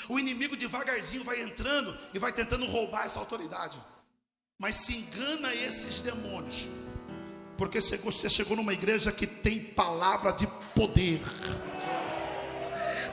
O 0.09 0.19
inimigo 0.19 0.57
devagarzinho 0.57 1.25
vai 1.25 1.41
entrando 1.41 1.97
e 2.15 2.19
vai 2.19 2.33
tentando 2.33 2.65
roubar 2.67 3.07
essa 3.07 3.19
autoridade. 3.19 3.83
Mas 4.59 4.77
se 4.77 4.97
engana 4.97 5.55
esses 5.55 6.01
demônios, 6.01 6.69
porque 7.61 7.79
você 7.79 8.31
chegou 8.31 8.57
numa 8.57 8.73
igreja 8.73 9.13
que 9.13 9.27
tem 9.27 9.61
palavra 9.61 10.33
de 10.33 10.47
poder 10.75 11.21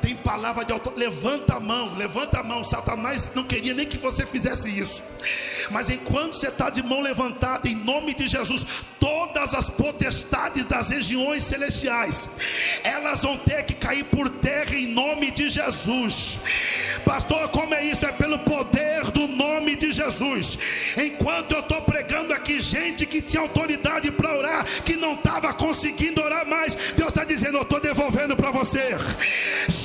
tem 0.02 0.16
palavra 0.16 0.64
de 0.64 0.72
autoridade. 0.72 1.10
Levanta 1.10 1.56
a 1.56 1.60
mão, 1.60 1.96
levanta 1.96 2.40
a 2.40 2.44
mão. 2.44 2.64
Satanás 2.64 3.32
não 3.36 3.44
queria 3.44 3.74
nem 3.74 3.86
que 3.86 3.98
você 3.98 4.26
fizesse 4.26 4.70
isso. 4.70 5.04
Mas 5.70 5.90
enquanto 5.90 6.36
você 6.36 6.48
está 6.48 6.70
de 6.70 6.82
mão 6.82 7.02
levantada, 7.02 7.68
em 7.68 7.76
nome 7.76 8.14
de 8.14 8.28
Jesus, 8.28 8.84
todas 9.00 9.54
as 9.54 9.70
potestades 9.70 10.66
das 10.66 10.90
regiões 10.90 11.44
celestiais, 11.44 12.30
elas 12.84 13.22
vão 13.22 13.38
ter 13.38 13.64
que 13.64 13.74
cair 13.74 14.04
por 14.06 14.30
terra 14.30 14.76
em 14.76 14.88
nome 14.88 15.32
de 15.32 15.50
Jesus. 15.50 16.40
Pastor, 17.06 17.48
como 17.50 17.74
é 17.74 17.84
isso? 17.86 18.06
É 18.06 18.12
pelo 18.12 18.40
poder 18.40 19.12
do 19.12 19.28
nome 19.28 19.76
de 19.76 19.92
Jesus. 19.92 20.58
Enquanto 20.98 21.54
eu 21.54 21.60
estou 21.60 21.82
pregando 21.82 22.34
aqui, 22.34 22.60
gente 22.62 23.06
que 23.06 23.22
tinha 23.22 23.42
autoridade 23.42 24.12
para 24.12 24.36
orar, 24.36 24.66
que 24.84 24.96
não 24.96 25.14
estava 25.14 25.54
conseguindo 25.54 26.22
orar 26.22 26.46
mais, 26.48 26.76
Deus 26.96 27.10
está 27.10 27.24
dizendo: 27.24 27.58
Eu 27.58 27.64
estou 27.64 27.80
devolvendo 27.80 28.36
para 28.36 28.52
você. 28.52 28.98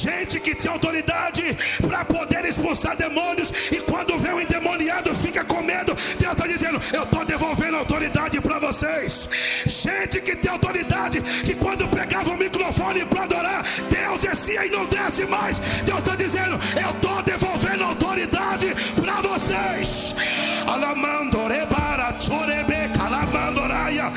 Gente 0.02 0.40
que 0.40 0.52
tinha 0.52 0.72
autoridade 0.72 1.56
para 1.80 2.04
poder 2.04 2.44
expulsar 2.44 2.96
demônios, 2.96 3.52
e 3.70 3.76
quando 3.82 4.18
vê 4.18 4.32
um 4.32 4.40
endemoniado, 4.40 5.14
fica 5.14 5.44
com 5.44 5.62
medo. 5.62 5.94
Deus 6.18 6.32
está 6.32 6.44
dizendo: 6.44 6.80
Eu 6.92 7.04
estou 7.04 7.24
devolvendo 7.24 7.76
autoridade 7.76 8.40
para 8.40 8.58
vocês. 8.58 9.28
Gente 9.64 10.20
que 10.20 10.34
tem 10.34 10.50
autoridade, 10.50 11.20
que 11.20 11.54
quando 11.54 11.86
pegava 11.86 12.30
o 12.30 12.36
microfone 12.36 13.04
para 13.04 13.22
adorar, 13.22 13.64
Deus 13.88 14.18
descia 14.18 14.66
e 14.66 14.70
não 14.70 14.86
desce 14.86 15.24
mais. 15.26 15.60
Deus 15.86 16.00
está 16.00 16.16
dizendo: 16.16 16.58
Eu 16.84 16.90
estou 16.90 17.22
devolvendo 17.22 17.84
autoridade 17.84 18.74
para 19.00 19.20
vocês. 19.20 20.16
Alamandore 20.66 21.64
para 21.70 22.18
chorebe 22.18 22.81
calamandoraia. 23.52 24.12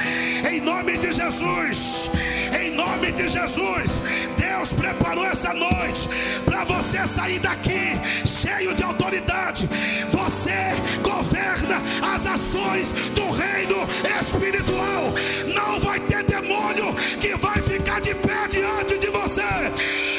Em 0.49 0.61
nome 0.61 0.97
de 0.97 1.11
Jesus. 1.11 2.09
Em 2.59 2.71
nome 2.71 3.11
de 3.11 3.27
Jesus. 3.27 4.01
Deus 4.37 4.73
preparou 4.73 5.25
essa 5.25 5.53
noite 5.53 6.09
para 6.45 6.63
você 6.63 7.05
sair 7.07 7.39
daqui 7.39 7.99
cheio 8.25 8.73
de 8.73 8.83
autoridade. 8.83 9.69
Você 10.09 10.73
governa 11.01 11.81
as 12.13 12.25
ações 12.25 12.93
do 13.13 13.29
reino 13.31 13.75
espiritual. 14.21 15.13
Não 15.53 15.79
vai 15.79 15.99
ter 15.99 16.23
demônio 16.23 16.93
que 17.19 17.35
vai 17.37 17.61
ficar 17.61 18.01
de 18.01 18.15
pé 18.15 18.47
diante 18.49 18.97
de 18.97 19.07
você. 19.07 19.43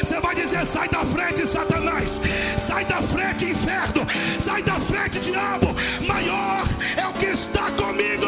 Você 0.02 0.20
vai 0.20 0.34
dizer: 0.34 0.64
sai 0.66 0.88
da 0.88 1.04
frente, 1.04 1.46
Satanás. 1.46 2.20
Sai 2.58 2.84
da 2.84 3.02
frente, 3.02 3.46
inferno. 3.46 4.06
Sai 4.38 4.62
da 4.62 4.78
frente, 4.78 5.18
diabo. 5.20 5.74
Maior 6.06 6.64
amigo. 7.96 8.26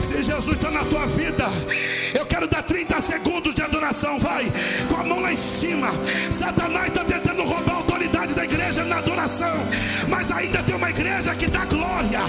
Se 0.00 0.22
Jesus 0.22 0.56
está 0.56 0.70
na 0.70 0.84
tua 0.84 1.06
vida, 1.06 1.46
eu 2.14 2.24
quero 2.26 2.46
dar 2.46 2.62
30 2.62 3.00
segundos 3.00 3.54
de 3.54 3.62
adoração. 3.62 4.18
Vai, 4.18 4.50
com 4.88 4.96
a 4.96 5.04
mão 5.04 5.20
lá 5.20 5.32
em 5.32 5.36
cima. 5.36 5.90
Satanás 6.30 6.88
está 6.88 7.04
tentando 7.04 7.42
roubar 7.44 7.74
a 7.74 7.76
autoridade 7.76 8.34
da 8.34 8.44
igreja 8.44 8.84
na 8.84 8.98
adoração, 8.98 9.54
mas 10.08 10.30
ainda 10.30 10.62
tem 10.62 10.74
uma 10.74 10.90
igreja 10.90 11.34
que 11.34 11.46
dá 11.46 11.64
glória, 11.64 12.20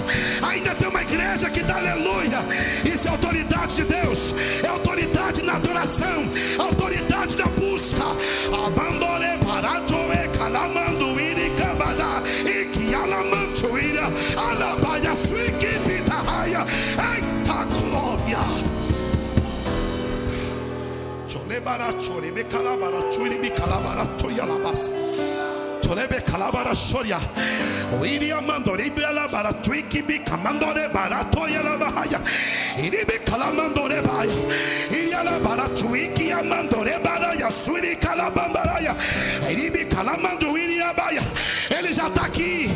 ainda 0.42 0.76
tem 0.76 0.88
uma 0.88 1.02
igreja 1.02 1.50
que 1.50 1.64
dá 1.64 1.78
aleluia. 1.78 2.40
Isso 2.86 3.08
é 3.08 3.12
autoridade 3.12 3.76
de 3.76 3.84
Deus, 3.84 4.34
é 4.64 4.68
autoridade 4.68 5.44
na 5.44 5.56
adoração, 5.56 6.26
autoridade 6.60 7.38
na 7.38 7.46
busca. 7.46 8.04
Abandone 8.68 9.38
para 9.46 9.80
calamando 10.38 11.20
alamanto 13.60 13.78
ira 13.78 14.12
alabaia 14.38 15.16
suiki 15.16 15.80
pitahaya. 15.86 16.66
Eita 16.98 17.66
glória. 17.66 18.40
Cholebara 21.28 21.94
chorebe 22.02 22.44
calabara 22.44 23.02
churibi 23.12 23.50
calabara 23.50 24.06
toyalabas. 24.18 24.92
Cholebe 25.90 26.22
calabara 26.24 26.76
shoria. 26.76 27.18
Oiri 28.00 28.30
amandore 28.32 28.92
bialabara 28.92 29.52
twiki 29.64 30.04
bi 30.08 30.20
kamandore 30.20 30.88
barato 30.94 31.48
yalabahaya. 31.50 32.22
Iribi 32.78 33.18
kalamandore 33.26 34.00
baya. 34.06 34.32
Iri 34.92 35.12
alabara 35.12 35.68
twiki 35.70 36.30
amandore 36.32 37.02
baraya 37.04 37.50
suri 37.50 37.96
kalabambaraya. 37.96 38.94
Iribi 39.50 39.90
kalamando 39.90 40.56
iri 40.56 40.80
abaya. 40.80 41.24
Ele 41.72 41.92
já 41.92 42.08
está 42.08 42.26
aqui. 42.26 42.70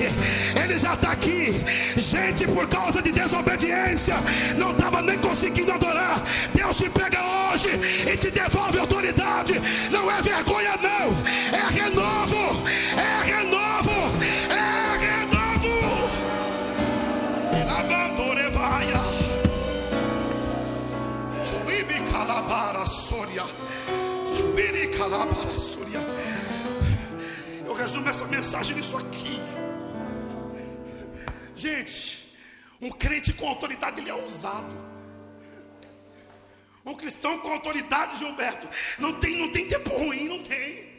Ele 0.55 0.79
já 0.79 0.95
está 0.95 1.11
aqui. 1.11 1.53
Gente, 1.95 2.47
por 2.47 2.67
causa 2.67 2.99
de 2.99 3.11
desobediência, 3.11 4.15
não 4.57 4.71
estava 4.71 5.03
nem 5.03 5.19
conseguindo 5.19 5.71
adorar. 5.71 6.19
Deus 6.51 6.77
te 6.77 6.89
pega 6.89 7.19
hoje 7.21 7.69
e 8.11 8.17
te 8.17 8.31
devolve 8.31 8.79
autoridade. 8.79 9.53
Não 9.91 10.09
é 10.09 10.19
vergonha, 10.19 10.79
não. 10.81 11.13
É 11.55 11.69
renovo. 11.69 12.67
É 12.97 13.02
renovo. 13.23 13.91
É 14.49 14.97
renovo. 15.05 15.75
Elabandore 17.61 18.49
baia. 18.51 19.01
Chuibi 21.45 22.11
calabara 22.11 22.85
soria. 22.85 23.45
Chuibi 24.37 24.87
calabara 24.97 25.59
soria. 25.59 25.99
Eu 27.65 27.73
resumo 27.73 28.09
essa 28.09 28.25
mensagem 28.25 28.75
nisso 28.75 28.97
aqui. 28.97 29.41
Gente, 31.55 32.35
um 32.81 32.91
crente 32.91 33.31
com 33.33 33.47
autoridade 33.47 34.01
ele 34.01 34.09
é 34.09 34.13
ousado. 34.13 34.83
Um 36.85 36.93
cristão 36.93 37.39
com 37.39 37.49
autoridade, 37.49 38.17
Gilberto, 38.17 38.67
não 38.99 39.13
tem, 39.13 39.37
não 39.37 39.49
tem 39.53 39.67
tempo 39.69 39.89
ruim, 39.89 40.27
não 40.27 40.39
tem. 40.39 40.92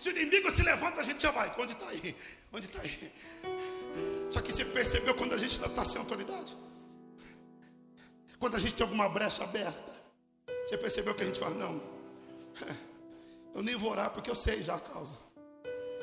Se 0.00 0.08
o 0.08 0.12
inimigo 0.12 0.50
se 0.50 0.62
levanta, 0.62 1.02
a 1.02 1.04
gente 1.04 1.22
já 1.22 1.30
vai. 1.30 1.54
Onde 1.58 1.74
está 1.74 1.86
aí? 1.88 2.16
Onde 2.50 2.66
está 2.66 2.80
aí? 2.80 3.12
Só 4.30 4.40
que 4.40 4.50
você 4.50 4.64
percebeu 4.64 5.14
quando 5.14 5.34
a 5.34 5.36
gente 5.36 5.56
ainda 5.56 5.66
está 5.66 5.84
sem 5.84 6.00
autoridade? 6.00 6.56
Quando 8.38 8.56
a 8.56 8.58
gente 8.58 8.74
tem 8.74 8.82
alguma 8.82 9.10
brecha 9.10 9.44
aberta, 9.44 9.94
você 10.64 10.78
percebeu 10.78 11.14
que 11.14 11.22
a 11.22 11.26
gente 11.26 11.38
fala, 11.38 11.54
não, 11.54 11.82
eu 13.54 13.62
nem 13.62 13.76
vou 13.76 13.90
orar 13.90 14.08
porque 14.10 14.30
eu 14.30 14.34
sei 14.34 14.62
já 14.62 14.76
a 14.76 14.80
causa. 14.80 15.18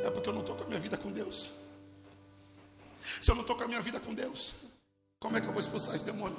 É 0.04 0.12
porque 0.12 0.30
eu 0.30 0.34
não 0.34 0.42
estou 0.42 0.56
com 0.56 0.66
a 0.66 0.68
minha 0.68 0.80
vida 0.80 0.96
com 0.96 1.12
Deus. 1.12 1.50
Se 3.20 3.32
eu 3.32 3.36
não 3.36 3.42
estou 3.42 3.56
com 3.56 3.64
a 3.64 3.68
minha 3.68 3.82
vida 3.82 4.00
com 4.00 4.14
Deus, 4.14 4.54
como 5.20 5.38
é 5.38 5.42
que 5.42 5.48
eu 5.48 5.52
vou 5.52 5.60
expulsar 5.60 5.96
esse 5.96 6.06
demônio? 6.06 6.38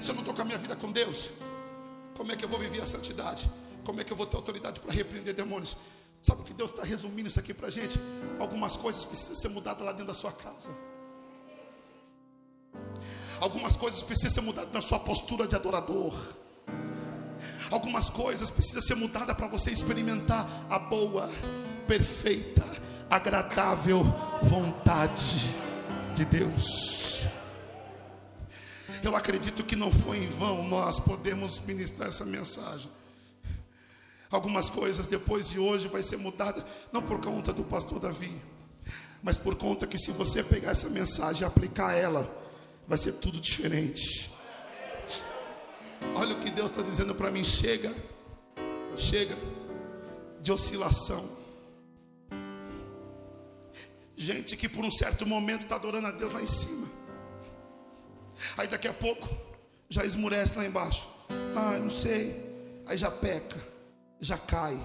Se 0.00 0.08
eu 0.08 0.14
não 0.14 0.22
estou 0.22 0.34
com 0.34 0.40
a 0.40 0.44
minha 0.46 0.56
vida 0.56 0.74
com 0.74 0.90
Deus, 0.90 1.28
como 2.16 2.32
é 2.32 2.36
que 2.36 2.46
eu 2.46 2.48
vou 2.48 2.58
viver 2.58 2.80
a 2.80 2.86
santidade? 2.86 3.50
Como 3.84 4.00
é 4.00 4.04
que 4.04 4.10
eu 4.10 4.16
vou 4.16 4.26
ter 4.26 4.36
autoridade 4.36 4.80
para 4.80 4.90
repreender 4.90 5.34
demônios? 5.34 5.76
Sabe 6.22 6.42
o 6.42 6.44
que 6.44 6.52
Deus 6.52 6.70
está 6.70 6.84
resumindo 6.84 7.28
isso 7.28 7.40
aqui 7.40 7.54
para 7.54 7.68
a 7.68 7.70
gente? 7.70 7.98
Algumas 8.38 8.76
coisas 8.76 9.04
precisam 9.04 9.34
ser 9.34 9.48
mudadas 9.48 9.84
lá 9.84 9.92
dentro 9.92 10.08
da 10.08 10.14
sua 10.14 10.32
casa. 10.32 10.70
Algumas 13.40 13.74
coisas 13.74 14.02
precisam 14.02 14.30
ser 14.30 14.40
mudadas 14.42 14.72
na 14.72 14.82
sua 14.82 14.98
postura 15.00 15.46
de 15.46 15.56
adorador. 15.56 16.14
Algumas 17.70 18.10
coisas 18.10 18.50
precisam 18.50 18.82
ser 18.82 18.96
mudadas 18.96 19.34
para 19.34 19.46
você 19.46 19.70
experimentar 19.70 20.66
a 20.68 20.78
boa, 20.78 21.30
perfeita, 21.86 22.64
agradável 23.08 24.02
vontade 24.42 25.54
de 26.14 26.24
Deus. 26.26 27.20
Eu 29.02 29.16
acredito 29.16 29.64
que 29.64 29.74
não 29.74 29.90
foi 29.90 30.18
em 30.18 30.26
vão 30.26 30.68
nós 30.68 31.00
podemos 31.00 31.58
ministrar 31.60 32.08
essa 32.08 32.24
mensagem. 32.26 32.90
Algumas 34.30 34.70
coisas 34.70 35.08
depois 35.08 35.48
de 35.48 35.58
hoje 35.58 35.88
vai 35.88 36.02
ser 36.02 36.16
mudada 36.16 36.64
não 36.92 37.02
por 37.02 37.20
conta 37.20 37.52
do 37.52 37.64
pastor 37.64 37.98
Davi, 37.98 38.40
mas 39.22 39.36
por 39.36 39.56
conta 39.56 39.86
que 39.88 39.98
se 39.98 40.12
você 40.12 40.42
pegar 40.42 40.70
essa 40.70 40.88
mensagem 40.88 41.42
e 41.42 41.44
aplicar 41.44 41.94
ela, 41.94 42.30
vai 42.86 42.96
ser 42.96 43.12
tudo 43.14 43.40
diferente. 43.40 44.32
Olha 46.14 46.36
o 46.36 46.40
que 46.40 46.50
Deus 46.50 46.70
está 46.70 46.80
dizendo 46.80 47.14
para 47.14 47.30
mim: 47.30 47.42
chega, 47.42 47.92
chega 48.96 49.36
de 50.40 50.52
oscilação. 50.52 51.38
Gente 54.16 54.56
que 54.56 54.68
por 54.68 54.84
um 54.84 54.90
certo 54.90 55.26
momento 55.26 55.62
está 55.62 55.76
adorando 55.76 56.06
a 56.06 56.10
Deus 56.10 56.32
lá 56.32 56.42
em 56.42 56.46
cima, 56.46 56.86
aí 58.56 58.68
daqui 58.68 58.86
a 58.86 58.92
pouco 58.92 59.28
já 59.88 60.04
esmurece 60.04 60.56
lá 60.56 60.64
embaixo. 60.64 61.08
Ah, 61.56 61.78
não 61.78 61.90
sei, 61.90 62.82
aí 62.86 62.96
já 62.96 63.10
peca, 63.10 63.56
já 64.20 64.36
cai, 64.36 64.78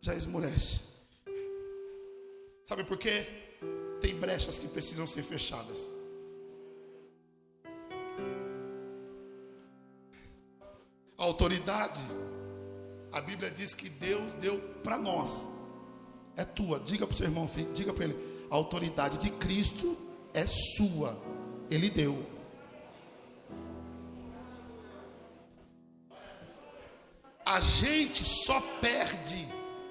já 0.00 0.14
esmurece. 0.14 0.80
Sabe 2.64 2.84
por 2.84 2.96
quê? 2.96 3.26
Tem 4.00 4.18
brechas 4.18 4.58
que 4.58 4.66
precisam 4.66 5.06
ser 5.06 5.22
fechadas. 5.22 5.88
A 11.18 11.24
autoridade, 11.24 12.00
a 13.12 13.20
Bíblia 13.20 13.50
diz 13.50 13.74
que 13.74 13.88
Deus 13.88 14.34
deu 14.34 14.58
para 14.82 14.98
nós. 14.98 15.46
É 16.36 16.44
tua. 16.44 16.80
Diga 16.80 17.06
para 17.06 17.14
o 17.14 17.16
seu 17.16 17.26
irmão, 17.26 17.48
diga 17.74 17.92
para 17.92 18.06
ele: 18.06 18.18
a 18.50 18.54
autoridade 18.54 19.18
de 19.18 19.30
Cristo 19.30 19.96
é 20.32 20.46
sua. 20.46 21.16
Ele 21.70 21.90
deu. 21.90 22.31
A 27.54 27.60
gente 27.60 28.26
só 28.26 28.58
perde. 28.80 29.46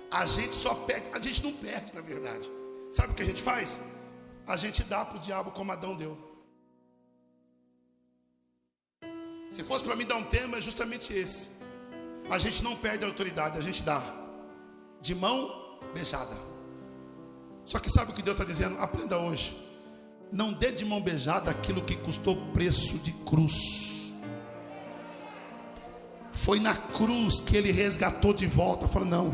A 0.10 0.26
gente 0.26 0.56
só 0.56 0.74
perde. 0.74 1.06
A 1.14 1.20
gente 1.20 1.44
não 1.44 1.54
perde, 1.54 1.94
na 1.94 2.02
verdade. 2.02 2.50
Sabe 2.92 3.14
o 3.14 3.16
que 3.16 3.22
a 3.22 3.26
gente 3.26 3.44
faz? 3.44 3.80
A 4.48 4.58
gente 4.58 4.84
dá 4.84 5.06
para 5.06 5.18
o 5.18 5.20
diabo 5.20 5.52
como 5.52 5.72
Adão 5.72 5.96
deu. 5.96 6.18
Se 9.52 9.64
fosse 9.64 9.84
para 9.84 9.96
mim 9.96 10.06
dar 10.06 10.16
um 10.16 10.24
tema, 10.24 10.58
é 10.58 10.62
justamente 10.62 11.14
esse. 11.14 11.52
A 12.32 12.40
gente 12.40 12.64
não 12.64 12.76
perde 12.76 13.04
a 13.04 13.08
autoridade, 13.08 13.60
a 13.60 13.62
gente 13.62 13.84
dá. 13.84 14.02
De 15.00 15.14
mão 15.14 15.80
beijada. 15.94 16.36
Só 17.64 17.78
que 17.78 17.92
sabe 17.92 18.12
o 18.12 18.16
que 18.16 18.24
Deus 18.24 18.38
está 18.40 18.52
dizendo? 18.52 18.80
Aprenda 18.80 19.20
hoje. 19.20 19.56
Não 20.32 20.52
dê 20.52 20.72
de 20.72 20.84
mão 20.84 21.00
beijada 21.00 21.52
aquilo 21.52 21.84
que 21.84 21.96
custou 21.96 22.36
preço 22.54 22.98
de 22.98 23.12
cruz. 23.24 24.01
Foi 26.42 26.60
na 26.60 26.74
cruz 26.74 27.40
que 27.40 27.56
ele 27.56 27.72
resgatou 27.72 28.34
de 28.34 28.48
volta. 28.48 28.88
Falou: 28.88 29.08
Não, 29.08 29.34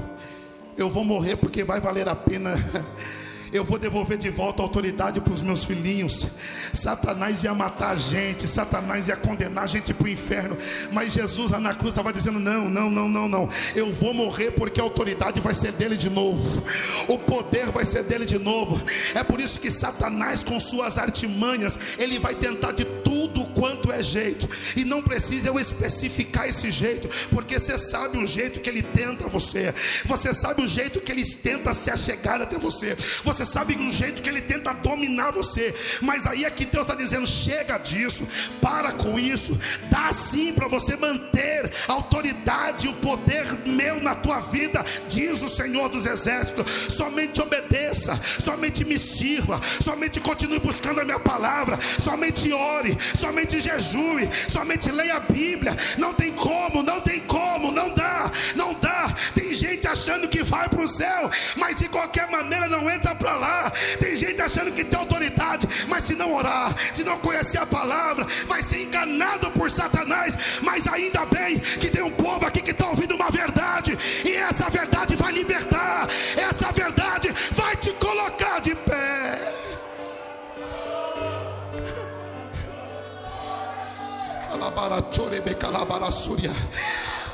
eu 0.76 0.90
vou 0.90 1.06
morrer 1.06 1.38
porque 1.38 1.64
vai 1.64 1.80
valer 1.80 2.10
a 2.10 2.16
pena. 2.16 2.54
Eu 3.52 3.64
vou 3.64 3.78
devolver 3.78 4.18
de 4.18 4.30
volta 4.30 4.62
a 4.62 4.66
autoridade 4.66 5.22
para 5.22 5.34
os 5.34 5.42
meus 5.42 5.64
filhinhos. 5.64 6.28
Satanás 6.74 7.44
ia 7.44 7.54
matar 7.54 7.92
a 7.92 7.96
gente, 7.96 8.48
Satanás 8.48 9.08
ia 9.08 9.16
condenar 9.16 9.64
a 9.64 9.68
gente 9.68 9.94
para 9.94 10.06
o 10.06 10.10
inferno. 10.10 10.58
Mas 10.92 11.14
Jesus 11.14 11.52
lá 11.52 11.60
na 11.60 11.74
cruz 11.74 11.90
estava 11.90 12.12
dizendo: 12.12 12.40
Não, 12.40 12.70
não, 12.70 12.90
não, 12.90 13.08
não, 13.08 13.28
não. 13.28 13.50
Eu 13.76 13.92
vou 13.94 14.14
morrer 14.14 14.52
porque 14.52 14.80
a 14.80 14.84
autoridade 14.84 15.40
vai 15.40 15.56
ser 15.56 15.72
dele 15.72 15.96
de 15.96 16.10
novo. 16.10 16.64
O 17.08 17.18
poder 17.18 17.72
vai 17.72 17.86
ser 17.86 18.04
dele 18.04 18.26
de 18.26 18.38
novo. 18.38 18.82
É 19.14 19.24
por 19.24 19.40
isso 19.40 19.60
que 19.60 19.72
Satanás, 19.72 20.44
com 20.44 20.60
suas 20.60 20.98
artimanhas, 20.98 21.78
ele 21.98 22.20
vai 22.20 22.36
tentar 22.36 22.72
de 22.72 22.86
tudo 22.86 23.46
quanto 23.58 23.92
é 23.92 24.04
jeito, 24.04 24.48
e 24.76 24.86
não 24.86 25.02
precisa 25.02 25.48
eu 25.48 25.60
especificar 25.60 26.48
esse 26.48 26.70
jeito, 26.72 27.10
porque 27.30 27.60
você 27.60 27.78
sabe 27.78 28.18
o 28.18 28.28
jeito 28.28 28.60
que 28.60 28.70
ele 28.70 28.84
tenta 28.84 29.28
você, 29.28 29.74
você 30.06 30.34
sabe 30.34 30.64
o 30.64 30.68
jeito 30.68 31.02
que 31.02 31.12
ele 31.12 31.26
tenta 31.26 31.74
se 31.74 31.90
achegar 31.90 32.42
até 32.42 32.58
você, 32.60 32.96
você 33.24 33.37
sabe 33.46 33.76
o 33.76 33.92
jeito 33.92 34.22
que 34.22 34.30
ele 34.30 34.42
tenta 34.42 34.74
dominar 34.74 35.32
você, 35.32 35.74
mas 36.02 36.26
aí 36.26 36.46
é 36.46 36.50
que 36.50 36.66
Deus 36.66 36.84
está 36.84 36.96
dizendo: 36.96 37.28
chega 37.28 37.78
disso, 37.78 38.28
para 38.62 38.92
com 38.92 39.20
isso, 39.20 39.60
dá 39.90 40.12
sim 40.12 40.54
para 40.54 40.68
você 40.68 40.96
manter 40.96 41.72
a 41.88 41.94
autoridade 41.94 42.88
e 42.88 42.90
o 42.90 42.94
poder 42.96 43.46
meu 43.66 44.02
na 44.02 44.16
tua 44.16 44.40
vida, 44.40 44.84
diz 45.08 45.42
o 45.42 45.48
Senhor 45.48 45.90
dos 45.90 46.06
Exércitos. 46.06 46.94
Somente 46.94 47.42
obedeça, 47.42 48.20
somente 48.40 48.86
me 48.86 48.98
sirva, 48.98 49.60
somente 49.82 50.20
continue 50.20 50.60
buscando 50.60 51.02
a 51.02 51.06
minha 51.06 51.20
palavra, 51.20 51.80
somente 52.00 52.52
ore, 52.52 52.98
somente 53.16 53.60
jejue, 53.60 54.30
somente 54.48 54.92
leia 54.92 55.16
a 55.16 55.20
Bíblia. 55.20 55.76
Não 55.98 56.14
tem 56.14 56.32
como, 56.32 56.84
não 56.84 57.02
tem 57.02 57.20
como, 57.22 57.72
não 57.72 57.94
dá, 57.94 58.32
não 58.56 58.74
dá. 58.74 59.14
Tem 59.34 59.54
gente 59.54 59.88
achando 59.88 60.28
que 60.28 60.44
vai 60.44 60.68
para 60.70 60.84
o 60.84 60.88
céu, 60.88 61.30
mas 61.56 61.76
de 61.76 61.88
qualquer 61.88 62.30
maneira 62.30 62.68
não 62.68 62.90
entra 62.90 63.16
para 63.16 63.27
lá. 63.36 63.72
Tem 64.00 64.18
gente 64.18 64.42
achando 64.42 64.72
que 64.72 64.84
tem 64.84 65.00
autoridade, 65.00 65.68
mas 65.88 66.04
se 66.04 66.16
não 66.16 66.34
orar, 66.34 66.76
se 66.94 67.04
não 67.04 67.18
conhecer 67.20 67.58
a 67.58 67.66
palavra, 67.66 68.26
vai 68.46 68.64
ser 68.64 68.84
enganado 68.84 69.50
por 69.52 69.70
Satanás. 69.70 70.38
Mas 70.62 70.88
ainda 70.88 71.26
bem 71.26 71.60
que 71.60 71.90
tem 71.90 72.04
um 72.04 72.12
povo 72.12 72.46
aqui 72.46 72.62
que 72.62 72.72
está 72.72 72.88
ouvindo 72.88 73.16
uma 73.16 73.30
verdade, 73.30 73.98
e 74.26 74.36
essa 74.36 74.70
verdade 74.70 75.16
vai 75.16 75.32
libertar, 75.32 76.08
essa 76.36 76.72
verdade 76.72 77.34
vai 77.52 77.76
te 77.76 77.92
colocar 77.94 78.60
de 78.60 78.76
pé. 78.76 79.54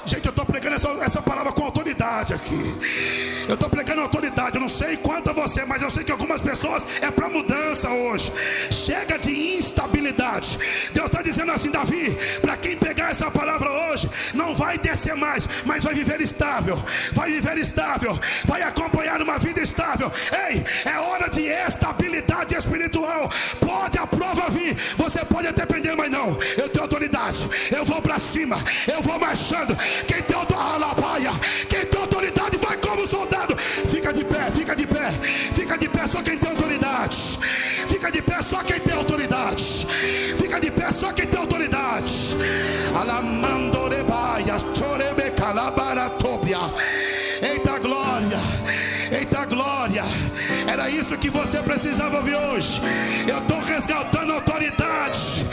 Gente, 0.05 0.25
eu 0.25 0.29
estou 0.31 0.45
pregando 0.45 0.75
essa, 0.75 0.89
essa 1.01 1.21
palavra 1.21 1.51
com 1.53 1.63
autoridade 1.63 2.33
aqui. 2.33 3.43
Eu 3.47 3.55
estou 3.55 3.69
pregando 3.69 4.01
autoridade. 4.01 4.55
Eu 4.55 4.61
não 4.61 4.69
sei 4.69 4.97
quanto 4.97 5.29
a 5.29 5.33
você, 5.33 5.65
mas 5.65 5.81
eu 5.81 5.89
sei 5.89 6.03
que 6.03 6.11
algumas 6.11 6.41
pessoas 6.41 6.85
é 7.01 7.09
para 7.09 7.29
mudança 7.29 7.89
hoje. 7.89 8.31
Chega 8.69 9.17
de 9.17 9.31
instabilidade. 9.57 10.59
Deus 10.93 11.07
está 11.07 11.21
dizendo 11.21 11.51
assim, 11.51 11.69
Davi, 11.69 12.17
para 12.41 12.57
quem 12.57 12.77
pegar 12.77 13.11
essa 13.11 13.31
palavra 13.31 13.69
hoje, 13.69 14.09
não 14.33 14.53
vai 14.55 14.77
descer 14.77 15.15
mais, 15.15 15.47
mas 15.65 15.83
vai 15.83 15.93
viver 15.93 16.21
estável. 16.21 16.77
Vai 17.13 17.31
viver 17.31 17.57
estável. 17.57 18.17
Vai 18.45 18.61
acompanhar 18.61 19.21
uma 19.21 19.37
vida 19.39 19.61
estável. 19.61 20.11
Ei, 20.49 20.63
é 20.85 20.99
hora 20.99 21.29
de 21.29 21.41
estabilidade 21.41 22.55
espiritual. 22.55 23.29
Pode 23.59 23.97
a 23.97 24.05
prova 24.05 24.49
vir. 24.49 24.75
Você 24.97 25.23
pode 25.25 25.47
até 25.47 25.65
depender, 25.65 25.95
mas 25.95 26.11
não. 26.11 26.37
Eu 26.57 26.69
tenho 26.69 26.83
autoridade. 26.83 27.47
Vou 27.93 28.01
para 28.01 28.17
cima. 28.17 28.57
Eu 28.91 29.03
vou 29.03 29.19
marchando. 29.19 29.77
Quem 30.07 30.19
tem 30.23 30.35
autoridade, 30.35 31.39
quem 31.69 31.85
tem 31.85 32.01
autoridade 32.01 32.57
vai 32.57 32.75
como 32.77 33.05
soldado. 33.05 33.55
Fica 33.55 34.11
de 34.11 34.25
pé, 34.25 34.49
fica 34.49 34.75
de 34.75 34.87
pé, 34.87 35.11
fica 35.53 35.77
de 35.77 35.87
pé, 35.87 36.07
só 36.07 36.23
quem 36.23 36.35
tem 36.39 36.49
autoridade. 36.49 37.37
Fica 37.87 38.11
de 38.11 38.19
pé, 38.23 38.41
só 38.41 38.63
quem 38.63 38.79
tem 38.79 38.95
autoridade. 38.95 39.85
Fica 40.35 40.59
de 40.59 40.71
pé, 40.71 40.91
só 40.91 41.13
quem 41.13 41.27
tem 41.27 41.39
autoridade. 41.39 42.35
Alamandorebaia, 42.99 44.57
chorebecalabaratobia. 44.73 46.57
Eita 47.43 47.77
glória, 47.77 48.39
eita 49.11 49.45
glória. 49.45 50.03
Era 50.67 50.89
isso 50.89 51.15
que 51.15 51.29
você 51.29 51.61
precisava 51.61 52.17
ouvir 52.17 52.35
hoje. 52.35 52.81
Eu 53.27 53.37
estou 53.37 53.59
resgatando 53.59 54.33
autoridade. 54.33 55.45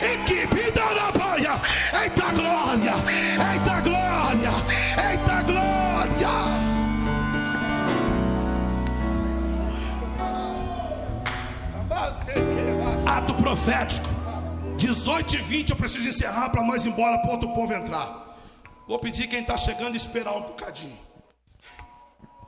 Equipe 0.00 0.70
da 0.72 0.84
Arabaia. 0.84 1.60
Eita 2.02 2.32
glória, 2.32 2.94
eita 3.52 3.80
glória, 3.80 4.52
eita 5.10 5.42
glória. 5.42 6.28
Ato 13.06 13.34
profético. 13.34 14.08
18 14.76 15.34
e 15.34 15.38
20 15.38 15.70
eu 15.70 15.76
preciso 15.76 16.08
encerrar 16.08 16.50
para 16.50 16.62
nós 16.62 16.84
ir 16.84 16.88
embora 16.88 17.18
para 17.18 17.30
outro 17.30 17.52
povo 17.52 17.72
entrar. 17.72 18.36
Vou 18.88 18.98
pedir 18.98 19.28
quem 19.28 19.40
está 19.40 19.56
chegando 19.56 19.96
esperar 19.96 20.32
um 20.32 20.42
bocadinho. 20.42 20.98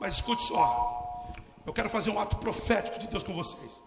Mas 0.01 0.15
escute 0.15 0.43
só. 0.43 1.14
Eu 1.65 1.73
quero 1.73 1.89
fazer 1.89 2.11
um 2.11 2.19
ato 2.19 2.37
profético 2.37 2.99
de 2.99 3.07
Deus 3.07 3.23
com 3.23 3.33
vocês. 3.33 3.81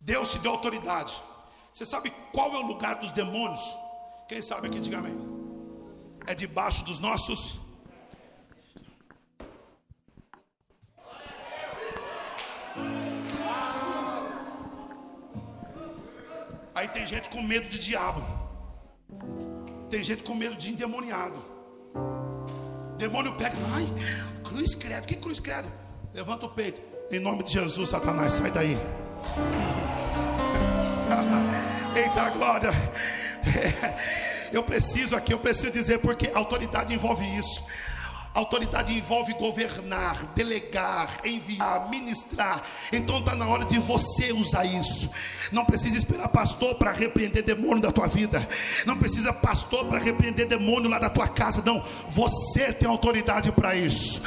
Deus 0.00 0.32
te 0.32 0.38
deu 0.38 0.52
autoridade. 0.52 1.14
Você 1.72 1.86
sabe 1.86 2.10
qual 2.32 2.52
é 2.54 2.58
o 2.58 2.66
lugar 2.66 2.96
dos 2.96 3.12
demônios? 3.12 3.60
Quem 4.28 4.42
sabe 4.42 4.66
aqui, 4.66 4.80
diga 4.80 4.98
amém. 4.98 5.18
É 6.26 6.34
debaixo 6.34 6.84
dos 6.84 6.98
nossos. 6.98 7.58
Aí 16.74 16.88
tem 16.88 17.06
gente 17.06 17.28
com 17.28 17.42
medo 17.42 17.68
de 17.68 17.78
diabo. 17.78 18.22
Tem 19.90 20.02
gente 20.04 20.22
com 20.22 20.34
medo 20.34 20.56
de 20.56 20.70
endemoniado. 20.70 21.47
Demônio 22.98 23.32
pega, 23.34 23.54
ai, 23.74 23.86
cruz 24.44 24.74
credo, 24.74 25.06
que 25.06 25.14
cruz 25.14 25.38
credo? 25.38 25.68
Levanta 26.12 26.46
o 26.46 26.48
peito, 26.48 26.82
em 27.12 27.20
nome 27.20 27.44
de 27.44 27.52
Jesus, 27.52 27.90
Satanás, 27.90 28.34
sai 28.34 28.50
daí. 28.50 28.76
Eita 31.94 32.30
glória. 32.30 32.70
Eu 34.50 34.62
preciso 34.62 35.14
aqui, 35.14 35.34
eu 35.34 35.38
preciso 35.38 35.70
dizer, 35.70 35.98
porque 35.98 36.30
autoridade 36.32 36.94
envolve 36.94 37.22
isso. 37.36 37.66
Autoridade 38.38 38.96
envolve 38.96 39.32
governar, 39.32 40.26
delegar, 40.32 41.18
enviar, 41.24 41.90
ministrar. 41.90 42.62
Então 42.92 43.18
está 43.18 43.34
na 43.34 43.48
hora 43.48 43.64
de 43.64 43.80
você 43.80 44.32
usar 44.32 44.64
isso. 44.64 45.10
Não 45.50 45.64
precisa 45.64 45.98
esperar 45.98 46.28
pastor 46.28 46.76
para 46.76 46.92
repreender 46.92 47.42
demônio 47.42 47.82
da 47.82 47.90
tua 47.90 48.06
vida. 48.06 48.46
Não 48.86 48.96
precisa 48.96 49.32
pastor 49.32 49.86
para 49.86 49.98
repreender 49.98 50.46
demônio 50.46 50.88
lá 50.88 51.00
da 51.00 51.10
tua 51.10 51.26
casa. 51.26 51.64
Não, 51.66 51.82
você 52.10 52.72
tem 52.72 52.88
autoridade 52.88 53.50
para 53.50 53.74
isso. 53.74 54.22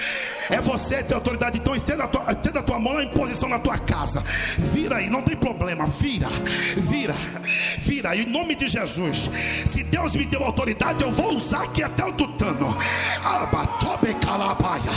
É 0.50 0.60
você 0.60 0.98
que 0.98 1.04
tem 1.06 1.16
autoridade. 1.16 1.58
Então 1.58 1.74
estenda 1.74 2.04
a, 2.04 2.08
tua, 2.10 2.34
estenda 2.34 2.60
a 2.60 2.64
tua 2.64 2.80
mão 2.80 2.92
lá 2.92 3.04
em 3.04 3.14
posição 3.14 3.48
na 3.48 3.60
tua 3.60 3.78
casa. 3.78 4.22
Vira 4.58 4.98
aí, 4.98 5.10
não 5.10 5.22
tem 5.22 5.38
problema. 5.38 5.86
Vira, 5.86 6.28
vira, 6.76 7.16
vira. 7.80 8.14
Em 8.14 8.26
nome 8.26 8.56
de 8.56 8.68
Jesus. 8.68 9.32
Se 9.66 9.84
Deus 9.84 10.14
me 10.18 10.26
deu 10.26 10.44
autoridade, 10.44 11.02
eu 11.02 11.14
vou 11.14 11.34
usar 11.34 11.64
aqui 11.64 11.82
até 11.82 12.04
o 12.04 12.12
tutano. 12.12 12.76
Abekalabaya. 14.02 14.96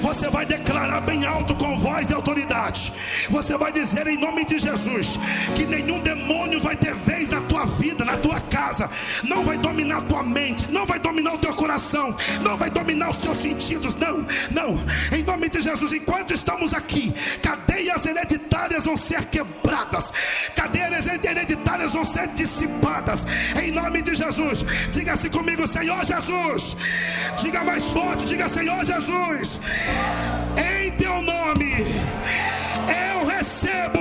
Você 0.00 0.30
vai 0.30 0.46
declarar 0.46 1.00
bem 1.00 1.24
alto 1.24 1.54
com 1.54 1.78
voz 1.78 2.10
e 2.10 2.14
autoridade. 2.14 2.92
Você 3.28 3.56
vai 3.56 3.72
dizer 3.72 4.06
em 4.06 4.16
nome 4.16 4.44
de 4.44 4.58
Jesus 4.58 5.18
que 5.54 5.66
nenhum 5.66 6.00
demônio 6.00 6.60
vai 6.60 6.76
ter 6.76 6.94
vez 6.94 7.28
na 7.28 7.40
tua 7.42 7.66
vida, 7.66 8.04
na 8.04 8.16
tua 8.16 8.40
casa, 8.40 8.88
não 9.24 9.44
vai 9.44 9.58
dominar 9.58 9.98
a 9.98 10.02
tua 10.02 10.22
mente, 10.22 10.70
não 10.70 10.86
vai 10.86 10.98
dominar 10.98 11.34
o 11.34 11.38
teu 11.38 11.54
coração, 11.54 12.14
não 12.42 12.56
vai 12.56 12.70
dominar 12.70 13.10
os 13.10 13.16
teus 13.16 13.38
sentidos, 13.38 13.96
não, 13.96 14.26
não. 14.50 14.78
Em 15.16 15.22
nome 15.22 15.48
de 15.48 15.60
Jesus, 15.60 15.92
enquanto 15.92 16.32
estamos 16.32 16.72
aqui, 16.74 17.12
cadeias 17.42 18.06
hereditárias 18.06 18.84
vão 18.84 18.96
ser 18.96 19.24
quebradas, 19.26 20.12
cadeias 20.54 21.06
hereditárias 21.06 21.92
vão 21.92 22.04
ser 22.04 22.28
dissipadas. 22.28 23.26
Em 23.62 23.70
nome 23.70 24.02
de 24.02 24.14
Jesus, 24.14 24.64
diga 24.90 25.14
assim 25.14 25.28
comigo, 25.28 25.66
Senhor 25.66 26.04
Jesus. 26.04 26.76
Diga 27.36 27.64
mais 27.64 27.90
forte, 27.90 28.24
diga 28.24 28.48
Senhor 28.48 28.84
Jesus. 28.84 29.60
Em 30.56 30.90
teu 30.92 31.22
nome 31.22 31.86
eu 32.88 33.26
recebo 33.26 34.00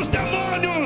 os 0.00 0.08
demônios 0.08 0.83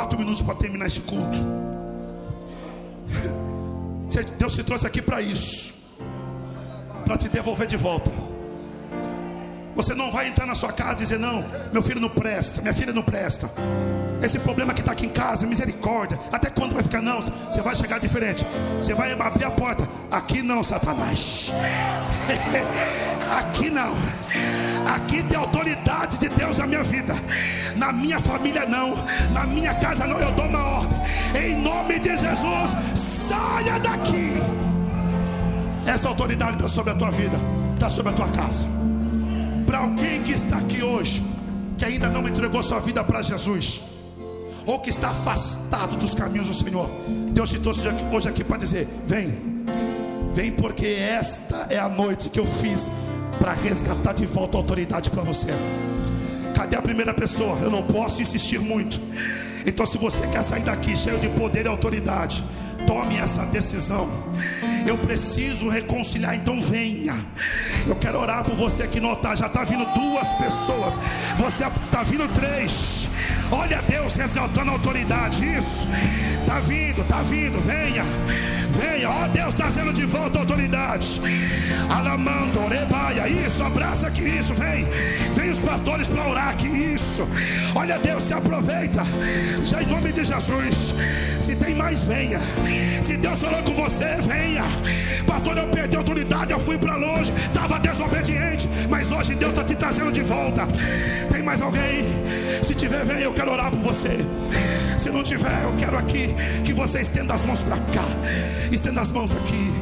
quatro 0.00 0.18
minutos 0.18 0.40
para 0.40 0.54
terminar 0.54 0.86
esse 0.86 1.00
culto. 1.00 1.38
Deus 4.38 4.54
te 4.54 4.64
trouxe 4.64 4.86
aqui 4.86 5.02
para 5.02 5.20
isso. 5.20 5.74
Para 7.04 7.18
te 7.18 7.28
devolver 7.28 7.66
de 7.66 7.76
volta. 7.76 8.10
Você 9.74 9.94
não 9.94 10.10
vai 10.10 10.28
entrar 10.28 10.46
na 10.46 10.54
sua 10.54 10.72
casa 10.72 10.94
e 10.94 11.02
dizer: 11.02 11.18
Não, 11.18 11.44
meu 11.70 11.82
filho 11.82 12.00
não 12.00 12.08
presta, 12.08 12.62
minha 12.62 12.72
filha 12.72 12.94
não 12.94 13.02
presta. 13.02 13.50
Esse 14.22 14.38
problema 14.38 14.72
que 14.72 14.80
está 14.80 14.92
aqui 14.92 15.04
em 15.06 15.10
casa, 15.10 15.46
misericórdia. 15.46 16.18
Até 16.32 16.48
quando 16.48 16.72
vai 16.72 16.82
ficar? 16.82 17.02
Não, 17.02 17.20
você 17.20 17.60
vai 17.60 17.76
chegar 17.76 17.98
diferente. 17.98 18.46
Você 18.78 18.94
vai 18.94 19.12
abrir 19.12 19.44
a 19.44 19.50
porta. 19.50 19.86
Aqui 20.10 20.42
não, 20.42 20.62
Satanás. 20.62 21.52
Aqui 23.38 23.70
não. 23.70 23.94
Aqui 24.86 25.22
tem 25.22 25.36
autoridade 25.36 26.18
de 26.18 26.28
Deus 26.28 26.58
na 26.58 26.66
minha 26.66 26.82
vida. 26.82 27.14
Na 27.76 27.92
minha 27.92 28.20
família 28.20 28.66
não. 28.66 28.92
Na 29.32 29.46
minha 29.46 29.74
casa 29.74 30.06
não. 30.06 30.18
Eu 30.18 30.32
dou 30.32 30.46
uma 30.46 30.64
ordem. 30.64 31.00
Em 31.34 31.56
nome 31.56 31.98
de 31.98 32.16
Jesus, 32.16 32.74
saia 32.94 33.78
daqui. 33.78 34.32
Essa 35.86 36.08
autoridade 36.08 36.56
está 36.56 36.68
sobre 36.68 36.92
a 36.92 36.94
tua 36.94 37.10
vida, 37.10 37.36
está 37.74 37.88
sobre 37.88 38.12
a 38.12 38.14
tua 38.14 38.28
casa. 38.28 38.64
Para 39.66 39.78
alguém 39.78 40.22
que 40.22 40.32
está 40.32 40.58
aqui 40.58 40.82
hoje, 40.82 41.24
que 41.78 41.84
ainda 41.84 42.08
não 42.08 42.26
entregou 42.28 42.62
sua 42.62 42.80
vida 42.80 43.02
para 43.02 43.22
Jesus, 43.22 43.80
ou 44.66 44.78
que 44.78 44.90
está 44.90 45.10
afastado 45.10 45.96
dos 45.96 46.14
caminhos 46.14 46.48
do 46.48 46.54
Senhor, 46.54 46.90
Deus 47.32 47.50
te 47.50 47.58
trouxe 47.58 47.88
hoje 48.12 48.28
aqui 48.28 48.44
para 48.44 48.58
dizer: 48.58 48.88
vem, 49.06 49.64
vem, 50.32 50.52
porque 50.52 50.86
esta 50.86 51.66
é 51.70 51.78
a 51.78 51.88
noite 51.88 52.28
que 52.28 52.38
eu 52.38 52.46
fiz 52.46 52.90
para 53.40 53.54
resgatar 53.54 54.12
de 54.12 54.26
volta 54.26 54.56
a 54.56 54.60
autoridade 54.60 55.10
para 55.10 55.22
você. 55.22 55.48
Cadê 56.54 56.76
a 56.76 56.82
primeira 56.82 57.14
pessoa? 57.14 57.58
Eu 57.60 57.70
não 57.70 57.82
posso 57.82 58.20
insistir 58.20 58.60
muito. 58.60 59.00
Então, 59.66 59.86
se 59.86 59.96
você 59.96 60.26
quer 60.26 60.42
sair 60.42 60.62
daqui 60.62 60.94
cheio 60.94 61.18
de 61.18 61.28
poder 61.30 61.64
e 61.64 61.68
autoridade, 61.68 62.44
tome 62.86 63.16
essa 63.16 63.44
decisão. 63.46 64.08
Eu 64.86 64.98
preciso 64.98 65.68
reconciliar, 65.68 66.34
então 66.34 66.60
venha. 66.60 67.14
Eu 67.86 67.96
quero 67.96 68.18
orar 68.18 68.44
por 68.44 68.54
você 68.54 68.82
aqui 68.82 69.00
no 69.00 69.08
altar. 69.08 69.36
Já 69.36 69.46
está 69.46 69.64
vindo 69.64 69.84
duas 69.94 70.28
pessoas, 70.34 70.98
você 71.38 71.64
está 71.64 72.02
vindo 72.02 72.26
três. 72.34 73.08
Olha 73.50 73.82
Deus 73.82 74.14
resgatando 74.14 74.68
a 74.68 74.72
autoridade. 74.72 75.44
Isso, 75.44 75.88
está 76.40 76.60
vindo, 76.60 77.02
está 77.02 77.22
vindo. 77.22 77.60
Venha, 77.64 78.04
venha. 78.70 79.10
Ó 79.10 79.28
Deus 79.28 79.54
trazendo 79.54 79.92
de 79.92 80.04
volta 80.06 80.38
a 80.38 80.42
autoridade. 80.42 81.20
Alamando, 81.88 82.60
rebaia. 82.66 83.28
Isso, 83.28 83.62
abraça 83.62 84.06
aqui. 84.06 84.22
Isso, 84.22 84.54
vem. 84.54 84.86
Vem 85.34 85.50
os 85.50 85.58
pastores 85.58 86.08
para 86.08 86.28
orar 86.28 86.48
aqui. 86.48 86.68
Isso. 86.68 87.26
Olha 87.74 87.98
Deus, 87.98 88.22
se 88.22 88.34
aproveita. 88.34 89.02
Já 89.64 89.82
em 89.82 89.86
nome 89.86 90.12
de 90.12 90.24
Jesus. 90.24 90.94
Se 91.40 91.56
tem 91.56 91.74
mais, 91.74 92.04
venha. 92.04 92.40
Se 93.02 93.16
Deus 93.16 93.40
falou 93.40 93.62
com 93.62 93.74
você, 93.74 94.16
venha. 94.22 94.64
Pastor, 95.26 95.56
eu 95.58 95.68
perdi 95.68 95.96
a 95.96 95.98
autoridade, 95.98 96.52
eu 96.52 96.60
fui 96.60 96.76
para 96.78 96.96
longe, 96.96 97.32
estava 97.32 97.78
desobediente, 97.78 98.68
mas 98.88 99.10
hoje 99.10 99.34
Deus 99.34 99.52
está 99.52 99.64
te 99.64 99.74
trazendo 99.74 100.12
de 100.12 100.22
volta. 100.22 100.66
Tem 101.32 101.42
mais 101.42 101.60
alguém? 101.62 102.04
Se 102.62 102.74
tiver, 102.74 103.04
vem, 103.04 103.22
eu 103.22 103.32
quero 103.32 103.52
orar 103.52 103.70
por 103.70 103.80
você. 103.80 104.18
Se 104.98 105.08
não 105.10 105.22
tiver, 105.22 105.62
eu 105.62 105.74
quero 105.78 105.96
aqui 105.96 106.34
que 106.64 106.72
você 106.72 107.00
estenda 107.00 107.32
as 107.32 107.44
mãos 107.44 107.62
para 107.62 107.76
cá, 107.76 108.04
estenda 108.70 109.00
as 109.00 109.10
mãos 109.10 109.34
aqui, 109.34 109.72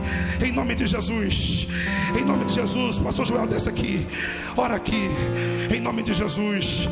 em 0.46 0.52
nome 0.52 0.74
de 0.74 0.86
Jesus. 0.86 1.66
Em 2.16 2.24
nome 2.24 2.44
de 2.44 2.54
Jesus, 2.54 2.98
Pastor 2.98 3.26
Joel, 3.26 3.46
desce 3.46 3.68
aqui, 3.68 4.06
ora 4.56 4.76
aqui, 4.76 5.10
em 5.74 5.80
nome 5.80 6.02
de 6.02 6.14
Jesus. 6.14 6.88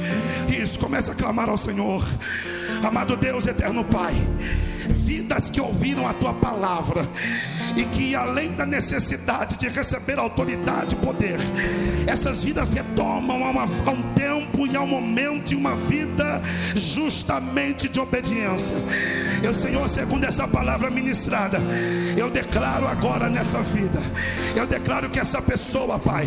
Isso, 0.48 0.78
começa 0.78 1.12
a 1.12 1.14
clamar 1.14 1.48
ao 1.48 1.56
Senhor. 1.56 2.04
Amado 2.82 3.16
Deus, 3.16 3.46
eterno 3.46 3.84
Pai, 3.84 4.14
vidas 5.06 5.50
que 5.52 5.60
ouviram 5.60 6.04
a 6.04 6.12
tua 6.12 6.34
palavra 6.34 7.08
e 7.76 7.84
que 7.84 8.16
além 8.16 8.52
da 8.52 8.66
necessidade 8.66 9.56
de 9.56 9.68
receber 9.68 10.18
autoridade 10.18 10.96
e 10.96 10.98
poder, 10.98 11.38
essas 12.08 12.42
vidas 12.42 12.72
retomam 12.72 13.44
a, 13.44 13.50
uma, 13.50 13.62
a 13.62 13.90
um 13.90 14.02
tempo 14.14 14.66
e 14.66 14.74
a 14.74 14.80
um 14.80 14.86
momento 14.86 15.52
e 15.52 15.54
uma 15.54 15.76
vida 15.76 16.42
justamente 16.74 17.88
de 17.88 18.00
obediência. 18.00 18.74
Eu, 19.42 19.54
Senhor, 19.54 19.88
segundo 19.88 20.24
essa 20.24 20.48
palavra 20.48 20.90
ministrada, 20.90 21.58
eu 22.16 22.28
declaro 22.28 22.88
agora 22.88 23.28
nessa 23.28 23.62
vida, 23.62 24.00
eu 24.56 24.66
declaro 24.66 25.08
que 25.08 25.20
essa 25.20 25.40
pessoa, 25.40 25.98
Pai, 25.98 26.26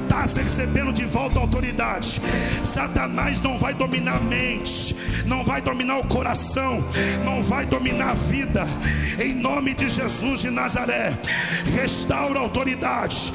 está 0.00 0.22
recebendo 0.40 0.92
de 0.92 1.04
volta 1.06 1.40
a 1.40 1.42
autoridade. 1.42 2.20
Satanás 2.64 3.40
não 3.40 3.58
vai 3.58 3.74
dominar 3.74 4.16
a 4.16 4.20
mente, 4.20 4.94
não 5.26 5.42
vai 5.42 5.60
dominar 5.60 5.98
o 5.98 6.06
coração, 6.06 6.84
não 7.24 7.42
vai 7.42 7.66
dominar 7.66 8.11
a 8.12 8.14
vida. 8.14 8.64
Em 9.18 9.34
nome 9.34 9.74
de 9.74 9.88
Jesus 9.88 10.40
de 10.40 10.50
Nazaré, 10.50 11.18
restaura 11.74 12.38
a 12.38 12.42
autoridade. 12.42 13.32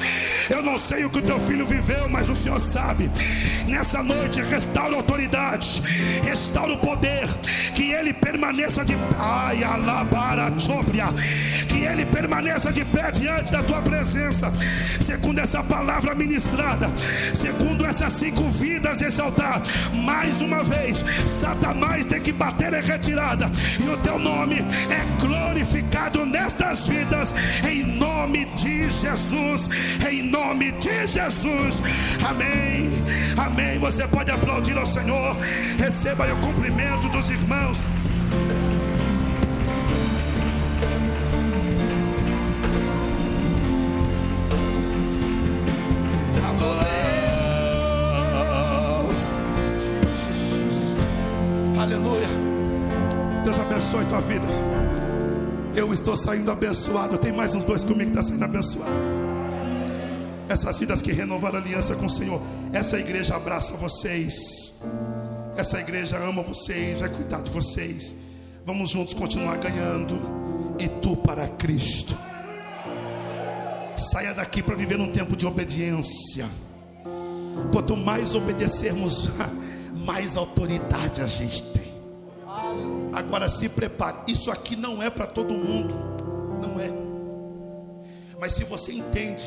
Eu 0.48 0.62
não 0.62 0.78
sei 0.78 1.04
o 1.04 1.10
que 1.10 1.18
o 1.18 1.22
teu 1.22 1.38
filho 1.40 1.66
viveu, 1.66 2.08
mas 2.08 2.28
o 2.28 2.36
Senhor 2.36 2.60
sabe. 2.60 3.10
Nessa 3.66 4.02
noite, 4.02 4.40
restaura 4.40 4.94
a 4.94 4.98
autoridade, 4.98 5.82
restaura 6.24 6.72
o 6.72 6.78
poder, 6.78 7.28
que 7.74 7.92
ele 7.92 8.14
permaneça 8.14 8.84
de 8.84 8.96
ai, 9.18 9.62
alabara, 9.62 10.52
que 11.68 11.80
ele 11.84 12.06
permaneça 12.06 12.72
de 12.72 12.84
pé 12.84 13.10
diante 13.10 13.52
da 13.52 13.62
tua 13.62 13.82
presença, 13.82 14.52
segundo 15.00 15.38
essa 15.38 15.62
palavra 15.62 16.14
ministrada, 16.14 16.86
segundo 17.34 17.84
essa 17.84 18.08
cinco 18.08 18.48
vidas 18.48 19.02
esse 19.02 19.20
altar. 19.20 19.60
Mais 19.92 20.40
uma 20.40 20.64
vez, 20.64 21.04
Satanás 21.26 22.06
tem 22.06 22.20
que 22.20 22.32
bater 22.32 22.72
em 22.72 22.82
retirada, 22.82 23.50
e 23.78 23.88
o 23.88 23.96
teu 23.98 24.18
nome 24.18 24.64
é 24.90 25.20
glorificado 25.20 26.24
nestas 26.24 26.88
vidas, 26.88 27.34
em 27.68 27.84
nome 27.84 28.46
de 28.56 28.90
Jesus. 28.90 29.68
Em 30.08 30.22
nome 30.22 30.72
de 30.72 31.06
Jesus, 31.06 31.82
amém. 32.26 32.90
Amém. 33.36 33.78
Você 33.78 34.06
pode 34.08 34.30
aplaudir 34.30 34.76
ao 34.76 34.86
Senhor, 34.86 35.36
receba 35.78 36.32
o 36.32 36.36
cumprimento 36.38 37.08
dos 37.08 37.30
irmãos. 37.30 37.78
Saindo 56.18 56.50
abençoado. 56.50 57.16
Tem 57.18 57.32
mais 57.32 57.54
uns 57.54 57.64
dois 57.64 57.82
comigo 57.82 58.10
que 58.10 58.18
está 58.18 58.22
saindo 58.22 58.44
abençoado. 58.44 58.90
Essas 60.48 60.78
vidas 60.78 61.02
que 61.02 61.12
renovaram 61.12 61.58
aliança 61.58 61.94
com 61.94 62.06
o 62.06 62.10
Senhor. 62.10 62.40
Essa 62.72 62.98
igreja 62.98 63.36
abraça 63.36 63.74
vocês. 63.74 64.80
Essa 65.56 65.80
igreja 65.80 66.16
ama 66.18 66.42
vocês, 66.42 67.00
vai 67.00 67.08
cuidar 67.08 67.42
de 67.42 67.50
vocês. 67.50 68.14
Vamos 68.64 68.90
juntos 68.90 69.14
continuar 69.14 69.56
ganhando. 69.56 70.76
E 70.78 70.88
tu 70.88 71.16
para 71.16 71.46
Cristo. 71.48 72.16
Saia 73.96 74.32
daqui 74.32 74.62
para 74.62 74.76
viver 74.76 75.00
um 75.00 75.10
tempo 75.10 75.36
de 75.36 75.44
obediência. 75.44 76.46
Quanto 77.72 77.96
mais 77.96 78.34
obedecermos, 78.34 79.30
mais 80.06 80.36
autoridade 80.36 81.20
a 81.20 81.26
gente 81.26 81.62
tem. 81.72 81.87
Agora 83.12 83.48
se 83.48 83.68
prepare. 83.68 84.18
Isso 84.26 84.50
aqui 84.50 84.76
não 84.76 85.02
é 85.02 85.10
para 85.10 85.26
todo 85.26 85.54
mundo. 85.54 85.94
Não 86.60 86.80
é. 86.80 86.90
Mas 88.40 88.52
se 88.52 88.64
você 88.64 88.92
entende 88.92 89.44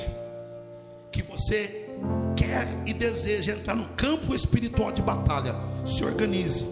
que 1.12 1.22
você 1.22 1.90
quer 2.36 2.68
e 2.86 2.94
deseja 2.94 3.54
entrar 3.54 3.76
no 3.76 3.88
campo 3.96 4.34
espiritual 4.34 4.92
de 4.92 5.02
batalha, 5.02 5.56
se 5.86 6.04
organize. 6.04 6.66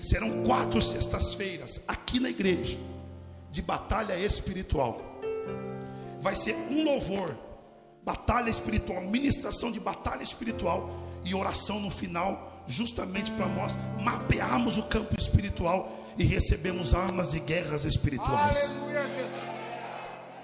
Serão 0.00 0.42
quatro 0.42 0.80
sextas-feiras 0.80 1.80
aqui 1.86 2.18
na 2.18 2.30
igreja 2.30 2.78
de 3.50 3.62
batalha 3.62 4.18
espiritual. 4.18 5.00
Vai 6.20 6.34
ser 6.34 6.54
um 6.70 6.84
louvor, 6.84 7.30
batalha 8.04 8.50
espiritual, 8.50 9.00
ministração 9.02 9.70
de 9.70 9.78
batalha 9.78 10.22
espiritual 10.22 10.90
e 11.24 11.34
oração 11.34 11.80
no 11.80 11.90
final, 11.90 12.55
justamente 12.66 13.30
para 13.32 13.46
nós 13.46 13.78
mapearmos 14.00 14.76
o 14.76 14.82
campo 14.82 15.14
espiritual 15.18 16.04
e 16.18 16.24
recebemos 16.24 16.94
armas 16.94 17.32
de 17.32 17.40
guerras 17.40 17.84
espirituais. 17.84 18.74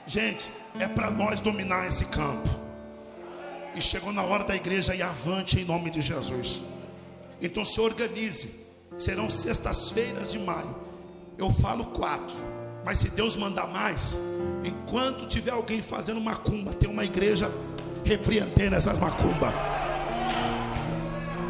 Gente, 0.06 0.50
é 0.78 0.86
para 0.86 1.10
nós 1.10 1.40
dominar 1.40 1.86
esse 1.86 2.04
campo. 2.06 2.48
E 3.74 3.80
chegou 3.80 4.12
na 4.12 4.22
hora 4.22 4.44
da 4.44 4.54
igreja 4.54 4.94
ir 4.94 5.02
avante 5.02 5.58
em 5.58 5.64
nome 5.64 5.90
de 5.90 6.02
Jesus. 6.02 6.62
Então 7.40 7.64
se 7.64 7.80
organize. 7.80 8.60
Serão 8.98 9.30
sextas-feiras 9.30 10.32
de 10.32 10.38
maio. 10.38 10.76
Eu 11.38 11.50
falo 11.50 11.86
quatro. 11.86 12.36
Mas 12.84 12.98
se 12.98 13.08
Deus 13.10 13.36
mandar 13.36 13.66
mais, 13.68 14.16
enquanto 14.64 15.26
tiver 15.26 15.52
alguém 15.52 15.80
fazendo 15.80 16.20
macumba, 16.20 16.74
tem 16.74 16.90
uma 16.90 17.04
igreja 17.04 17.50
repreendendo 18.04 18.74
essas 18.74 18.98
macumbas. 18.98 19.54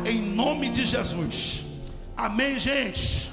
Em 0.05 0.21
nome 0.21 0.69
de 0.69 0.85
Jesus. 0.85 1.65
Amém, 2.17 2.59
gente? 2.59 3.33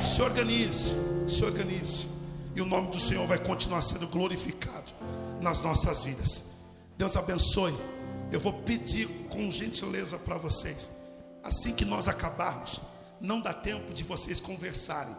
Se 0.00 0.22
organize, 0.22 0.92
se 1.26 1.44
organize. 1.44 2.06
E 2.54 2.60
o 2.60 2.64
nome 2.64 2.92
do 2.92 3.00
Senhor 3.00 3.26
vai 3.26 3.38
continuar 3.38 3.82
sendo 3.82 4.06
glorificado 4.06 4.92
nas 5.40 5.60
nossas 5.60 6.04
vidas. 6.04 6.50
Deus 6.96 7.16
abençoe. 7.16 7.74
Eu 8.30 8.38
vou 8.38 8.52
pedir 8.52 9.08
com 9.28 9.50
gentileza 9.50 10.16
para 10.18 10.38
vocês. 10.38 10.92
Assim 11.42 11.72
que 11.72 11.84
nós 11.84 12.06
acabarmos, 12.06 12.80
não 13.20 13.40
dá 13.40 13.52
tempo 13.52 13.92
de 13.92 14.04
vocês 14.04 14.38
conversarem. 14.38 15.16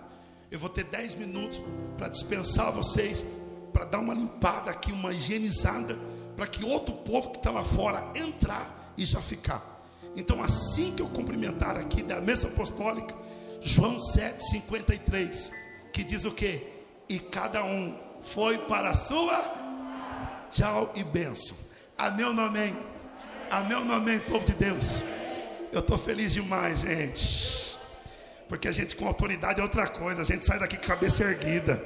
Eu 0.49 0.59
vou 0.59 0.69
ter 0.69 0.85
10 0.85 1.15
minutos 1.15 1.61
para 1.97 2.07
dispensar 2.07 2.71
vocês, 2.71 3.25
para 3.73 3.83
dar 3.83 3.99
uma 3.99 4.13
limpada 4.13 4.71
aqui, 4.71 4.93
uma 4.93 5.11
higienizada, 5.11 5.99
para 6.37 6.47
que 6.47 6.63
outro 6.63 6.95
povo 6.95 7.31
que 7.31 7.37
está 7.37 7.51
lá 7.51 7.65
fora 7.65 8.11
entrar 8.15 8.93
e 8.97 9.05
já 9.05 9.21
ficar. 9.21 9.78
Então, 10.15 10.43
assim 10.43 10.93
que 10.95 11.01
eu 11.01 11.07
cumprimentar 11.07 11.77
aqui 11.77 12.03
da 12.03 12.19
mesa 12.19 12.47
apostólica, 12.47 13.15
João 13.61 13.97
7,53, 13.97 15.51
que 15.93 16.03
diz 16.03 16.25
o 16.25 16.31
que? 16.31 16.65
E 17.07 17.19
cada 17.19 17.63
um 17.63 17.97
foi 18.23 18.57
para 18.57 18.89
a 18.89 18.93
sua 18.93 19.59
tchau 20.49 20.91
e 20.95 21.03
ou 22.25 22.33
não 22.33 22.45
amém? 22.45 22.75
Amém 23.51 23.77
ou 23.77 23.85
não 23.85 23.95
amém, 23.95 24.19
povo 24.19 24.45
de 24.45 24.53
Deus? 24.53 25.03
Eu 25.71 25.79
estou 25.79 25.97
feliz 25.97 26.33
demais, 26.33 26.79
gente. 26.79 27.77
Porque 28.47 28.67
a 28.67 28.71
gente 28.71 28.95
com 28.95 29.05
autoridade 29.05 29.59
é 29.59 29.63
outra 29.63 29.87
coisa. 29.87 30.23
A 30.23 30.25
gente 30.25 30.45
sai 30.45 30.59
daqui 30.59 30.77
com 30.77 30.85
a 30.85 30.87
cabeça 30.87 31.23
erguida. 31.23 31.81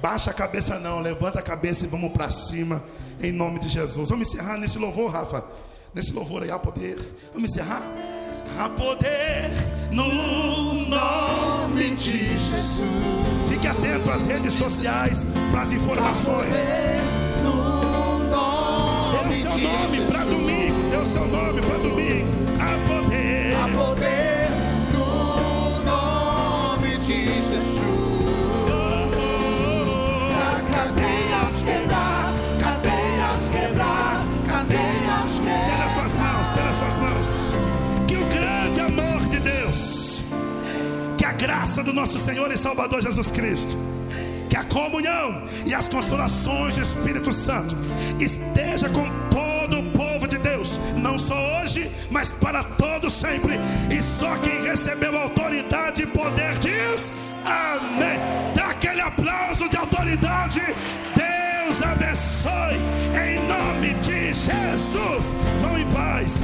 Baixa 0.00 0.30
a 0.30 0.34
cabeça 0.34 0.78
não, 0.78 1.00
levanta 1.00 1.38
a 1.38 1.42
cabeça 1.42 1.84
e 1.84 1.88
vamos 1.88 2.12
para 2.12 2.30
cima. 2.30 2.82
Em 3.20 3.32
nome 3.32 3.58
de 3.58 3.68
Jesus. 3.68 4.10
Vamos 4.10 4.28
encerrar 4.28 4.56
nesse 4.58 4.78
louvor, 4.78 5.10
Rafa. 5.10 5.44
Nesse 5.94 6.12
louvor 6.12 6.42
aí 6.42 6.50
há 6.50 6.58
poder. 6.58 6.98
Vamos 7.34 7.50
encerrar? 7.50 7.82
Há 8.58 8.68
poder 8.68 9.50
no 9.90 10.74
nome 10.88 11.96
de 11.96 12.38
Jesus. 12.38 12.80
Fique 13.48 13.66
atento 13.66 14.10
às 14.10 14.24
redes 14.26 14.54
sociais 14.54 15.26
para 15.50 15.62
as 15.62 15.72
informações. 15.72 16.56
Dê 19.12 19.28
o 19.28 19.32
seu 19.42 19.58
nome 19.58 20.06
para 20.10 20.24
domingo. 20.24 20.90
Dê 20.90 20.96
o 20.96 21.04
seu 21.04 21.26
nome 21.26 21.60
para 21.60 21.78
domingo. 21.78 22.28
Há 22.58 22.78
poder. 22.88 23.54
Há 23.54 23.68
poder 23.68 24.31
graça 41.42 41.82
do 41.82 41.92
nosso 41.92 42.20
Senhor 42.20 42.52
e 42.52 42.56
Salvador 42.56 43.02
Jesus 43.02 43.32
Cristo, 43.32 43.76
que 44.48 44.56
a 44.56 44.62
comunhão 44.62 45.42
e 45.66 45.74
as 45.74 45.88
consolações 45.88 46.76
do 46.76 46.82
Espírito 46.82 47.32
Santo 47.32 47.76
esteja 48.20 48.88
com 48.88 49.04
todo 49.28 49.80
o 49.80 49.90
povo 49.90 50.28
de 50.28 50.38
Deus, 50.38 50.78
não 50.96 51.18
só 51.18 51.34
hoje, 51.60 51.90
mas 52.12 52.30
para 52.30 52.62
todos 52.62 53.12
sempre. 53.12 53.58
E 53.90 54.00
só 54.00 54.36
quem 54.36 54.62
recebeu 54.62 55.18
autoridade 55.18 56.02
e 56.02 56.06
poder 56.06 56.58
diz 56.58 57.12
amém. 57.44 58.20
Dá 58.54 58.66
aquele 58.66 59.00
aplauso 59.00 59.68
de 59.68 59.76
autoridade. 59.76 60.60
Deus 61.16 61.82
abençoe 61.82 62.76
em 63.20 63.40
nome 63.48 63.94
de 63.94 64.32
Jesus. 64.32 65.34
Vão 65.60 65.76
em 65.76 65.86
paz. 65.90 66.40